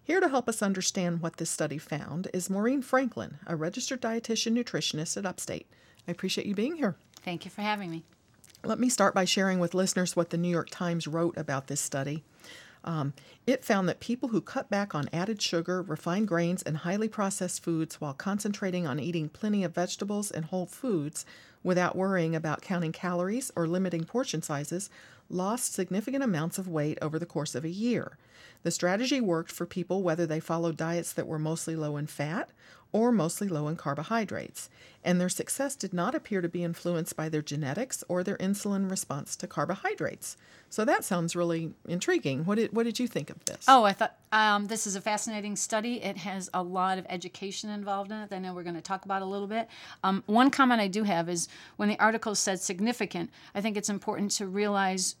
Here 0.00 0.20
to 0.20 0.28
help 0.28 0.48
us 0.48 0.62
understand 0.62 1.20
what 1.20 1.38
this 1.38 1.50
study 1.50 1.78
found 1.78 2.28
is 2.32 2.48
Maureen 2.48 2.82
Franklin, 2.82 3.38
a 3.48 3.56
registered 3.56 4.00
dietitian 4.00 4.56
nutritionist 4.56 5.16
at 5.16 5.26
Upstate. 5.26 5.66
I 6.06 6.12
appreciate 6.12 6.46
you 6.46 6.54
being 6.54 6.76
here. 6.76 6.94
Thank 7.24 7.44
you 7.44 7.50
for 7.50 7.62
having 7.62 7.90
me. 7.90 8.04
Let 8.64 8.78
me 8.78 8.88
start 8.88 9.12
by 9.12 9.24
sharing 9.24 9.58
with 9.58 9.74
listeners 9.74 10.14
what 10.14 10.30
the 10.30 10.36
New 10.36 10.48
York 10.48 10.70
Times 10.70 11.08
wrote 11.08 11.36
about 11.36 11.66
this 11.66 11.80
study. 11.80 12.22
Um, 12.84 13.12
it 13.44 13.64
found 13.64 13.88
that 13.88 13.98
people 13.98 14.28
who 14.28 14.40
cut 14.40 14.70
back 14.70 14.94
on 14.94 15.08
added 15.12 15.42
sugar, 15.42 15.82
refined 15.82 16.28
grains, 16.28 16.62
and 16.62 16.78
highly 16.78 17.08
processed 17.08 17.64
foods 17.64 18.00
while 18.00 18.14
concentrating 18.14 18.86
on 18.86 19.00
eating 19.00 19.28
plenty 19.28 19.64
of 19.64 19.74
vegetables 19.74 20.30
and 20.30 20.44
whole 20.44 20.66
foods 20.66 21.26
without 21.64 21.96
worrying 21.96 22.36
about 22.36 22.62
counting 22.62 22.92
calories 22.92 23.50
or 23.56 23.66
limiting 23.66 24.04
portion 24.04 24.42
sizes 24.42 24.90
lost 25.28 25.72
significant 25.72 26.22
amounts 26.22 26.56
of 26.56 26.68
weight 26.68 26.98
over 27.02 27.18
the 27.18 27.26
course 27.26 27.56
of 27.56 27.64
a 27.64 27.68
year. 27.68 28.16
The 28.62 28.70
strategy 28.70 29.20
worked 29.20 29.50
for 29.50 29.66
people 29.66 30.04
whether 30.04 30.26
they 30.26 30.40
followed 30.40 30.76
diets 30.76 31.12
that 31.14 31.26
were 31.26 31.38
mostly 31.38 31.74
low 31.74 31.96
in 31.96 32.06
fat 32.06 32.50
or 32.92 33.10
mostly 33.10 33.48
low 33.48 33.68
in 33.68 33.76
carbohydrates, 33.76 34.68
and 35.02 35.20
their 35.20 35.28
success 35.28 35.74
did 35.74 35.92
not 35.92 36.14
appear 36.14 36.40
to 36.40 36.48
be 36.48 36.62
influenced 36.62 37.16
by 37.16 37.28
their 37.28 37.42
genetics 37.42 38.04
or 38.08 38.22
their 38.22 38.36
insulin 38.36 38.90
response 38.90 39.34
to 39.36 39.46
carbohydrates. 39.46 40.36
So 40.68 40.84
that 40.84 41.04
sounds 41.04 41.36
really 41.36 41.74
intriguing. 41.86 42.44
What 42.44 42.56
did 42.56 42.72
what 42.72 42.84
did 42.84 42.98
you 42.98 43.06
think 43.06 43.28
of 43.28 43.44
this? 43.44 43.66
Oh, 43.68 43.84
I 43.84 43.92
thought 43.92 44.16
um, 44.32 44.66
this 44.66 44.86
is 44.86 44.96
a 44.96 45.00
fascinating 45.00 45.56
study. 45.56 46.02
It 46.02 46.16
has 46.16 46.48
a 46.54 46.62
lot 46.62 46.96
of 46.98 47.06
education 47.08 47.68
involved 47.68 48.10
in 48.10 48.18
it. 48.18 48.32
I 48.32 48.38
know 48.38 48.54
we're 48.54 48.62
going 48.62 48.76
to 48.76 48.80
talk 48.80 49.04
about 49.04 49.20
a 49.20 49.26
little 49.26 49.46
bit. 49.46 49.68
Um, 50.02 50.22
one 50.26 50.50
comment 50.50 50.80
I 50.80 50.88
do 50.88 51.02
have 51.02 51.28
is 51.28 51.48
when 51.76 51.90
the 51.90 51.98
article 51.98 52.34
said 52.34 52.60
significant, 52.60 53.30
I 53.54 53.60
think 53.60 53.76
it's 53.76 53.90
important 53.90 54.30
to 54.32 54.46
realize 54.46 55.16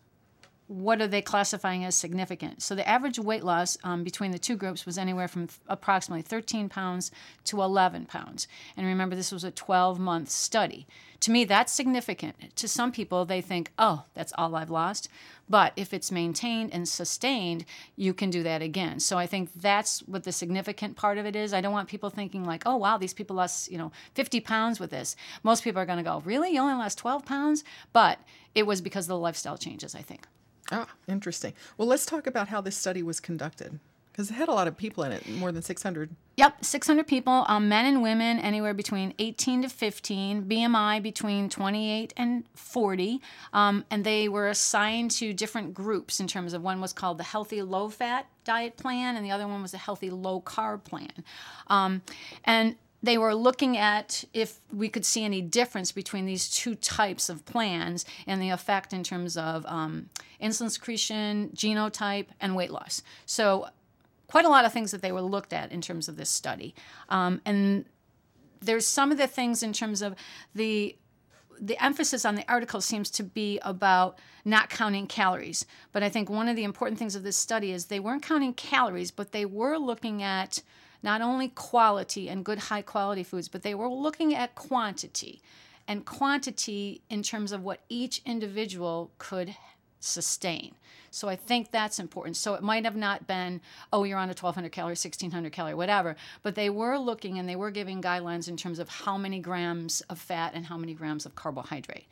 what 0.72 1.02
are 1.02 1.06
they 1.06 1.20
classifying 1.20 1.84
as 1.84 1.94
significant? 1.94 2.62
So 2.62 2.74
the 2.74 2.88
average 2.88 3.18
weight 3.18 3.44
loss 3.44 3.76
um, 3.84 4.02
between 4.02 4.30
the 4.30 4.38
two 4.38 4.56
groups 4.56 4.86
was 4.86 4.96
anywhere 4.96 5.28
from 5.28 5.48
th- 5.48 5.60
approximately 5.68 6.22
13 6.22 6.70
pounds 6.70 7.10
to 7.44 7.60
11 7.60 8.06
pounds. 8.06 8.48
And 8.74 8.86
remember, 8.86 9.14
this 9.14 9.32
was 9.32 9.44
a 9.44 9.50
12 9.50 9.98
month 9.98 10.30
study. 10.30 10.86
To 11.20 11.30
me, 11.30 11.44
that's 11.44 11.72
significant. 11.72 12.56
To 12.56 12.66
some 12.66 12.90
people, 12.90 13.24
they 13.26 13.42
think, 13.42 13.70
oh, 13.78 14.04
that's 14.14 14.32
all 14.38 14.56
I've 14.56 14.70
lost. 14.70 15.08
But 15.48 15.74
if 15.76 15.92
it's 15.92 16.10
maintained 16.10 16.72
and 16.72 16.88
sustained, 16.88 17.66
you 17.94 18.14
can 18.14 18.30
do 18.30 18.42
that 18.42 18.62
again. 18.62 18.98
So 18.98 19.18
I 19.18 19.26
think 19.26 19.50
that's 19.54 20.00
what 20.00 20.24
the 20.24 20.32
significant 20.32 20.96
part 20.96 21.18
of 21.18 21.26
it 21.26 21.36
is. 21.36 21.52
I 21.52 21.60
don't 21.60 21.72
want 21.72 21.88
people 21.90 22.08
thinking 22.08 22.44
like, 22.44 22.62
oh 22.64 22.76
wow, 22.76 22.96
these 22.96 23.12
people 23.12 23.36
lost, 23.36 23.70
you 23.70 23.76
know, 23.76 23.92
50 24.14 24.40
pounds 24.40 24.80
with 24.80 24.90
this. 24.90 25.16
Most 25.42 25.64
people 25.64 25.82
are 25.82 25.86
going 25.86 25.98
to 25.98 26.02
go, 26.02 26.22
really? 26.24 26.54
You 26.54 26.60
only 26.60 26.74
lost 26.74 26.98
12 26.98 27.26
pounds? 27.26 27.62
But 27.92 28.18
it 28.54 28.66
was 28.66 28.80
because 28.80 29.04
of 29.04 29.08
the 29.10 29.18
lifestyle 29.18 29.58
changes, 29.58 29.94
I 29.94 30.00
think. 30.00 30.26
Ah, 30.70 30.88
interesting. 31.08 31.52
Well, 31.76 31.88
let's 31.88 32.06
talk 32.06 32.26
about 32.26 32.48
how 32.48 32.60
this 32.60 32.76
study 32.76 33.02
was 33.02 33.20
conducted 33.20 33.78
because 34.12 34.30
it 34.30 34.34
had 34.34 34.48
a 34.48 34.52
lot 34.52 34.68
of 34.68 34.76
people 34.76 35.02
in 35.04 35.12
it, 35.12 35.26
more 35.28 35.50
than 35.50 35.62
600. 35.62 36.10
Yep, 36.36 36.64
600 36.64 37.06
people, 37.06 37.44
um, 37.48 37.68
men 37.68 37.86
and 37.86 38.02
women, 38.02 38.38
anywhere 38.38 38.74
between 38.74 39.14
18 39.18 39.62
to 39.62 39.68
15, 39.68 40.44
BMI 40.44 41.02
between 41.02 41.48
28 41.48 42.12
and 42.16 42.44
40. 42.54 43.20
Um, 43.52 43.84
and 43.90 44.04
they 44.04 44.28
were 44.28 44.48
assigned 44.48 45.10
to 45.12 45.32
different 45.32 45.72
groups 45.72 46.20
in 46.20 46.26
terms 46.26 46.52
of 46.52 46.62
one 46.62 46.80
was 46.80 46.92
called 46.92 47.18
the 47.18 47.24
healthy 47.24 47.62
low 47.62 47.88
fat 47.88 48.26
diet 48.44 48.76
plan, 48.76 49.16
and 49.16 49.24
the 49.24 49.30
other 49.30 49.46
one 49.46 49.62
was 49.62 49.72
a 49.72 49.78
healthy 49.78 50.10
low 50.10 50.40
carb 50.40 50.84
plan. 50.84 51.24
Um, 51.68 52.02
and 52.44 52.76
they 53.02 53.18
were 53.18 53.34
looking 53.34 53.76
at 53.76 54.24
if 54.32 54.60
we 54.72 54.88
could 54.88 55.04
see 55.04 55.24
any 55.24 55.40
difference 55.40 55.90
between 55.90 56.24
these 56.24 56.48
two 56.48 56.74
types 56.74 57.28
of 57.28 57.44
plans 57.44 58.04
and 58.26 58.40
the 58.40 58.50
effect 58.50 58.92
in 58.92 59.02
terms 59.02 59.36
of 59.36 59.66
um, 59.66 60.08
insulin 60.40 60.70
secretion, 60.70 61.50
genotype, 61.54 62.26
and 62.40 62.54
weight 62.54 62.70
loss. 62.70 63.02
So, 63.26 63.68
quite 64.28 64.44
a 64.44 64.48
lot 64.48 64.64
of 64.64 64.72
things 64.72 64.92
that 64.92 65.02
they 65.02 65.12
were 65.12 65.20
looked 65.20 65.52
at 65.52 65.72
in 65.72 65.80
terms 65.80 66.08
of 66.08 66.16
this 66.16 66.30
study. 66.30 66.74
Um, 67.10 67.42
and 67.44 67.84
there's 68.60 68.86
some 68.86 69.12
of 69.12 69.18
the 69.18 69.26
things 69.26 69.62
in 69.62 69.72
terms 69.72 70.00
of 70.00 70.14
the 70.54 70.96
the 71.60 71.82
emphasis 71.84 72.24
on 72.24 72.34
the 72.34 72.50
article 72.50 72.80
seems 72.80 73.08
to 73.08 73.22
be 73.22 73.60
about 73.62 74.18
not 74.44 74.68
counting 74.68 75.06
calories. 75.06 75.64
But 75.92 76.02
I 76.02 76.08
think 76.08 76.28
one 76.28 76.48
of 76.48 76.56
the 76.56 76.64
important 76.64 76.98
things 76.98 77.14
of 77.14 77.22
this 77.22 77.36
study 77.36 77.70
is 77.70 77.84
they 77.84 78.00
weren't 78.00 78.24
counting 78.24 78.52
calories, 78.54 79.12
but 79.12 79.30
they 79.30 79.44
were 79.44 79.76
looking 79.76 80.24
at 80.24 80.60
not 81.02 81.20
only 81.20 81.48
quality 81.48 82.28
and 82.28 82.44
good 82.44 82.58
high 82.58 82.82
quality 82.82 83.22
foods, 83.22 83.48
but 83.48 83.62
they 83.62 83.74
were 83.74 83.88
looking 83.88 84.34
at 84.34 84.54
quantity 84.54 85.42
and 85.88 86.04
quantity 86.04 87.02
in 87.10 87.22
terms 87.22 87.52
of 87.52 87.62
what 87.62 87.80
each 87.88 88.22
individual 88.24 89.10
could 89.18 89.54
sustain. 90.00 90.74
So 91.10 91.28
I 91.28 91.36
think 91.36 91.70
that's 91.70 91.98
important. 91.98 92.36
So 92.36 92.54
it 92.54 92.62
might 92.62 92.84
have 92.84 92.96
not 92.96 93.26
been, 93.26 93.60
oh, 93.92 94.04
you're 94.04 94.18
on 94.18 94.28
a 94.28 94.32
1200 94.34 94.72
calorie, 94.72 94.92
1600 94.92 95.52
calorie, 95.52 95.74
whatever, 95.74 96.16
but 96.42 96.54
they 96.54 96.70
were 96.70 96.98
looking 96.98 97.38
and 97.38 97.48
they 97.48 97.56
were 97.56 97.70
giving 97.70 98.00
guidelines 98.00 98.48
in 98.48 98.56
terms 98.56 98.78
of 98.78 98.88
how 98.88 99.18
many 99.18 99.38
grams 99.38 100.00
of 100.02 100.18
fat 100.18 100.52
and 100.54 100.66
how 100.66 100.78
many 100.78 100.94
grams 100.94 101.26
of 101.26 101.34
carbohydrate. 101.34 102.06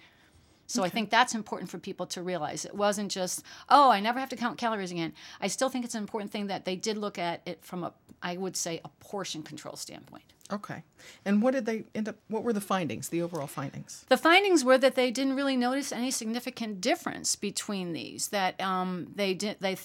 So 0.71 0.83
okay. 0.83 0.87
I 0.87 0.91
think 0.91 1.11
that's 1.11 1.35
important 1.35 1.69
for 1.69 1.79
people 1.79 2.07
to 2.07 2.23
realize. 2.23 2.65
It 2.65 2.77
wasn't 2.77 3.11
just, 3.11 3.43
oh, 3.69 3.91
I 3.91 3.99
never 3.99 4.21
have 4.21 4.29
to 4.29 4.37
count 4.37 4.57
calories 4.57 4.93
again. 4.93 5.13
I 5.41 5.49
still 5.49 5.69
think 5.69 5.85
it's 5.85 5.97
an 5.97 6.03
important 6.03 6.31
thing 6.31 6.47
that 6.47 6.65
they 6.65 6.77
did 6.77 6.97
look 6.97 7.19
at 7.19 7.43
it 7.45 7.65
from 7.65 7.83
a, 7.83 7.93
I 8.23 8.37
would 8.37 8.57
say, 8.57 8.81
a 8.85 8.89
portion 9.01 9.43
control 9.43 9.75
standpoint. 9.75 10.33
Okay. 10.53 10.85
And 11.25 11.43
what 11.43 11.55
did 11.55 11.67
they 11.67 11.87
end 11.93 12.09
up 12.09 12.17
what 12.29 12.45
were 12.45 12.53
the 12.53 12.61
findings, 12.61 13.09
the 13.09 13.21
overall 13.21 13.49
findings? 13.49 14.05
The 14.09 14.17
findings 14.17 14.65
were 14.65 14.79
that 14.79 14.95
they 14.95 15.11
didn't 15.11 15.35
really 15.35 15.57
notice 15.57 15.91
any 15.91 16.13
significant 16.13 16.81
difference 16.81 17.35
between 17.35 17.93
these. 17.93 18.29
That 18.29 18.61
um, 18.61 19.09
they 19.17 19.35
did 19.35 19.57
they 19.59 19.77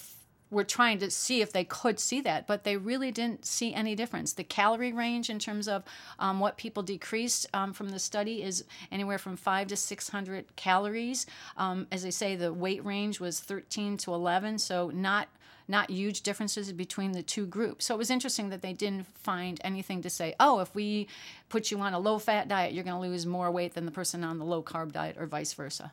were 0.50 0.64
trying 0.64 0.98
to 0.98 1.10
see 1.10 1.40
if 1.40 1.52
they 1.52 1.64
could 1.64 1.98
see 1.98 2.20
that, 2.20 2.46
but 2.46 2.64
they 2.64 2.76
really 2.76 3.10
didn't 3.10 3.44
see 3.44 3.74
any 3.74 3.94
difference. 3.94 4.32
The 4.32 4.44
calorie 4.44 4.92
range 4.92 5.28
in 5.28 5.38
terms 5.38 5.66
of 5.66 5.82
um, 6.18 6.38
what 6.38 6.56
people 6.56 6.82
decreased 6.82 7.46
um, 7.52 7.72
from 7.72 7.88
the 7.88 7.98
study 7.98 8.42
is 8.42 8.64
anywhere 8.92 9.18
from 9.18 9.36
five 9.36 9.68
to 9.68 9.76
600 9.76 10.56
calories. 10.56 11.26
Um, 11.56 11.86
as 11.90 12.04
I 12.04 12.10
say, 12.10 12.36
the 12.36 12.52
weight 12.52 12.84
range 12.84 13.18
was 13.18 13.40
13 13.40 13.96
to 13.98 14.14
11, 14.14 14.58
so 14.58 14.90
not 14.90 15.28
not 15.68 15.90
huge 15.90 16.20
differences 16.20 16.72
between 16.72 17.10
the 17.10 17.22
two 17.22 17.44
groups. 17.44 17.86
So 17.86 17.94
it 17.96 17.98
was 17.98 18.08
interesting 18.08 18.50
that 18.50 18.62
they 18.62 18.72
didn't 18.72 19.04
find 19.18 19.60
anything 19.64 20.00
to 20.02 20.10
say, 20.10 20.32
oh, 20.38 20.60
if 20.60 20.72
we 20.76 21.08
put 21.48 21.72
you 21.72 21.80
on 21.80 21.92
a 21.92 21.98
low 21.98 22.20
fat 22.20 22.46
diet, 22.46 22.72
you're 22.72 22.84
going 22.84 23.02
to 23.02 23.08
lose 23.08 23.26
more 23.26 23.50
weight 23.50 23.74
than 23.74 23.84
the 23.84 23.90
person 23.90 24.22
on 24.22 24.38
the 24.38 24.44
low 24.44 24.62
carb 24.62 24.92
diet, 24.92 25.16
or 25.18 25.26
vice 25.26 25.52
versa. 25.54 25.90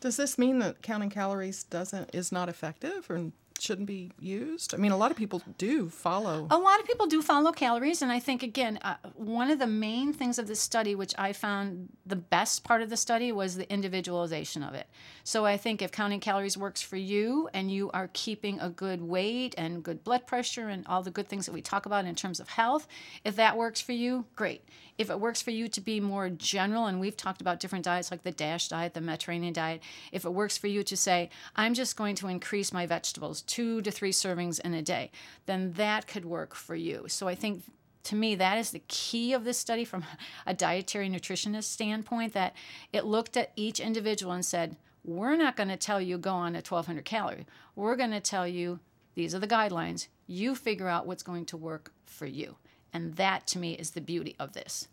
Does 0.00 0.16
this 0.16 0.38
mean 0.38 0.60
that 0.60 0.82
counting 0.82 1.10
calories 1.10 1.64
doesn't 1.64 2.14
is 2.14 2.30
not 2.30 2.48
effective, 2.48 3.10
or 3.10 3.32
shouldn't 3.62 3.86
be 3.86 4.10
used? 4.18 4.74
I 4.74 4.78
mean, 4.78 4.92
a 4.92 4.96
lot 4.96 5.10
of 5.10 5.16
people 5.16 5.42
do 5.58 5.88
follow. 5.88 6.46
A 6.50 6.58
lot 6.58 6.80
of 6.80 6.86
people 6.86 7.06
do 7.06 7.22
follow 7.22 7.52
calories, 7.52 8.02
and 8.02 8.12
I 8.12 8.18
think 8.18 8.42
again, 8.42 8.78
uh, 8.82 8.96
one 9.14 9.50
of 9.50 9.58
the 9.58 9.66
main 9.66 10.12
things 10.12 10.38
of 10.38 10.46
this 10.46 10.60
study, 10.60 10.94
which 10.94 11.14
I 11.18 11.32
found 11.32 11.88
the 12.04 12.16
best 12.16 12.64
part 12.64 12.82
of 12.82 12.90
the 12.90 12.96
study, 12.96 13.32
was 13.32 13.56
the 13.56 13.70
individualization 13.72 14.62
of 14.62 14.74
it. 14.74 14.86
So 15.24 15.44
I 15.44 15.56
think 15.56 15.82
if 15.82 15.90
counting 15.92 16.20
calories 16.20 16.56
works 16.56 16.82
for 16.82 16.96
you, 16.96 17.48
and 17.52 17.70
you 17.70 17.90
are 17.92 18.10
keeping 18.12 18.60
a 18.60 18.68
good 18.68 19.02
weight 19.02 19.54
and 19.58 19.82
good 19.82 20.04
blood 20.04 20.26
pressure 20.26 20.68
and 20.68 20.86
all 20.86 21.02
the 21.02 21.10
good 21.10 21.28
things 21.28 21.46
that 21.46 21.52
we 21.52 21.62
talk 21.62 21.86
about 21.86 22.04
in 22.04 22.14
terms 22.14 22.40
of 22.40 22.48
health, 22.48 22.86
if 23.24 23.36
that 23.36 23.56
works 23.56 23.80
for 23.80 23.92
you, 23.92 24.26
great. 24.36 24.62
If 24.98 25.10
it 25.10 25.20
works 25.20 25.42
for 25.42 25.50
you 25.50 25.68
to 25.68 25.80
be 25.80 26.00
more 26.00 26.30
general, 26.30 26.86
and 26.86 26.98
we've 26.98 27.16
talked 27.16 27.42
about 27.42 27.60
different 27.60 27.84
diets 27.84 28.10
like 28.10 28.22
the 28.22 28.30
DASH 28.32 28.68
diet, 28.68 28.94
the 28.94 29.02
Mediterranean 29.02 29.52
diet, 29.52 29.82
if 30.10 30.24
it 30.24 30.32
works 30.32 30.56
for 30.56 30.68
you 30.68 30.82
to 30.84 30.96
say, 30.96 31.28
I'm 31.54 31.74
just 31.74 31.96
going 31.96 32.14
to 32.16 32.28
increase 32.28 32.72
my 32.72 32.86
vegetables 32.86 33.42
two 33.46 33.82
to 33.82 33.90
three 33.90 34.12
servings 34.12 34.60
in 34.60 34.74
a 34.74 34.82
day, 34.82 35.10
then 35.46 35.72
that 35.74 36.06
could 36.06 36.24
work 36.24 36.54
for 36.54 36.74
you. 36.74 37.04
So 37.08 37.28
I 37.28 37.34
think 37.34 37.62
to 38.04 38.14
me 38.14 38.34
that 38.36 38.58
is 38.58 38.70
the 38.70 38.82
key 38.88 39.32
of 39.32 39.44
this 39.44 39.58
study 39.58 39.84
from 39.84 40.04
a 40.46 40.54
dietary 40.54 41.08
nutritionist 41.08 41.64
standpoint 41.64 42.32
that 42.34 42.54
it 42.92 43.04
looked 43.04 43.36
at 43.36 43.52
each 43.56 43.80
individual 43.80 44.32
and 44.32 44.44
said, 44.44 44.76
we're 45.04 45.36
not 45.36 45.56
going 45.56 45.68
to 45.68 45.76
tell 45.76 46.00
you 46.00 46.18
go 46.18 46.32
on 46.32 46.54
a 46.54 46.58
1200 46.58 47.04
calorie. 47.04 47.46
We're 47.74 47.96
going 47.96 48.10
to 48.10 48.20
tell 48.20 48.46
you 48.46 48.80
these 49.14 49.34
are 49.34 49.38
the 49.38 49.46
guidelines. 49.46 50.08
You 50.26 50.54
figure 50.54 50.88
out 50.88 51.06
what's 51.06 51.22
going 51.22 51.46
to 51.46 51.56
work 51.56 51.92
for 52.04 52.26
you. 52.26 52.56
And 52.92 53.16
that 53.16 53.46
to 53.48 53.58
me 53.58 53.74
is 53.74 53.92
the 53.92 54.00
beauty 54.00 54.34
of 54.38 54.52
this. 54.52 54.88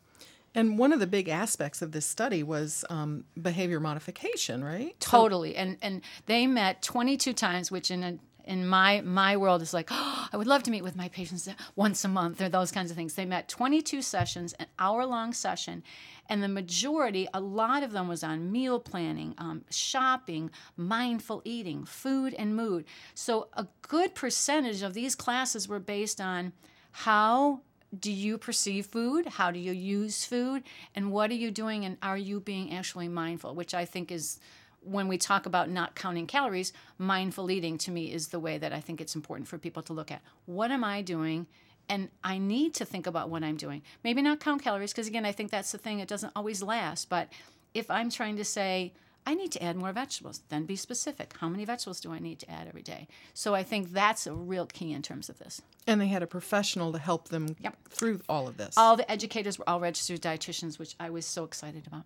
And 0.56 0.78
one 0.78 0.94
of 0.94 1.00
the 1.00 1.08
big 1.08 1.30
aspects 1.30 1.82
of 1.82 1.94
this 1.94 2.06
study 2.06 2.44
was 2.44 2.86
um, 2.90 3.26
behavior 3.42 3.80
modification, 3.80 4.64
right? 4.64 4.96
Totally. 5.00 5.56
And 5.56 5.78
and 5.82 6.02
they 6.28 6.46
met 6.46 6.84
22 6.84 7.34
times, 7.34 7.72
which 7.72 7.90
in 7.90 8.04
a 8.04 8.20
in 8.44 8.68
my 8.68 9.02
my 9.02 9.38
world 9.38 9.62
is 9.62 9.74
like 9.74 9.90
oh, 9.92 10.28
i 10.34 10.38
would 10.38 10.48
love 10.48 10.64
to 10.64 10.72
meet 10.72 10.84
with 10.84 10.96
my 10.96 11.08
patients 11.10 11.48
once 11.76 12.04
a 12.04 12.08
month 12.08 12.42
or 12.42 12.50
those 12.50 12.72
kinds 12.72 12.92
of 12.92 12.98
things 12.98 13.14
they 13.14 13.26
met 13.26 13.48
22 13.48 14.02
sessions 14.02 14.54
an 14.54 14.68
hour 14.80 15.06
long 15.06 15.34
session 15.34 15.84
and 16.30 16.42
the 16.42 16.48
majority 16.48 17.28
a 17.34 17.40
lot 17.40 17.84
of 17.84 17.92
them 17.92 18.08
was 18.08 18.24
on 18.24 18.52
meal 18.52 18.80
planning 18.80 19.34
um, 19.38 19.64
shopping 19.70 20.50
mindful 20.78 21.42
eating 21.46 21.86
food 21.86 22.34
and 22.34 22.56
mood 22.56 22.86
so 23.14 23.48
a 23.54 23.68
good 23.82 24.14
percentage 24.16 24.82
of 24.82 24.94
these 24.94 25.16
classes 25.16 25.68
were 25.68 25.80
based 25.80 26.20
on 26.20 26.54
how 26.92 27.62
do 28.00 28.12
you 28.12 28.38
perceive 28.38 28.88
food? 28.88 29.26
How 29.26 29.52
do 29.52 29.60
you 29.60 29.72
use 29.72 30.26
food? 30.26 30.64
And 30.96 31.12
what 31.12 31.30
are 31.30 31.36
you 31.36 31.52
doing? 31.52 31.86
And 31.86 31.98
are 32.02 32.18
you 32.18 32.40
being 32.40 32.74
actually 32.74 33.08
mindful? 33.08 33.54
Which 33.54 33.74
I 33.74 33.86
think 33.86 34.12
is 34.12 34.40
when 34.84 35.08
we 35.08 35.18
talk 35.18 35.46
about 35.46 35.70
not 35.70 35.96
counting 35.96 36.28
calories, 36.28 36.74
mindful 36.98 37.50
eating 37.50 37.78
to 37.80 37.92
me 37.92 38.12
is 38.12 38.30
the 38.30 38.40
way 38.40 38.58
that 38.58 38.74
I 38.74 38.80
think 38.80 39.02
it's 39.02 39.16
important 39.16 39.48
for 39.48 39.58
people 39.58 39.84
to 39.84 39.94
look 39.94 40.12
at. 40.12 40.22
What 40.46 40.72
am 40.72 40.84
I 40.84 41.02
doing? 41.02 41.48
And 41.90 42.10
I 42.24 42.38
need 42.38 42.74
to 42.76 42.86
think 42.86 43.08
about 43.08 43.30
what 43.30 43.44
I'm 43.44 43.58
doing. 43.58 43.82
Maybe 44.04 44.22
not 44.22 44.40
count 44.40 44.64
calories, 44.64 44.92
because 44.92 45.08
again, 45.08 45.26
I 45.26 45.32
think 45.32 45.52
that's 45.52 45.72
the 45.72 45.78
thing, 45.78 46.00
it 46.00 46.08
doesn't 46.08 46.32
always 46.36 46.64
last. 46.64 47.10
But 47.10 47.30
if 47.74 47.90
I'm 47.90 48.10
trying 48.10 48.38
to 48.38 48.46
say, 48.46 48.94
I 49.26 49.36
need 49.36 49.52
to 49.54 49.64
add 49.64 49.78
more 49.78 49.92
vegetables. 49.94 50.42
Then 50.50 50.66
be 50.66 50.76
specific. 50.76 51.34
How 51.40 51.48
many 51.48 51.66
vegetables 51.66 52.00
do 52.02 52.12
I 52.12 52.20
need 52.20 52.40
to 52.40 52.52
add 52.52 52.68
every 52.68 52.82
day? 52.82 53.08
So 53.34 53.56
I 53.56 53.64
think 53.64 53.94
that's 53.94 54.28
a 54.28 54.34
real 54.34 54.66
key 54.66 54.92
in 54.92 55.02
terms 55.02 55.30
of 55.30 55.40
this. 55.40 55.62
And 55.88 56.00
they 56.02 56.08
had 56.08 56.24
a 56.24 56.28
professional 56.28 56.92
to 56.92 57.00
help 57.00 57.30
them 57.30 57.56
yep. 57.62 57.78
through 57.90 58.22
all 58.28 58.48
of 58.48 58.58
this. 58.58 58.76
All 58.78 58.98
the 58.98 59.10
educators 59.10 59.58
were 59.58 59.68
all 59.68 59.80
registered 59.80 60.22
dietitians, 60.22 60.78
which 60.78 60.96
I 61.00 61.10
was 61.10 61.26
so 61.26 61.44
excited 61.44 61.88
about. 61.88 62.04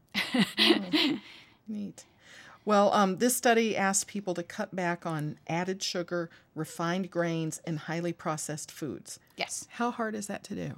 oh, 0.59 1.19
neat. 1.67 2.05
Well, 2.67 2.91
um, 2.91 3.19
this 3.19 3.33
study 3.33 3.77
asked 3.77 4.07
people 4.07 4.33
to 4.33 4.43
cut 4.43 4.75
back 4.75 5.05
on 5.05 5.39
added 5.47 5.81
sugar, 5.81 6.29
refined 6.53 7.09
grains, 7.09 7.61
and 7.63 7.79
highly 7.79 8.11
processed 8.11 8.71
foods. 8.71 9.21
Yes. 9.37 9.69
How 9.69 9.89
hard 9.89 10.15
is 10.15 10.27
that 10.27 10.43
to 10.43 10.55
do? 10.55 10.73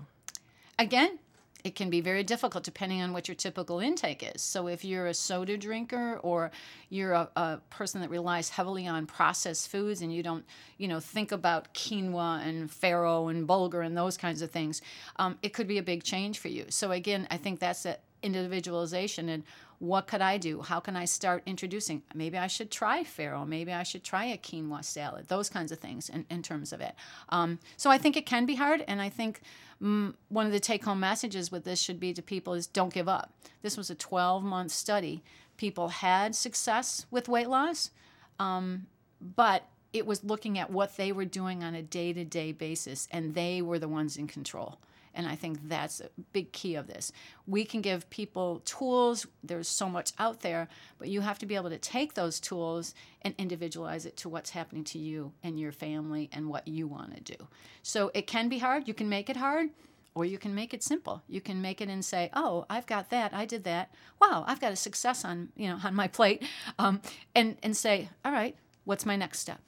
Again, 0.77 1.17
it 1.63 1.73
can 1.73 1.89
be 1.89 1.99
very 1.99 2.21
difficult 2.21 2.63
depending 2.63 3.01
on 3.01 3.11
what 3.11 3.27
your 3.27 3.33
typical 3.33 3.79
intake 3.79 4.21
is. 4.35 4.39
So, 4.43 4.67
if 4.67 4.85
you're 4.85 5.07
a 5.07 5.15
soda 5.15 5.57
drinker 5.57 6.19
or 6.21 6.51
you're 6.89 7.13
a, 7.13 7.27
a, 7.35 7.59
person 7.71 8.01
that 8.01 8.11
relies 8.11 8.49
heavily 8.49 8.85
on 8.85 9.07
processed 9.07 9.69
foods 9.69 10.03
and 10.03 10.13
you 10.13 10.21
don't, 10.21 10.45
you 10.77 10.87
know, 10.87 10.99
think 10.99 11.31
about 11.31 11.73
quinoa 11.73 12.45
and 12.47 12.69
farro 12.69 13.31
and 13.31 13.47
bulgur 13.47 13.83
and 13.83 13.97
those 13.97 14.15
kinds 14.15 14.43
of 14.43 14.51
things, 14.51 14.83
um, 15.15 15.39
it 15.41 15.55
could 15.55 15.67
be 15.67 15.79
a 15.79 15.83
big 15.83 16.03
change 16.03 16.37
for 16.37 16.49
you. 16.49 16.65
So, 16.69 16.91
again, 16.91 17.27
I 17.31 17.37
think 17.37 17.59
that's 17.59 17.81
that 17.81 18.01
individualization 18.21 19.29
and 19.29 19.43
what 19.79 20.07
could 20.07 20.21
I 20.21 20.37
do? 20.37 20.61
How 20.61 20.81
can 20.81 20.95
I 20.97 21.05
start 21.05 21.41
introducing? 21.45 22.03
Maybe 22.13 22.37
I 22.37 22.47
should 22.47 22.69
try 22.69 23.03
farro. 23.03 23.47
Maybe 23.47 23.71
I 23.71 23.83
should 23.83 24.03
try 24.03 24.25
a 24.25 24.37
quinoa 24.37 24.83
salad. 24.83 25.29
Those 25.29 25.49
kinds 25.49 25.71
of 25.71 25.79
things 25.79 26.09
in, 26.09 26.25
in 26.29 26.43
terms 26.43 26.73
of 26.73 26.81
it. 26.81 26.93
Um, 27.29 27.59
so 27.77 27.89
I 27.89 27.97
think 27.97 28.17
it 28.17 28.25
can 28.25 28.45
be 28.45 28.55
hard, 28.55 28.83
and 28.87 29.01
I 29.01 29.07
think 29.07 29.41
mm, 29.81 30.13
one 30.27 30.45
of 30.45 30.51
the 30.51 30.59
take-home 30.59 30.99
messages 30.99 31.49
with 31.49 31.63
this 31.63 31.81
should 31.81 31.99
be 31.99 32.13
to 32.13 32.21
people 32.21 32.53
is 32.53 32.67
don't 32.67 32.93
give 32.93 33.07
up. 33.07 33.33
This 33.61 33.77
was 33.77 33.89
a 33.89 33.95
12-month 33.95 34.71
study. 34.71 35.23
People 35.55 35.87
had 35.87 36.35
success 36.35 37.05
with 37.09 37.29
weight 37.29 37.49
loss, 37.49 37.91
um, 38.37 38.85
but 39.21 39.63
it 39.93 40.05
was 40.05 40.23
looking 40.25 40.59
at 40.59 40.69
what 40.69 40.97
they 40.97 41.11
were 41.13 41.25
doing 41.25 41.63
on 41.63 41.73
a 41.73 41.81
day-to-day 41.81 42.51
basis, 42.51 43.07
and 43.11 43.33
they 43.33 43.61
were 43.61 43.79
the 43.79 43.87
ones 43.87 44.17
in 44.17 44.27
control. 44.27 44.77
And 45.13 45.27
I 45.27 45.35
think 45.35 45.67
that's 45.67 46.01
a 46.01 46.09
big 46.33 46.51
key 46.51 46.75
of 46.75 46.87
this. 46.87 47.11
We 47.47 47.65
can 47.65 47.81
give 47.81 48.09
people 48.09 48.61
tools, 48.65 49.25
there's 49.43 49.67
so 49.67 49.89
much 49.89 50.13
out 50.19 50.41
there, 50.41 50.67
but 50.97 51.09
you 51.09 51.21
have 51.21 51.39
to 51.39 51.45
be 51.45 51.55
able 51.55 51.69
to 51.69 51.77
take 51.77 52.13
those 52.13 52.39
tools 52.39 52.93
and 53.21 53.33
individualize 53.37 54.05
it 54.05 54.17
to 54.17 54.29
what's 54.29 54.51
happening 54.51 54.83
to 54.85 54.99
you 54.99 55.33
and 55.43 55.59
your 55.59 55.71
family 55.71 56.29
and 56.31 56.49
what 56.49 56.67
you 56.67 56.87
want 56.87 57.15
to 57.15 57.35
do. 57.37 57.47
So 57.83 58.11
it 58.13 58.27
can 58.27 58.49
be 58.49 58.59
hard. 58.59 58.87
You 58.87 58.93
can 58.93 59.09
make 59.09 59.29
it 59.29 59.37
hard 59.37 59.69
or 60.15 60.25
you 60.25 60.37
can 60.37 60.53
make 60.53 60.73
it 60.73 60.83
simple 60.83 61.21
you 61.27 61.39
can 61.39 61.61
make 61.61 61.81
it 61.81 61.87
and 61.87 62.03
say 62.03 62.29
oh 62.33 62.65
i've 62.69 62.85
got 62.87 63.09
that 63.09 63.33
i 63.33 63.45
did 63.45 63.63
that 63.63 63.93
wow 64.19 64.43
i've 64.47 64.59
got 64.59 64.71
a 64.71 64.75
success 64.75 65.23
on 65.23 65.49
you 65.55 65.69
know 65.69 65.77
on 65.83 65.93
my 65.93 66.07
plate 66.07 66.43
um, 66.77 66.99
and 67.35 67.57
and 67.63 67.77
say 67.77 68.09
all 68.25 68.31
right 68.31 68.55
what's 68.85 69.05
my 69.05 69.15
next 69.15 69.39
step 69.39 69.61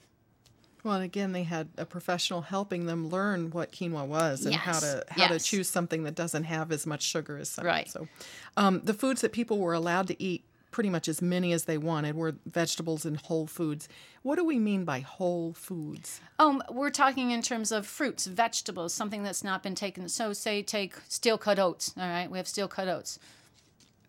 Well, 0.84 0.96
and 0.96 1.04
again, 1.04 1.32
they 1.32 1.44
had 1.44 1.68
a 1.78 1.84
professional 1.84 2.40
helping 2.40 2.86
them 2.86 3.08
learn 3.08 3.50
what 3.50 3.70
quinoa 3.70 4.06
was 4.06 4.44
and 4.44 4.54
how 4.54 4.80
to 4.80 5.04
how 5.08 5.28
to 5.28 5.38
choose 5.38 5.68
something 5.68 6.02
that 6.04 6.16
doesn't 6.16 6.44
have 6.44 6.72
as 6.72 6.86
much 6.86 7.02
sugar 7.02 7.38
as 7.38 7.50
some. 7.50 7.64
Right. 7.64 7.88
So, 7.88 8.08
um, 8.56 8.80
the 8.82 8.94
foods 8.94 9.20
that 9.20 9.32
people 9.32 9.58
were 9.58 9.74
allowed 9.74 10.08
to 10.08 10.20
eat, 10.20 10.42
pretty 10.72 10.90
much 10.90 11.06
as 11.06 11.22
many 11.22 11.52
as 11.52 11.66
they 11.66 11.78
wanted, 11.78 12.16
were 12.16 12.34
vegetables 12.46 13.04
and 13.04 13.16
whole 13.16 13.46
foods. 13.46 13.88
What 14.22 14.36
do 14.36 14.44
we 14.44 14.58
mean 14.58 14.84
by 14.84 15.00
whole 15.00 15.52
foods? 15.52 16.20
Um, 16.40 16.62
we're 16.68 16.90
talking 16.90 17.30
in 17.30 17.42
terms 17.42 17.70
of 17.70 17.86
fruits, 17.86 18.26
vegetables, 18.26 18.92
something 18.92 19.22
that's 19.22 19.44
not 19.44 19.62
been 19.62 19.76
taken. 19.76 20.08
So, 20.08 20.32
say 20.32 20.62
take 20.62 20.96
steel 21.08 21.38
cut 21.38 21.60
oats. 21.60 21.94
All 21.96 22.08
right, 22.08 22.28
we 22.28 22.38
have 22.38 22.48
steel 22.48 22.66
cut 22.66 22.88
oats. 22.88 23.20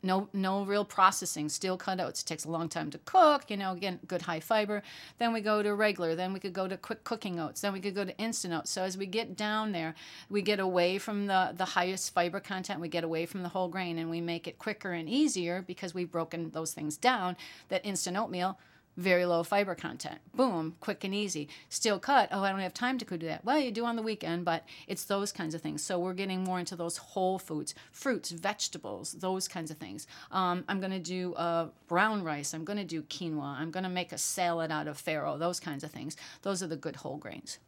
No, 0.04 0.28
no 0.34 0.66
real 0.66 0.84
processing. 0.84 1.48
Steel 1.48 1.78
cut 1.78 2.02
oats. 2.02 2.22
It 2.22 2.26
takes 2.26 2.44
a 2.44 2.52
long 2.52 2.68
time 2.68 2.92
to 2.92 2.98
cook. 3.06 3.50
You 3.50 3.56
know, 3.56 3.72
again, 3.72 4.00
good 4.06 4.22
high 4.24 4.42
fiber. 4.42 4.84
Then 5.18 5.32
we 5.32 5.40
go 5.40 5.64
to 5.64 5.74
regular. 5.74 6.14
Then 6.14 6.34
we 6.34 6.42
could 6.42 6.52
go 6.52 6.68
to 6.68 6.76
quick 6.76 7.06
cooking 7.06 7.40
oats. 7.40 7.62
Then 7.62 7.72
we 7.72 7.80
could 7.80 7.96
go 7.96 8.04
to 8.04 8.18
instant 8.18 8.54
oats. 8.54 8.70
So 8.70 8.84
as 8.84 8.98
we 8.98 9.06
get 9.06 9.38
down 9.38 9.72
there, 9.72 9.96
we 10.30 10.42
get 10.42 10.60
away 10.60 10.98
from 10.98 11.28
the 11.28 11.54
the 11.56 11.66
highest 11.66 12.14
fiber 12.14 12.42
content. 12.42 12.82
We 12.82 12.90
get 12.90 13.06
away 13.06 13.26
from 13.26 13.44
the 13.44 13.50
whole 13.50 13.70
grain, 13.70 13.98
and 13.98 14.10
we 14.10 14.20
make 14.20 14.48
it 14.48 14.60
quicker 14.60 14.92
and 14.92 15.08
easier 15.08 15.62
because 15.62 15.94
we've 15.94 16.12
broken 16.12 16.52
those 16.52 16.74
things 16.74 16.98
down. 16.98 17.38
That 17.70 17.86
instant 17.86 18.18
oatmeal 18.18 18.60
very 18.98 19.26
low 19.26 19.44
fiber 19.44 19.76
content. 19.76 20.20
Boom, 20.34 20.76
quick 20.80 21.04
and 21.04 21.14
easy. 21.14 21.50
Steel 21.70 22.00
cut. 22.00 22.30
Oh, 22.32 22.44
I 22.44 22.52
don't 22.52 22.60
have 22.60 22.74
time 22.74 22.98
to 23.00 23.06
do 23.06 23.28
that. 23.28 23.44
Well, 23.44 23.60
you 23.60 23.72
do 23.72 23.86
on 23.86 23.96
the 23.96 24.02
weekend, 24.02 24.46
but 24.46 24.64
it's 24.88 25.06
those 25.06 25.32
kinds 25.32 25.54
of 25.54 25.62
things. 25.62 25.82
So 25.82 26.00
we're 26.00 26.14
getting 26.14 26.44
more 26.44 26.60
into 26.60 26.76
those 26.76 26.98
whole 26.98 27.40
foods, 27.40 27.76
fruits, 27.92 28.32
vegetables, 28.32 29.14
those 29.14 29.48
kinds 29.48 29.72
of 29.72 29.78
things. 29.78 30.08
Um, 30.32 30.64
I'm 30.68 30.80
going 30.80 30.92
to 30.92 31.00
do 31.00 31.34
uh, 31.36 31.68
brown 31.88 32.24
rice. 32.24 32.54
I'm 32.54 32.66
going 32.66 32.78
to 32.78 32.84
do 32.84 33.02
quinoa. 33.04 33.60
I'm 33.60 33.72
going 33.72 33.84
to 33.84 33.90
make 33.90 34.12
a 34.12 34.18
salad 34.18 34.72
out 34.72 34.88
of 34.88 35.02
farro. 35.02 35.38
Those 35.38 35.60
kinds 35.60 35.84
of 35.84 35.92
things. 35.92 36.16
Those 36.42 36.62
are 36.64 36.68
the 36.68 36.76
good 36.76 36.98
whole 36.98 37.18
grains. 37.18 37.60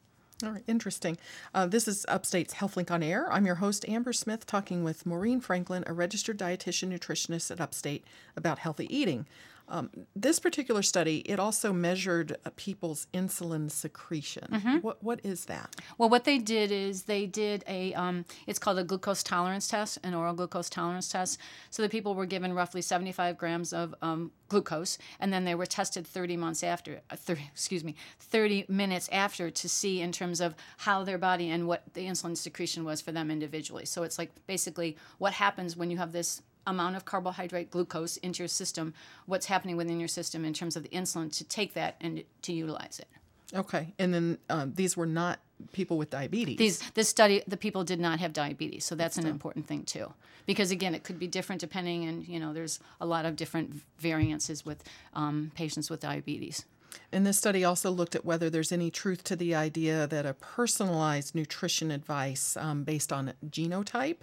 All 0.43 0.51
right, 0.51 0.63
interesting. 0.67 1.17
Uh, 1.53 1.65
this 1.65 1.88
is 1.88 2.05
Upstate's 2.09 2.55
HealthLink 2.55 2.91
on 2.91 3.01
Air. 3.01 3.32
I'm 3.32 3.45
your 3.45 3.55
host, 3.55 3.88
Amber 3.88 4.11
Smith, 4.11 4.45
talking 4.45 4.84
with 4.84 5.05
Maureen 5.05 5.39
Franklin, 5.39 5.86
a 5.88 5.93
registered 5.93 6.38
dietitian 6.38 6.91
nutritionist 6.91 7.51
at 7.51 7.61
Upstate, 7.61 8.03
about 8.36 8.59
healthy 8.59 8.93
eating. 8.93 9.26
Um, 9.68 9.89
this 10.16 10.39
particular 10.39 10.82
study, 10.82 11.20
it 11.20 11.39
also 11.39 11.74
measured 11.74 12.38
uh, 12.45 12.51
people's 12.55 13.07
insulin 13.13 13.72
secretion. 13.72 14.45
What 14.82 15.03
what 15.03 15.20
is 15.24 15.45
that? 15.45 15.76
Well, 15.97 16.09
what 16.09 16.24
they 16.24 16.38
did 16.38 16.72
is 16.72 17.03
they 17.03 17.26
did 17.26 17.63
a, 17.68 17.93
um, 17.95 18.26
it's 18.47 18.59
called 18.59 18.78
a 18.78 18.84
glucose 18.84 19.24
tolerance 19.24 19.68
test, 19.68 19.97
an 20.03 20.13
oral 20.13 20.34
glucose 20.34 20.70
tolerance 20.70 21.09
test. 21.09 21.39
So 21.72 21.82
the 21.82 21.89
people 21.89 22.13
were 22.13 22.26
given 22.26 22.53
roughly 22.53 22.82
75 22.82 23.38
grams 23.38 23.74
of 23.74 23.95
um, 24.01 24.32
glucose, 24.49 24.97
and 25.20 25.34
then 25.34 25.45
they 25.45 25.55
were 25.55 25.66
tested 25.66 26.05
30 26.05 26.38
months 26.38 26.63
after, 26.63 27.01
uh, 27.09 27.16
30, 27.16 27.41
excuse 27.51 27.84
me, 27.84 27.95
30 28.20 28.66
minutes 28.68 29.09
after 29.11 29.49
to 29.49 29.70
see 29.70 30.01
in 30.01 30.11
terms 30.11 30.41
of 30.41 30.55
how 30.78 31.03
their 31.03 31.18
body 31.18 31.49
and 31.49 31.68
what 31.68 31.84
the 31.93 32.05
insulin 32.05 32.38
secretion 32.38 32.84
was 32.84 33.01
for 33.01 33.11
them 33.11 33.32
individually. 33.32 33.86
So 33.86 34.03
it's 34.03 34.20
like 34.20 34.32
basically 34.45 34.97
what 35.18 35.34
happens 35.34 35.76
when 35.76 35.89
you 35.89 35.97
have 35.97 36.11
this 36.11 36.41
amount 36.68 36.95
of 36.95 37.05
carbohydrate 37.05 37.72
glucose 37.72 38.18
into 38.18 38.43
your 38.43 38.47
system, 38.47 38.93
what's 39.26 39.45
happening 39.45 39.78
within 39.78 39.99
your 39.99 40.07
system 40.07 40.45
in 40.45 40.53
terms 40.53 40.76
of 40.76 40.84
the 40.84 40.89
insulin 40.89 41.36
to 41.38 41.43
take 41.43 41.74
that 41.74 41.95
and 42.01 42.24
to 42.41 42.53
utilize 42.53 42.99
it. 42.99 43.07
Okay, 43.53 43.93
and 43.99 44.13
then 44.13 44.38
um, 44.49 44.74
these 44.76 44.97
were 44.97 45.05
not 45.05 45.39
people 45.72 45.97
with 45.97 46.09
diabetes. 46.09 46.57
These 46.57 46.80
this 46.93 47.07
study 47.07 47.43
the 47.47 47.57
people 47.57 47.84
did 47.84 47.99
not 47.99 48.20
have 48.20 48.34
diabetes, 48.34 48.86
so 48.86 48.95
that's 48.95 49.18
an 49.18 49.28
important 49.28 49.68
thing 49.68 49.84
too. 49.84 50.13
Because 50.45 50.72
again, 50.72 50.93
it 50.93 51.03
could 51.03 51.20
be 51.20 51.28
different 51.28 51.61
depending, 51.61 52.05
and 52.05 52.28
you 52.28 52.39
know, 52.39 52.53
there's 52.53 52.80
a 52.99 53.05
lot 53.05 53.26
of 53.26 53.36
different 53.36 53.82
variances 53.99 54.66
with 54.66 54.84
um, 55.13 55.51
patients 55.55 55.89
with 55.89 55.99
diabetes. 56.01 56.66
And 57.11 57.25
this 57.25 57.37
study 57.37 57.63
also 57.63 57.91
looked 57.91 58.15
at 58.15 58.25
whether 58.25 58.49
there's 58.49 58.71
any 58.71 58.91
truth 58.91 59.23
to 59.25 59.35
the 59.35 59.55
idea 59.55 60.07
that 60.07 60.25
a 60.25 60.33
personalized 60.33 61.35
nutrition 61.35 61.91
advice 61.91 62.57
um, 62.57 62.83
based 62.83 63.11
on 63.11 63.33
genotype, 63.49 64.17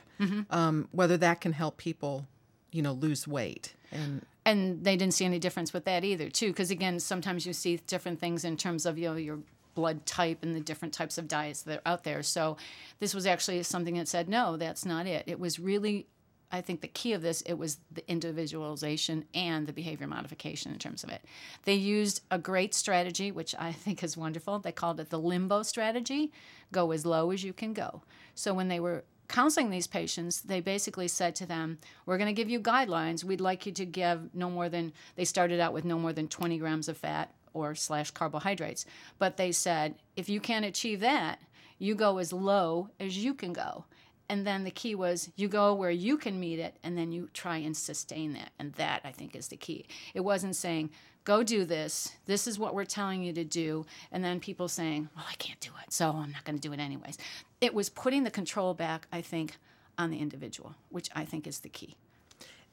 um, 0.51 0.89
whether 0.93 1.17
that 1.17 1.41
can 1.41 1.53
help 1.53 1.77
people, 1.77 2.27
you 2.71 2.83
know, 2.83 2.93
lose 2.93 3.27
weight. 3.27 3.75
And 3.91 4.25
and 4.45 4.85
they 4.85 4.97
didn't 4.97 5.15
see 5.15 5.25
any 5.25 5.39
difference 5.39 5.73
with 5.73 5.85
that 5.85 6.05
either 6.05 6.29
too 6.29 6.49
because 6.49 6.71
again 6.71 6.99
sometimes 6.99 7.47
you 7.47 7.53
see 7.53 7.77
different 7.87 8.19
things 8.19 8.45
in 8.45 8.57
terms 8.57 8.87
of 8.87 8.99
you 8.99 9.09
know 9.09 9.17
your 9.17 9.39
blood 9.75 10.05
type 10.05 10.43
and 10.43 10.55
the 10.55 10.61
different 10.61 10.93
types 10.93 11.17
of 11.17 11.29
diets 11.29 11.63
that 11.63 11.79
are 11.79 11.93
out 11.93 12.05
there 12.05 12.23
so 12.23 12.57
this 12.99 13.15
was 13.15 13.27
actually 13.27 13.63
something 13.63 13.95
that 13.95 14.09
said 14.09 14.29
no 14.29 14.57
that's 14.57 14.85
not 14.85 15.07
it 15.07 15.25
it 15.27 15.39
was 15.39 15.59
really 15.59 16.07
i 16.53 16.61
think 16.61 16.81
the 16.81 16.89
key 16.89 17.13
of 17.13 17.23
this 17.23 17.41
it 17.43 17.55
was 17.55 17.79
the 17.91 18.09
individualization 18.11 19.25
and 19.35 19.67
the 19.67 19.73
behavior 19.73 20.07
modification 20.07 20.73
in 20.73 20.79
terms 20.79 21.03
of 21.03 21.11
it 21.11 21.25
they 21.65 21.75
used 21.75 22.23
a 22.31 22.39
great 22.39 22.75
strategy 22.75 23.33
which 23.33 23.55
i 23.59 23.73
think 23.85 24.03
is 24.03 24.17
wonderful 24.17 24.59
they 24.59 24.73
called 24.73 25.01
it 25.01 25.11
the 25.11 25.19
limbo 25.19 25.63
strategy 25.63 26.33
go 26.71 26.93
as 26.93 27.05
low 27.05 27.31
as 27.31 27.43
you 27.43 27.53
can 27.53 27.73
go 27.73 28.03
so 28.35 28.55
when 28.55 28.69
they 28.69 28.81
were 28.81 29.05
counseling 29.33 29.71
these 29.71 29.87
patients, 29.87 30.43
they 30.43 30.61
basically 30.61 31.09
said 31.09 31.35
to 31.37 31.47
them, 31.47 31.79
We're 32.07 32.19
going 32.19 32.29
to 32.29 32.35
give 32.35 32.51
you 32.51 32.61
guidelines. 32.61 33.25
We'd 33.25 33.41
like 33.41 33.67
you 33.67 33.73
to 33.73 33.85
give 33.85 34.35
no 34.35 34.49
more 34.49 34.69
than, 34.69 34.93
they 35.17 35.25
started 35.25 35.59
out 35.59 35.73
with 35.73 35.85
no 35.85 35.99
more 35.99 36.13
than 36.13 36.29
20 36.29 36.59
grams 36.59 36.89
of 36.89 36.99
fat 36.99 37.33
or 37.55 37.75
slash 37.75 38.11
carbohydrates. 38.11 38.85
But 39.19 39.39
they 39.39 39.51
said, 39.51 39.97
If 40.17 40.29
you 40.29 40.39
can't 40.39 40.65
achieve 40.65 41.01
that, 41.01 41.41
you 41.79 41.95
go 41.95 42.19
as 42.19 42.33
low 42.33 42.91
as 43.01 43.19
you 43.19 43.35
can 43.35 43.53
go. 43.53 43.85
And 44.33 44.47
then 44.47 44.65
the 44.65 44.71
key 44.71 44.95
was 44.95 45.31
you 45.37 45.47
go 45.47 45.75
where 45.75 45.91
you 45.91 46.17
can 46.17 46.41
meet 46.41 46.59
it 46.59 46.75
and 46.83 46.97
then 46.97 47.13
you 47.13 47.29
try 47.35 47.59
and 47.59 47.77
sustain 47.77 48.33
that. 48.33 48.51
And 48.59 48.73
that, 48.75 49.03
I 49.05 49.13
think, 49.13 49.37
is 49.37 49.49
the 49.49 49.59
key. 49.59 49.85
It 50.15 50.21
wasn't 50.21 50.57
saying, 50.57 50.89
go 51.25 51.43
do 51.43 51.67
this. 51.67 52.13
This 52.25 52.47
is 52.47 52.59
what 52.59 52.75
we're 52.75 52.87
telling 52.87 53.23
you 53.23 53.35
to 53.35 53.45
do. 53.45 53.85
And 54.11 54.25
then 54.25 54.41
people 54.41 54.69
saying, 54.69 55.11
well, 55.15 55.27
I 55.29 55.35
can't 55.35 55.61
do 55.61 55.69
it, 55.85 55.93
so 55.93 56.09
I'm 56.09 56.33
not 56.33 56.45
going 56.45 56.59
to 56.59 56.69
do 56.69 56.73
it 56.73 56.81
anyways. 56.81 57.19
It 57.61 57.75
was 57.75 57.91
putting 57.91 58.25
the 58.25 58.31
control 58.31 58.73
back, 58.73 59.07
I 59.13 59.21
think, 59.21 59.59
on 59.99 60.11
the 60.11 60.19
individual, 60.19 60.77
which 60.89 61.11
I 61.15 61.27
think 61.27 61.47
is 61.47 61.61
the 61.61 61.69
key. 61.69 61.95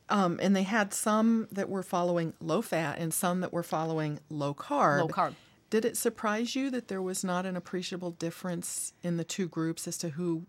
um, 0.10 0.40
and 0.42 0.56
they 0.56 0.64
had 0.64 0.94
some 0.94 1.50
that 1.52 1.68
were 1.70 1.84
following 1.84 2.34
low 2.40 2.62
fat 2.62 3.00
and 3.00 3.14
some 3.14 3.42
that 3.42 3.52
were 3.52 3.64
following 3.64 4.20
low 4.30 4.54
carb. 4.54 5.02
Low 5.02 5.08
carb. 5.10 5.34
Did 5.70 5.84
it 5.86 5.98
surprise 5.98 6.56
you 6.56 6.72
that 6.72 6.88
there 6.88 7.02
was 7.02 7.24
not 7.24 7.46
an 7.46 7.56
appreciable 7.58 8.12
difference 8.12 8.94
in 9.04 9.18
the 9.18 9.24
two 9.26 9.48
groups 9.48 9.88
as 9.90 9.98
to 10.00 10.10
who? 10.12 10.46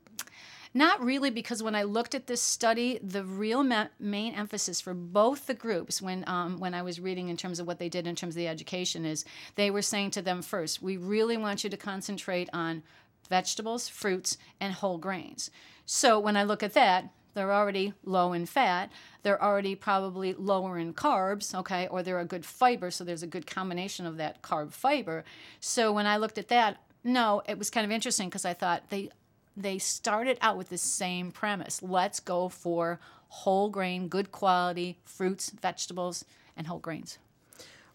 Not 0.73 1.05
really, 1.05 1.31
because 1.31 1.65
when 1.65 1.75
I 1.75 1.83
looked 1.83 2.15
at 2.15 2.29
this 2.29 2.41
study, 2.41 3.01
the 3.03 3.25
real 3.25 3.65
ma- 3.65 3.89
main 3.99 4.35
emphasis 4.35 4.81
for 4.81 4.95
both 4.95 5.47
the 5.47 5.55
groups, 5.55 6.01
when 6.01 6.23
um, 6.29 6.61
when 6.61 6.75
I 6.75 6.83
was 6.83 7.01
reading 7.01 7.29
in 7.29 7.37
terms 7.37 7.59
of 7.59 7.67
what 7.67 7.81
they 7.81 7.89
did 7.89 8.07
in 8.07 8.15
terms 8.15 8.35
of 8.35 8.39
the 8.39 8.47
education, 8.47 9.05
is 9.05 9.25
they 9.57 9.71
were 9.71 9.83
saying 9.83 10.13
to 10.13 10.23
them 10.23 10.43
first, 10.43 10.81
we 10.81 10.97
really 10.97 11.37
want 11.37 11.65
you 11.65 11.71
to 11.71 11.77
concentrate 11.77 12.49
on 12.53 12.85
vegetables, 13.29 13.89
fruits, 13.89 14.39
and 14.61 14.75
whole 14.75 14.99
grains. 14.99 15.51
So 15.87 16.21
when 16.21 16.37
I 16.37 16.45
look 16.45 16.63
at 16.63 16.75
that, 16.75 17.11
they're 17.35 17.53
already 17.53 17.93
low 18.05 18.33
in 18.33 18.47
fat. 18.47 18.91
They're 19.23 19.43
already 19.43 19.75
probably 19.75 20.35
lower 20.35 20.79
in 20.79 20.95
carbs, 20.95 21.53
okay, 21.55 21.89
or 21.89 22.03
they're 22.03 22.21
a 22.21 22.25
good 22.25 22.47
fiber, 22.47 22.93
so 22.93 23.03
there's 23.03 23.23
a 23.23 23.29
good 23.29 23.47
combination 23.47 24.07
of 24.07 24.19
that 24.19 24.43
carb 24.43 24.73
fiber. 24.73 25.25
So 25.59 25.93
when 25.93 26.07
I 26.07 26.17
looked 26.17 26.39
at 26.39 26.49
that, 26.49 26.79
no, 27.03 27.43
it 27.49 27.59
was 27.59 27.71
kind 27.71 27.85
of 27.85 27.91
interesting 27.91 28.29
because 28.29 28.45
I 28.45 28.55
thought 28.55 28.91
they 28.91 29.11
they 29.57 29.79
started 29.79 30.39
out 30.41 30.57
with 30.57 30.69
the 30.69 30.79
same 30.79 31.31
premise. 31.33 31.83
Let's 31.83 32.21
go 32.21 32.49
for 32.49 33.01
whole 33.29 33.71
grain, 33.71 34.09
good 34.09 34.33
quality 34.33 34.99
fruits, 35.05 35.51
vegetables, 35.51 36.25
and 36.57 36.67
whole 36.67 36.79
grains. 36.79 37.19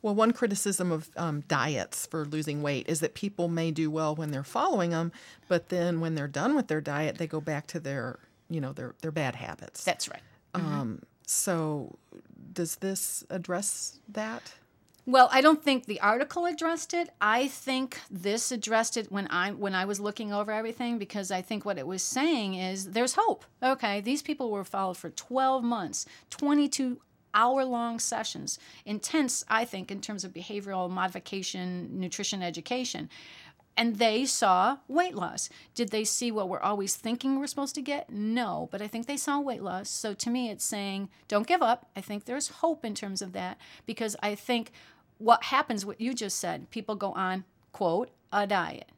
Well, 0.02 0.14
one 0.14 0.34
criticism 0.34 0.92
of 0.92 1.10
um, 1.18 1.42
diets 1.48 2.06
for 2.06 2.26
losing 2.26 2.62
weight 2.62 2.88
is 2.88 3.00
that 3.00 3.16
people 3.16 3.48
may 3.48 3.72
do 3.72 3.90
well 3.90 4.16
when 4.16 4.30
they're 4.30 4.44
following 4.44 4.92
them, 4.92 5.12
but 5.48 5.70
then 5.70 6.00
when 6.00 6.14
they're 6.14 6.28
done 6.28 6.56
with 6.56 6.68
their 6.68 6.82
diet, 6.82 7.18
they 7.18 7.26
go 7.26 7.42
back 7.42 7.66
to 7.68 7.80
their, 7.80 8.20
you 8.50 8.62
know, 8.62 8.72
their 8.72 8.94
their 9.02 9.12
bad 9.12 9.36
habits. 9.36 9.84
That's 9.84 10.08
right. 10.08 10.22
So, 11.26 11.98
does 12.54 12.76
this 12.78 13.24
address 13.30 14.00
that? 14.10 14.54
Well, 15.08 15.30
I 15.32 15.42
don't 15.42 15.64
think 15.64 15.86
the 15.86 16.02
article 16.02 16.46
addressed 16.46 16.94
it. 16.94 17.10
I 17.22 17.48
think 17.48 18.00
this 18.10 18.52
addressed 18.52 18.98
it 18.98 19.12
when 19.12 19.28
I 19.28 19.52
when 19.52 19.76
I 19.76 19.86
was 19.86 20.00
looking 20.00 20.34
over 20.34 20.52
everything 20.52 20.98
because 20.98 21.30
I 21.30 21.44
think 21.44 21.64
what 21.64 21.78
it 21.78 21.86
was 21.86 22.02
saying 22.02 22.56
is 22.56 22.92
there's 22.92 23.14
hope. 23.14 23.46
Okay, 23.62 24.02
these 24.02 24.24
people 24.24 24.50
were 24.50 24.64
followed 24.64 24.98
for 24.98 25.12
12 25.12 25.64
months, 25.64 26.08
22 26.32 27.00
hour 27.36 27.66
long 27.66 28.00
sessions, 28.00 28.58
intense, 28.86 29.44
I 29.48 29.66
think, 29.66 29.92
in 29.92 30.02
terms 30.02 30.24
of 30.24 30.34
behavioral 30.34 30.90
modification, 30.90 32.00
nutrition 32.00 32.42
education. 32.42 33.10
And 33.78 33.98
they 33.98 34.26
saw 34.26 34.78
weight 34.88 35.16
loss. 35.16 35.50
Did 35.74 35.90
they 35.90 36.06
see 36.06 36.32
what 36.32 36.48
we're 36.48 36.62
always 36.62 36.96
thinking 36.96 37.38
we're 37.38 37.48
supposed 37.48 37.76
to 37.76 37.82
get? 37.82 38.10
No, 38.10 38.70
but 38.72 38.82
I 38.82 38.88
think 38.88 39.06
they 39.06 39.18
saw 39.18 39.42
weight 39.42 39.62
loss. 39.62 39.90
So 39.90 40.14
to 40.14 40.30
me, 40.30 40.50
it's 40.50 40.64
saying, 40.64 41.10
don't 41.28 41.46
give 41.46 41.62
up. 41.62 41.90
I 41.94 42.00
think 42.00 42.24
there's 42.24 42.48
hope 42.48 42.86
in 42.86 42.96
terms 42.96 43.22
of 43.22 43.34
that 43.34 43.58
because 43.86 44.16
I 44.24 44.34
think 44.34 44.72
what 45.18 45.44
happens, 45.44 45.86
what 45.86 46.02
you 46.02 46.14
just 46.14 46.40
said, 46.40 46.70
people 46.72 46.96
go 46.96 47.12
on, 47.14 47.46
quote, 47.72 48.10
a 48.32 48.46
diet. 48.46 48.90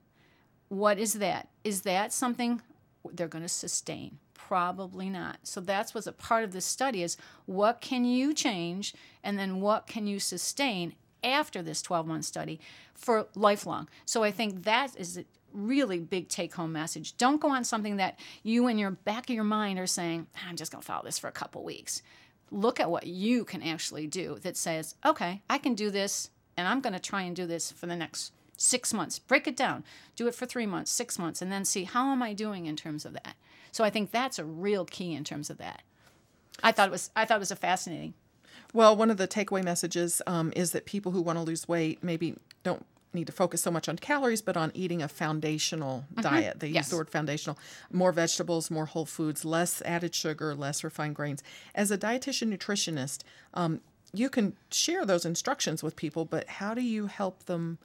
What 0.70 1.00
is 1.00 1.14
that? 1.14 1.50
Is 1.64 1.82
that 1.82 2.12
something 2.12 2.62
they're 3.12 3.28
going 3.28 3.44
to 3.44 3.50
sustain? 3.50 4.20
Probably 4.34 5.10
not. 5.10 5.40
So 5.44 5.62
that's 5.62 5.94
what's 5.94 6.08
a 6.08 6.12
part 6.12 6.44
of 6.44 6.52
this 6.52 6.66
study 6.66 7.04
is 7.04 7.18
what 7.46 7.82
can 7.82 8.06
you 8.06 8.34
change 8.34 8.94
and 9.24 9.38
then 9.38 9.62
what 9.62 9.88
can 9.88 10.08
you 10.08 10.20
sustain 10.20 10.94
after 11.24 11.62
this 11.62 11.82
12 11.82 12.08
month 12.08 12.26
study 12.26 12.60
for 12.94 13.28
lifelong. 13.36 13.88
So 14.06 14.24
I 14.24 14.32
think 14.32 14.64
that 14.64 14.96
is 14.98 15.18
a 15.18 15.26
really 15.54 16.00
big 16.00 16.28
take 16.28 16.54
home 16.54 16.72
message. 16.72 17.18
Don't 17.18 17.42
go 17.42 17.50
on 17.50 17.64
something 17.64 17.98
that 17.98 18.20
you 18.44 18.68
in 18.68 18.78
your 18.78 18.92
back 18.92 19.30
of 19.30 19.36
your 19.36 19.44
mind 19.44 19.80
are 19.80 19.88
saying, 19.88 20.28
I'm 20.48 20.56
just 20.56 20.72
going 20.72 20.82
to 20.82 20.86
follow 20.86 21.04
this 21.04 21.20
for 21.20 21.28
a 21.28 21.32
couple 21.32 21.64
weeks. 21.64 22.02
Look 22.52 22.80
at 22.80 22.90
what 22.90 23.08
you 23.08 23.44
can 23.44 23.62
actually 23.62 24.08
do 24.08 24.40
that 24.42 24.56
says, 24.58 24.96
okay, 25.06 25.42
I 25.50 25.58
can 25.58 25.76
do 25.76 25.90
this 25.90 26.30
and 26.56 26.68
I'm 26.68 26.82
going 26.82 26.94
to 26.94 27.00
try 27.00 27.22
and 27.22 27.36
do 27.36 27.46
this 27.46 27.72
for 27.72 27.86
the 27.86 27.96
next 27.96 28.32
six 28.58 28.94
months. 28.94 29.20
Break 29.20 29.48
it 29.48 29.56
down. 29.56 29.84
Do 30.16 30.28
it 30.28 30.36
for 30.36 30.46
three 30.46 30.66
months, 30.66 30.92
six 30.92 31.20
months, 31.20 31.42
and 31.42 31.52
then 31.52 31.66
see 31.66 31.84
how 31.84 32.12
am 32.12 32.24
I 32.24 32.34
doing 32.34 32.66
in 32.66 32.76
terms 32.76 33.06
of 33.06 33.14
that. 33.14 33.36
So 33.72 33.84
I 33.84 33.90
think 33.90 34.12
that's 34.12 34.40
a 34.40 34.46
real 34.46 34.86
key 34.86 35.14
in 35.14 35.24
terms 35.24 35.50
of 35.50 35.58
that. 35.60 35.84
I 36.64 36.72
thought 36.72 36.88
it 36.88 36.92
was 36.92 37.12
I 37.16 37.26
thought 37.26 37.36
it 37.36 37.40
was 37.40 37.52
a 37.52 37.56
fascinating. 37.56 38.16
Well, 38.74 38.96
one 38.96 39.12
of 39.12 39.18
the 39.18 39.28
takeaway 39.28 39.64
messages 39.64 40.22
um, 40.26 40.52
is 40.56 40.72
that 40.72 40.86
people 40.86 41.12
who 41.12 41.22
want 41.22 41.38
to 41.38 41.44
lose 41.44 41.68
weight 41.68 42.04
maybe 42.04 42.36
don't 42.64 42.86
need 43.18 43.28
to 43.28 43.34
focus 43.34 43.62
so 43.62 43.72
much 43.72 43.90
on 43.90 43.98
calories, 43.98 44.42
but 44.42 44.56
on 44.56 44.72
eating 44.74 45.02
a 45.02 45.08
foundational 45.08 46.06
diet. 46.22 46.60
They 46.60 46.70
use 46.70 46.90
the 46.90 46.96
word 46.98 47.10
foundational. 47.10 47.58
More 47.92 48.12
vegetables, 48.12 48.72
more 48.72 48.86
whole 48.86 49.06
foods, 49.06 49.44
less 49.44 49.82
added 49.82 50.16
sugar, 50.16 50.56
less 50.56 50.84
refined 50.84 51.16
grains. 51.16 51.44
As 51.76 51.92
a 51.92 51.98
dietitian 51.98 52.56
nutritionist, 52.56 53.24
um, 53.54 53.82
you 54.14 54.30
can 54.30 54.56
share 54.72 55.06
those 55.06 55.26
instructions 55.26 55.84
with 55.84 55.96
people, 55.96 56.24
but 56.26 56.48
how 56.48 56.74
do 56.74 56.82
you 56.82 57.08
help 57.08 57.46
them 57.46 57.78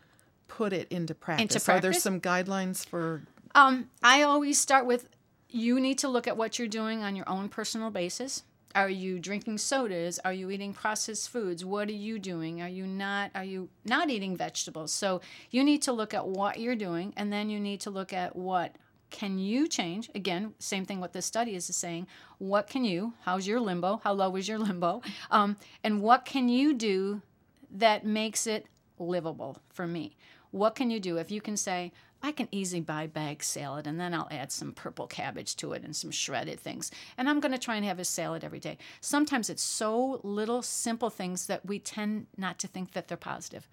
put 0.48 0.72
it 0.72 0.86
into 0.90 1.14
practice? 1.14 1.68
Are 1.68 1.80
there 1.80 1.92
some 1.92 2.20
guidelines 2.20 2.86
for? 2.86 3.22
Um, 3.54 3.90
I 4.02 4.22
always 4.22 4.58
start 4.58 4.86
with 4.86 5.08
you 5.48 5.78
need 5.80 5.98
to 5.98 6.08
look 6.08 6.26
at 6.26 6.36
what 6.36 6.58
you're 6.58 6.68
doing 6.68 7.02
on 7.02 7.16
your 7.16 7.28
own 7.28 7.48
personal 7.48 7.90
basis. 7.90 8.44
Are 8.74 8.88
you 8.88 9.18
drinking 9.18 9.58
sodas? 9.58 10.18
Are 10.24 10.32
you 10.32 10.50
eating 10.50 10.72
processed 10.72 11.28
foods? 11.30 11.64
What 11.64 11.88
are 11.88 11.92
you 11.92 12.18
doing? 12.18 12.62
Are 12.62 12.68
you 12.68 12.86
not 12.86 13.30
are 13.34 13.44
you 13.44 13.68
not 13.84 14.10
eating 14.10 14.36
vegetables? 14.36 14.92
So 14.92 15.20
you 15.50 15.64
need 15.64 15.82
to 15.82 15.92
look 15.92 16.14
at 16.14 16.26
what 16.26 16.58
you're 16.58 16.76
doing 16.76 17.12
and 17.16 17.32
then 17.32 17.50
you 17.50 17.60
need 17.60 17.80
to 17.80 17.90
look 17.90 18.12
at 18.12 18.36
what 18.36 18.76
can 19.10 19.38
you 19.38 19.68
change? 19.68 20.10
Again, 20.14 20.54
same 20.58 20.86
thing 20.86 20.98
what 20.98 21.12
this 21.12 21.26
study 21.26 21.54
is 21.54 21.66
saying. 21.66 22.06
What 22.38 22.66
can 22.66 22.84
you? 22.84 23.12
How's 23.24 23.46
your 23.46 23.60
limbo? 23.60 24.00
How 24.02 24.12
low 24.12 24.34
is 24.36 24.48
your 24.48 24.58
limbo? 24.58 25.02
Um, 25.30 25.56
and 25.84 26.00
what 26.02 26.24
can 26.24 26.48
you 26.48 26.74
do 26.74 27.22
that 27.70 28.04
makes 28.04 28.46
it 28.46 28.66
livable 28.98 29.58
for 29.70 29.86
me. 29.86 30.16
What 30.50 30.74
can 30.74 30.90
you 30.90 31.00
do? 31.00 31.16
If 31.16 31.30
you 31.30 31.40
can 31.40 31.56
say, 31.56 31.92
I 32.22 32.32
can 32.32 32.48
easily 32.52 32.80
buy 32.80 33.08
bag 33.08 33.42
salad 33.42 33.86
and 33.86 33.98
then 33.98 34.14
I'll 34.14 34.28
add 34.30 34.52
some 34.52 34.72
purple 34.72 35.06
cabbage 35.06 35.56
to 35.56 35.72
it 35.72 35.82
and 35.82 35.94
some 35.94 36.12
shredded 36.12 36.60
things. 36.60 36.90
And 37.18 37.28
I'm 37.28 37.40
going 37.40 37.52
to 37.52 37.58
try 37.58 37.76
and 37.76 37.84
have 37.84 37.98
a 37.98 38.04
salad 38.04 38.44
every 38.44 38.60
day. 38.60 38.78
Sometimes 39.00 39.50
it's 39.50 39.62
so 39.62 40.20
little 40.22 40.62
simple 40.62 41.10
things 41.10 41.46
that 41.46 41.66
we 41.66 41.78
tend 41.80 42.26
not 42.36 42.58
to 42.60 42.68
think 42.68 42.92
that 42.92 43.08
they're 43.08 43.16
positive. 43.16 43.66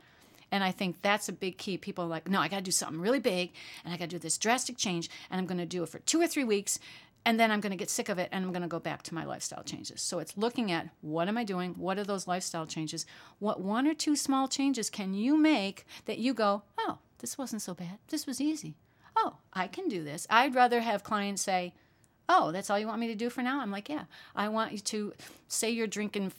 And 0.51 0.63
I 0.63 0.71
think 0.71 1.01
that's 1.03 1.29
a 1.29 1.33
big 1.33 1.57
key. 1.57 1.77
People 1.77 2.05
are 2.05 2.07
like, 2.07 2.27
no, 2.27 2.39
I 2.39 2.47
got 2.47 2.57
to 2.57 2.63
do 2.63 2.71
something 2.71 2.99
really 2.99 3.19
big 3.19 3.51
and 3.85 3.93
I 3.93 3.97
got 3.97 4.05
to 4.05 4.15
do 4.15 4.19
this 4.19 4.37
drastic 4.39 4.77
change 4.77 5.09
and 5.29 5.39
I'm 5.39 5.45
going 5.45 5.59
to 5.59 5.65
do 5.65 5.83
it 5.83 5.89
for 5.89 5.99
two 5.99 6.19
or 6.19 6.27
three 6.27 6.43
weeks 6.43 6.79
and 7.25 7.39
then 7.39 7.51
I'm 7.51 7.59
going 7.59 7.71
to 7.71 7.77
get 7.77 7.89
sick 7.89 8.09
of 8.09 8.17
it 8.17 8.29
and 8.31 8.43
I'm 8.43 8.51
going 8.51 8.63
to 8.63 8.67
go 8.67 8.79
back 8.79 9.03
to 9.03 9.13
my 9.13 9.25
lifestyle 9.25 9.63
changes. 9.63 10.01
So 10.01 10.17
it's 10.17 10.37
looking 10.37 10.71
at 10.71 10.89
what 11.01 11.27
am 11.27 11.37
I 11.37 11.43
doing? 11.43 11.75
What 11.75 11.99
are 11.99 12.03
those 12.03 12.27
lifestyle 12.27 12.65
changes? 12.65 13.05
What 13.37 13.61
one 13.61 13.87
or 13.87 13.93
two 13.93 14.15
small 14.15 14.47
changes 14.47 14.89
can 14.89 15.13
you 15.13 15.37
make 15.37 15.85
that 16.05 16.17
you 16.17 16.33
go, 16.33 16.63
oh, 16.79 16.97
this 17.19 17.37
wasn't 17.37 17.61
so 17.61 17.73
bad. 17.73 17.99
This 18.07 18.25
was 18.25 18.41
easy. 18.41 18.75
Oh, 19.15 19.37
I 19.53 19.67
can 19.67 19.87
do 19.87 20.03
this. 20.03 20.27
I'd 20.29 20.55
rather 20.55 20.81
have 20.81 21.03
clients 21.03 21.41
say, 21.41 21.73
oh, 22.27 22.51
that's 22.51 22.69
all 22.69 22.79
you 22.79 22.87
want 22.87 22.99
me 22.99 23.07
to 23.07 23.15
do 23.15 23.29
for 23.29 23.41
now? 23.41 23.59
I'm 23.59 23.71
like, 23.71 23.89
yeah. 23.89 24.05
I 24.35 24.47
want 24.49 24.71
you 24.71 24.77
to 24.79 25.13
say 25.47 25.69
you're 25.69 25.87
drinking 25.87 26.31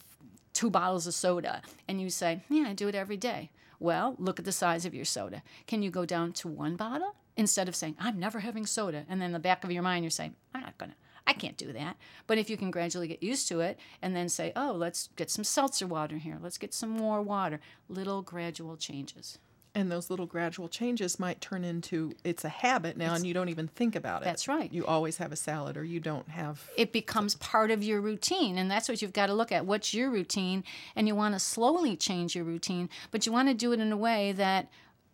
two 0.53 0.71
bottles 0.71 1.07
of 1.07 1.15
soda 1.15 1.63
and 1.89 2.01
you 2.01 2.11
say, 2.11 2.43
yeah, 2.49 2.69
I 2.69 2.73
do 2.73 2.89
it 2.89 2.95
every 2.95 3.17
day. 3.17 3.51
Well, 3.79 4.15
look 4.19 4.39
at 4.39 4.45
the 4.45 4.53
size 4.53 4.85
of 4.85 4.95
your 4.95 5.05
soda. 5.05 5.43
Can 5.67 5.83
you 5.83 5.91
go 5.91 6.05
down 6.05 6.33
to 6.35 6.49
one 6.49 6.77
bottle 6.77 7.17
instead 7.37 7.69
of 7.69 7.75
saying, 7.75 7.97
I'm 7.99 8.21
never 8.21 8.41
having 8.41 8.67
soda? 8.67 9.05
And 9.09 9.21
then 9.21 9.33
the 9.33 9.39
back 9.39 9.65
of 9.65 9.73
your 9.73 9.83
mind, 9.83 10.05
you're 10.05 10.11
saying, 10.11 10.35
I'm 10.55 10.61
not 10.61 10.79
going 10.79 10.91
to. 10.91 10.97
I 11.27 11.33
can't 11.33 11.57
do 11.57 11.73
that. 11.73 11.97
But 12.27 12.39
if 12.39 12.51
you 12.51 12.57
can 12.57 12.71
gradually 12.71 13.09
get 13.09 13.23
used 13.23 13.49
to 13.49 13.61
it 13.61 13.79
and 14.03 14.15
then 14.15 14.29
say, 14.29 14.53
oh, 14.57 14.73
let's 14.73 15.09
get 15.17 15.31
some 15.31 15.45
seltzer 15.45 15.87
water 15.87 16.19
here, 16.19 16.39
let's 16.43 16.59
get 16.59 16.75
some 16.75 16.91
more 16.91 17.23
water, 17.23 17.61
little 17.89 18.21
gradual 18.23 18.77
changes. 18.77 19.39
And 19.75 19.91
those 19.91 20.11
little 20.11 20.27
gradual 20.27 20.69
changes 20.69 21.19
might 21.21 21.41
turn 21.41 21.65
into 21.65 22.13
it's 22.25 22.45
a 22.45 22.49
habit 22.49 22.97
now, 22.97 23.15
and 23.15 23.25
you 23.27 23.33
don't 23.35 23.49
even 23.49 23.69
think 23.69 23.95
about 23.95 24.23
it. 24.23 24.25
That's 24.25 24.49
right. 24.49 24.73
You 24.73 24.85
always 24.87 25.19
have 25.19 25.31
a 25.33 25.37
salad, 25.37 25.77
or 25.77 25.85
you 25.85 26.01
don't 26.01 26.29
have. 26.29 26.69
it 26.77 26.93
becomes 26.93 27.35
part 27.37 27.71
of 27.71 27.83
your 27.83 28.01
routine 28.01 28.59
and 28.59 28.71
that's 28.71 28.89
what 28.89 29.01
you've 29.03 29.13
got 29.13 29.27
to 29.27 29.35
look 29.35 29.53
at 29.53 29.67
what's 29.67 29.93
your 29.95 30.11
routine 30.11 30.65
and 30.97 31.07
you 31.07 31.15
want 31.15 31.35
to 31.35 31.39
slowly 31.39 31.97
change 31.97 32.35
your 32.35 32.45
routine 32.45 32.89
but 33.11 33.27
you 33.27 33.33
want 33.33 33.49
to 33.49 33.55
do 33.55 33.73
it 33.73 33.81
in 33.81 33.93
a 33.93 33.97
way 33.97 34.33
that 34.33 34.69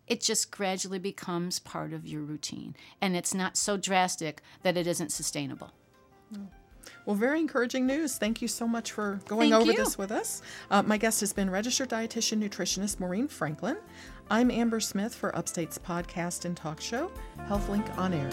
it 0.07 0.21
just 0.21 0.51
gradually 0.51 0.99
becomes 0.99 1.59
part 1.59 1.93
of 1.93 2.05
your 2.07 2.21
routine 2.21 2.75
and 3.01 3.15
it's 3.15 3.33
not 3.33 3.57
so 3.57 3.77
drastic 3.77 4.41
that 4.63 4.77
it 4.77 4.87
isn't 4.87 5.11
sustainable 5.11 5.71
mm. 6.33 6.47
Well, 7.07 7.15
very 7.15 7.39
encouraging 7.39 7.87
news. 7.87 8.17
Thank 8.17 8.41
you 8.41 8.49
so 8.49 8.67
much 8.67 8.91
for 8.91 9.21
going 9.29 9.51
Thank 9.51 9.61
over 9.61 9.71
you. 9.71 9.77
this 9.77 9.97
with 9.97 10.11
us. 10.11 10.41
Uh, 10.69 10.83
my 10.83 10.97
guest 10.97 11.21
has 11.21 11.31
been 11.31 11.49
registered 11.49 11.89
dietitian 11.89 12.43
nutritionist 12.43 12.99
Maureen 12.99 13.29
Franklin. 13.29 13.77
I'm 14.29 14.51
Amber 14.51 14.81
Smith 14.81 15.15
for 15.15 15.33
Upstate's 15.33 15.77
podcast 15.77 16.43
and 16.43 16.57
talk 16.57 16.81
show, 16.81 17.09
HealthLink 17.47 17.97
on 17.97 18.13
Air. 18.13 18.29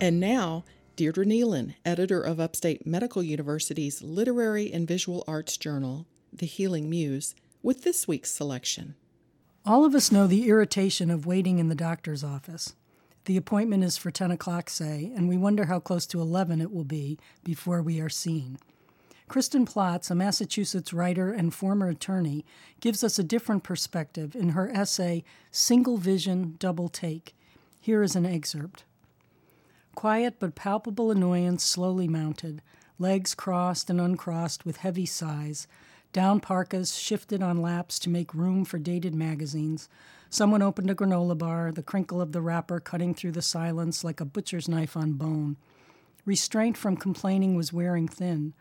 And 0.00 0.18
now, 0.18 0.64
Deirdre 1.00 1.24
Neilen, 1.24 1.76
editor 1.82 2.20
of 2.20 2.38
Upstate 2.38 2.86
Medical 2.86 3.22
University's 3.22 4.02
Literary 4.02 4.70
and 4.70 4.86
Visual 4.86 5.24
Arts 5.26 5.56
Journal, 5.56 6.06
The 6.30 6.44
Healing 6.44 6.90
Muse, 6.90 7.34
with 7.62 7.84
this 7.84 8.06
week's 8.06 8.30
selection. 8.30 8.96
All 9.64 9.86
of 9.86 9.94
us 9.94 10.12
know 10.12 10.26
the 10.26 10.46
irritation 10.46 11.10
of 11.10 11.24
waiting 11.24 11.58
in 11.58 11.70
the 11.70 11.74
doctor's 11.74 12.22
office. 12.22 12.74
The 13.24 13.38
appointment 13.38 13.82
is 13.82 13.96
for 13.96 14.10
10 14.10 14.30
o'clock, 14.30 14.68
say, 14.68 15.10
and 15.16 15.26
we 15.26 15.38
wonder 15.38 15.64
how 15.64 15.80
close 15.80 16.04
to 16.08 16.20
11 16.20 16.60
it 16.60 16.70
will 16.70 16.84
be 16.84 17.18
before 17.42 17.80
we 17.80 17.98
are 17.98 18.10
seen. 18.10 18.58
Kristen 19.26 19.64
Plotz, 19.64 20.10
a 20.10 20.14
Massachusetts 20.14 20.92
writer 20.92 21.32
and 21.32 21.54
former 21.54 21.88
attorney, 21.88 22.44
gives 22.80 23.02
us 23.02 23.18
a 23.18 23.24
different 23.24 23.62
perspective 23.62 24.36
in 24.36 24.50
her 24.50 24.68
essay, 24.68 25.24
Single 25.50 25.96
Vision, 25.96 26.56
Double 26.58 26.90
Take. 26.90 27.34
Here 27.80 28.02
is 28.02 28.14
an 28.14 28.26
excerpt. 28.26 28.84
Quiet 30.00 30.36
but 30.38 30.54
palpable 30.54 31.10
annoyance 31.10 31.62
slowly 31.62 32.08
mounted, 32.08 32.62
legs 32.98 33.34
crossed 33.34 33.90
and 33.90 34.00
uncrossed 34.00 34.64
with 34.64 34.78
heavy 34.78 35.04
sighs, 35.04 35.66
down 36.14 36.40
parkas 36.40 36.96
shifted 36.96 37.42
on 37.42 37.60
laps 37.60 37.98
to 37.98 38.08
make 38.08 38.32
room 38.32 38.64
for 38.64 38.78
dated 38.78 39.14
magazines. 39.14 39.90
Someone 40.30 40.62
opened 40.62 40.88
a 40.88 40.94
granola 40.94 41.36
bar, 41.36 41.70
the 41.70 41.82
crinkle 41.82 42.18
of 42.18 42.32
the 42.32 42.40
wrapper 42.40 42.80
cutting 42.80 43.12
through 43.12 43.32
the 43.32 43.42
silence 43.42 44.02
like 44.02 44.22
a 44.22 44.24
butcher's 44.24 44.70
knife 44.70 44.96
on 44.96 45.12
bone. 45.12 45.58
Restraint 46.24 46.78
from 46.78 46.96
complaining 46.96 47.54
was 47.54 47.70
wearing 47.70 48.08
thin. 48.08 48.54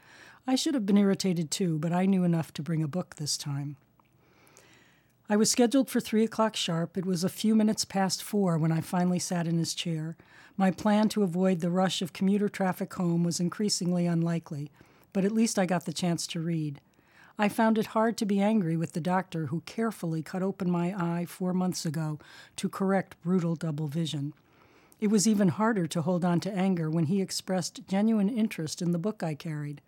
I 0.46 0.56
should 0.56 0.74
have 0.74 0.86
been 0.86 0.98
irritated 0.98 1.52
too, 1.52 1.80
but 1.80 1.94
I 1.94 2.06
knew 2.06 2.26
enough 2.26 2.52
to 2.56 2.62
bring 2.62 2.84
a 2.84 2.88
book 2.90 3.16
this 3.16 3.38
time. 3.38 3.78
I 5.32 5.38
was 5.38 5.52
scheduled 5.52 5.92
for 5.92 6.00
three 6.00 6.24
o'clock 6.24 6.56
sharp. 6.56 6.98
It 6.98 7.06
was 7.06 7.24
a 7.24 7.30
few 7.30 7.54
minutes 7.54 7.86
past 7.86 8.24
four 8.24 8.58
when 8.58 8.72
I 8.72 8.82
finally 8.82 9.20
sat 9.20 9.46
in 9.46 9.60
his 9.60 9.76
chair. 9.76 10.18
My 10.58 10.72
plan 10.72 11.08
to 11.10 11.22
avoid 11.22 11.60
the 11.60 11.70
rush 11.70 12.02
of 12.02 12.14
commuter 12.14 12.50
traffic 12.50 12.92
home 12.96 13.24
was 13.24 13.40
increasingly 13.40 14.08
unlikely, 14.08 14.72
but 15.14 15.24
at 15.24 15.32
least 15.32 15.60
I 15.60 15.68
got 15.68 15.86
the 15.86 15.94
chance 15.94 16.26
to 16.28 16.40
read. 16.40 16.82
I 17.38 17.48
found 17.48 17.78
it 17.78 17.88
hard 17.88 18.18
to 18.18 18.26
be 18.26 18.42
angry 18.42 18.76
with 18.76 18.94
the 18.94 19.00
doctor 19.00 19.46
who 19.46 19.62
carefully 19.68 20.24
cut 20.24 20.42
open 20.42 20.72
my 20.72 20.96
eye 20.98 21.26
four 21.26 21.54
months 21.54 21.86
ago 21.86 22.18
to 22.56 22.68
correct 22.68 23.16
brutal 23.22 23.56
double 23.56 23.88
vision. 23.88 24.34
It 25.00 25.12
was 25.12 25.28
even 25.28 25.50
harder 25.50 25.86
to 25.86 26.02
hold 26.02 26.26
on 26.26 26.40
to 26.40 26.52
anger 26.52 26.90
when 26.90 27.06
he 27.06 27.22
expressed 27.22 27.88
genuine 27.88 28.30
interest 28.30 28.82
in 28.82 28.94
the 28.94 28.98
book 28.98 29.22
I 29.22 29.36
carried, 29.36 29.82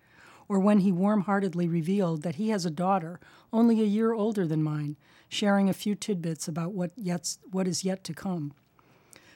or 0.52 0.60
when 0.60 0.80
he 0.80 0.92
warm 0.92 1.22
heartedly 1.22 1.66
revealed 1.66 2.24
that 2.24 2.36
he 2.36 2.50
has 2.50 2.66
a 2.66 2.70
daughter 2.70 3.22
only 3.54 3.80
a 3.80 3.86
year 3.86 4.12
older 4.12 4.46
than 4.46 4.62
mine, 4.62 4.98
sharing 5.30 5.70
a 5.70 5.74
few 5.74 5.96
tidbits 5.96 6.46
about 6.46 6.74
what, 6.74 6.92
yet, 6.98 7.38
what 7.52 7.70
is 7.70 7.86
yet 7.86 8.04
to 8.04 8.14
come. 8.14 8.52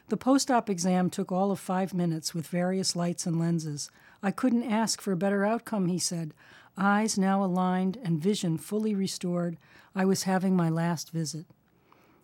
The 0.10 0.18
post 0.18 0.52
op 0.52 0.70
exam 0.70 1.10
took 1.10 1.32
all 1.32 1.52
of 1.52 1.60
five 1.62 1.94
minutes 1.94 2.36
with 2.36 2.48
various 2.48 2.98
lights 2.98 3.26
and 3.26 3.40
lenses. 3.40 3.90
I 4.22 4.32
couldn't 4.32 4.70
ask 4.70 5.00
for 5.00 5.14
a 5.14 5.16
better 5.16 5.46
outcome, 5.46 5.88
he 5.88 6.00
said. 6.00 6.34
Eyes 6.78 7.18
now 7.18 7.42
aligned 7.46 7.98
and 8.04 8.22
vision 8.22 8.58
fully 8.58 8.94
restored, 8.94 9.58
I 9.96 10.04
was 10.04 10.24
having 10.24 10.54
my 10.54 10.68
last 10.68 11.12
visit. 11.12 11.46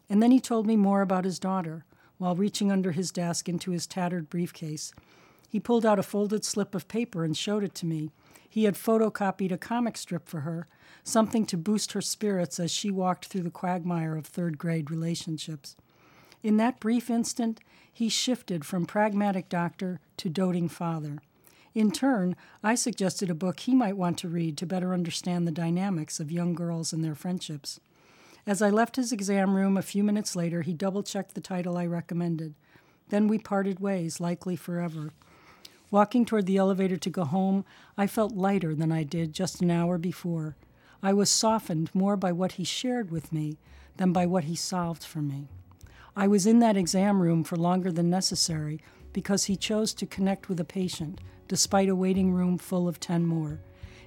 And 0.10 0.22
then 0.22 0.32
he 0.32 0.42
told 0.42 0.68
me 0.68 0.76
more 0.76 1.02
about 1.02 1.24
his 1.24 1.40
daughter 1.40 1.86
while 2.18 2.36
reaching 2.36 2.74
under 2.74 2.92
his 2.92 3.10
desk 3.10 3.48
into 3.48 3.72
his 3.72 3.88
tattered 3.88 4.30
briefcase. 4.30 4.94
He 5.48 5.62
pulled 5.62 5.86
out 5.86 5.98
a 5.98 6.04
folded 6.04 6.44
slip 6.44 6.76
of 6.76 6.90
paper 6.90 7.24
and 7.24 7.38
showed 7.38 7.64
it 7.64 7.74
to 7.76 7.86
me. 7.86 8.12
He 8.52 8.66
had 8.66 8.76
photocopied 8.76 9.54
a 9.54 9.58
comic 9.58 9.96
strip 9.96 10.28
for 10.28 10.42
her, 10.42 10.68
something 11.06 11.46
to 11.46 11.58
boost 11.58 11.94
her 11.94 12.02
spirits 12.02 12.60
as 12.60 12.70
she 12.70 12.92
walked 12.92 13.28
through 13.28 13.44
the 13.44 13.50
quagmire 13.50 14.18
of 14.18 14.26
third 14.26 14.58
grade 14.58 14.92
relationships. 14.92 15.78
In 16.44 16.58
that 16.58 16.82
brief 16.82 17.10
instant, 17.10 17.62
he 17.94 18.10
shifted 18.10 18.66
from 18.66 18.86
pragmatic 18.86 19.48
doctor 19.48 20.02
to 20.18 20.28
doting 20.28 20.68
father. 20.68 21.20
In 21.74 21.92
turn, 21.92 22.36
I 22.62 22.76
suggested 22.76 23.30
a 23.30 23.34
book 23.34 23.62
he 23.62 23.74
might 23.74 23.96
want 23.96 24.18
to 24.18 24.28
read 24.28 24.58
to 24.58 24.66
better 24.66 24.94
understand 24.94 25.48
the 25.48 25.54
dynamics 25.54 26.20
of 26.20 26.30
young 26.30 26.54
girls 26.54 26.92
and 26.92 27.02
their 27.02 27.16
friendships. 27.16 27.80
As 28.46 28.62
I 28.62 28.70
left 28.70 28.98
his 28.98 29.14
exam 29.14 29.56
room 29.56 29.78
a 29.78 29.82
few 29.82 30.04
minutes 30.04 30.36
later, 30.36 30.62
he 30.62 30.74
double 30.74 31.04
checked 31.04 31.36
the 31.36 31.42
title 31.42 31.78
I 31.78 31.86
recommended. 31.86 32.56
Then 33.08 33.30
we 33.30 33.38
parted 33.38 33.80
ways, 33.80 34.20
likely 34.20 34.58
forever. 34.58 35.14
Walking 35.92 36.24
toward 36.24 36.46
the 36.46 36.56
elevator 36.56 36.96
to 36.96 37.10
go 37.10 37.26
home, 37.26 37.66
I 37.98 38.08
felt 38.08 38.32
lighter 38.32 38.74
than 38.74 38.94
I 38.94 39.04
did 39.04 39.34
just 39.34 39.62
an 39.62 39.70
hour 39.70 39.98
before. 39.98 40.56
I 41.04 41.12
was 41.12 41.30
softened 41.30 41.94
more 41.94 42.16
by 42.16 42.32
what 42.32 42.54
he 42.54 42.64
shared 42.64 43.12
with 43.12 43.34
me 43.34 43.58
than 43.98 44.14
by 44.14 44.26
what 44.26 44.46
he 44.46 44.56
solved 44.56 45.04
for 45.04 45.22
me. 45.22 45.50
I 46.16 46.30
was 46.30 46.46
in 46.46 46.60
that 46.60 46.78
exam 46.78 47.22
room 47.22 47.44
for 47.44 47.58
longer 47.58 47.92
than 47.92 48.10
necessary 48.10 48.80
because 49.12 49.46
he 49.46 49.58
chose 49.58 49.94
to 49.96 50.06
connect 50.06 50.48
with 50.48 50.62
a 50.62 50.66
patient, 50.66 51.20
despite 51.50 51.90
a 51.90 51.96
waiting 51.96 52.32
room 52.32 52.58
full 52.58 52.88
of 52.88 53.02
10 53.02 53.26
more. 53.26 53.60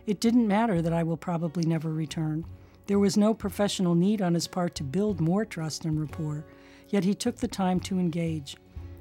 It 0.07 0.20
didn't 0.20 0.49
matter 0.49 0.80
that 0.80 0.93
I 0.93 1.03
will 1.03 1.18
probably 1.18 1.66
never 1.66 1.93
return. 1.93 2.47
There 2.87 2.99
was 2.99 3.18
no 3.18 3.35
professional 3.35 3.95
need 3.95 4.22
on 4.22 4.32
his 4.32 4.47
part 4.47 4.74
to 4.76 4.85
build 4.85 5.20
more 5.20 5.45
trust 5.45 5.85
and 5.85 6.01
rapport, 6.01 6.47
yet 6.89 7.05
he 7.05 7.14
took 7.14 7.37
the 7.37 7.49
time 7.49 7.80
to 7.80 7.99
engage. 7.99 8.57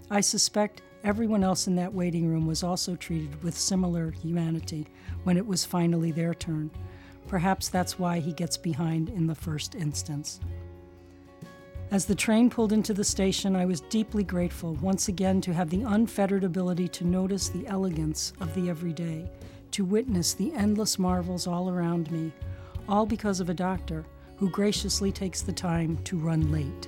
I 0.09 0.19
suspect 0.19 0.81
everyone 1.03 1.43
else 1.43 1.67
in 1.67 1.75
that 1.75 1.93
waiting 1.93 2.27
room 2.27 2.47
was 2.47 2.63
also 2.63 2.95
treated 2.95 3.43
with 3.43 3.57
similar 3.57 4.11
humanity 4.11 4.87
when 5.23 5.37
it 5.37 5.45
was 5.45 5.65
finally 5.65 6.11
their 6.11 6.33
turn. 6.33 6.71
Perhaps 7.27 7.69
that's 7.69 7.99
why 7.99 8.19
he 8.19 8.33
gets 8.33 8.57
behind 8.57 9.09
in 9.09 9.27
the 9.27 9.35
first 9.35 9.75
instance. 9.75 10.39
As 11.91 12.05
the 12.05 12.15
train 12.15 12.49
pulled 12.49 12.73
into 12.73 12.93
the 12.93 13.03
station, 13.03 13.55
I 13.55 13.65
was 13.65 13.81
deeply 13.81 14.23
grateful 14.23 14.75
once 14.81 15.09
again 15.09 15.41
to 15.41 15.53
have 15.53 15.69
the 15.69 15.83
unfettered 15.83 16.43
ability 16.43 16.87
to 16.87 17.05
notice 17.05 17.49
the 17.49 17.67
elegance 17.67 18.33
of 18.39 18.53
the 18.55 18.69
everyday, 18.69 19.29
to 19.71 19.85
witness 19.85 20.33
the 20.33 20.53
endless 20.53 20.97
marvels 20.97 21.45
all 21.45 21.69
around 21.69 22.09
me, 22.11 22.31
all 22.89 23.05
because 23.05 23.39
of 23.39 23.49
a 23.49 23.53
doctor 23.53 24.05
who 24.37 24.49
graciously 24.49 25.11
takes 25.11 25.41
the 25.41 25.53
time 25.53 25.97
to 26.03 26.17
run 26.17 26.51
late. 26.51 26.87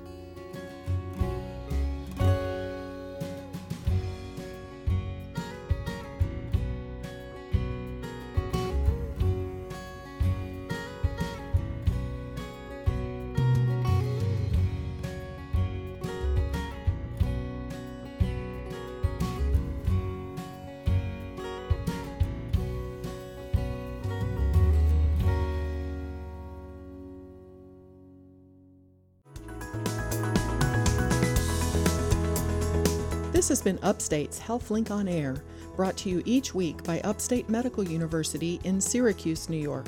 Been 33.66 33.80
Upstate's 33.82 34.40
HealthLink 34.40 34.92
on 34.92 35.08
Air, 35.08 35.44
brought 35.76 35.98
to 35.98 36.10
you 36.10 36.22
each 36.24 36.54
week 36.54 36.84
by 36.84 37.02
Upstate 37.02 37.50
Medical 37.50 37.84
University 37.84 38.62
in 38.64 38.80
Syracuse, 38.80 39.50
New 39.50 39.58
York. 39.58 39.88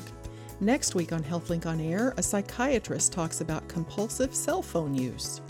Next 0.60 0.96
week 0.96 1.12
on 1.12 1.22
HealthLink 1.22 1.64
on 1.64 1.80
Air, 1.80 2.12
a 2.16 2.22
psychiatrist 2.22 3.12
talks 3.12 3.40
about 3.40 3.68
compulsive 3.68 4.34
cell 4.34 4.62
phone 4.62 4.96
use. 4.96 5.40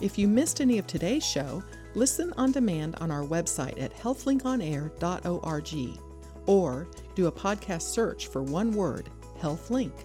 If 0.00 0.16
you 0.16 0.28
missed 0.28 0.60
any 0.60 0.78
of 0.78 0.86
today's 0.86 1.26
show, 1.26 1.64
listen 1.96 2.32
on 2.36 2.52
demand 2.52 2.94
on 3.00 3.10
our 3.10 3.24
website 3.24 3.82
at 3.82 3.92
healthlinkonair.org 3.98 6.00
or 6.46 6.86
do 7.16 7.26
a 7.26 7.32
podcast 7.32 7.82
search 7.82 8.28
for 8.28 8.44
one 8.44 8.70
word, 8.70 9.10
HealthLink. 9.40 10.04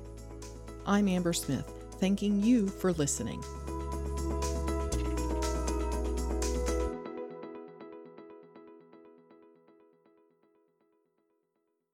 I'm 0.87 1.07
Amber 1.07 1.33
Smith, 1.33 1.71
thanking 1.99 2.41
you 2.41 2.67
for 2.67 2.93
listening. 2.93 3.43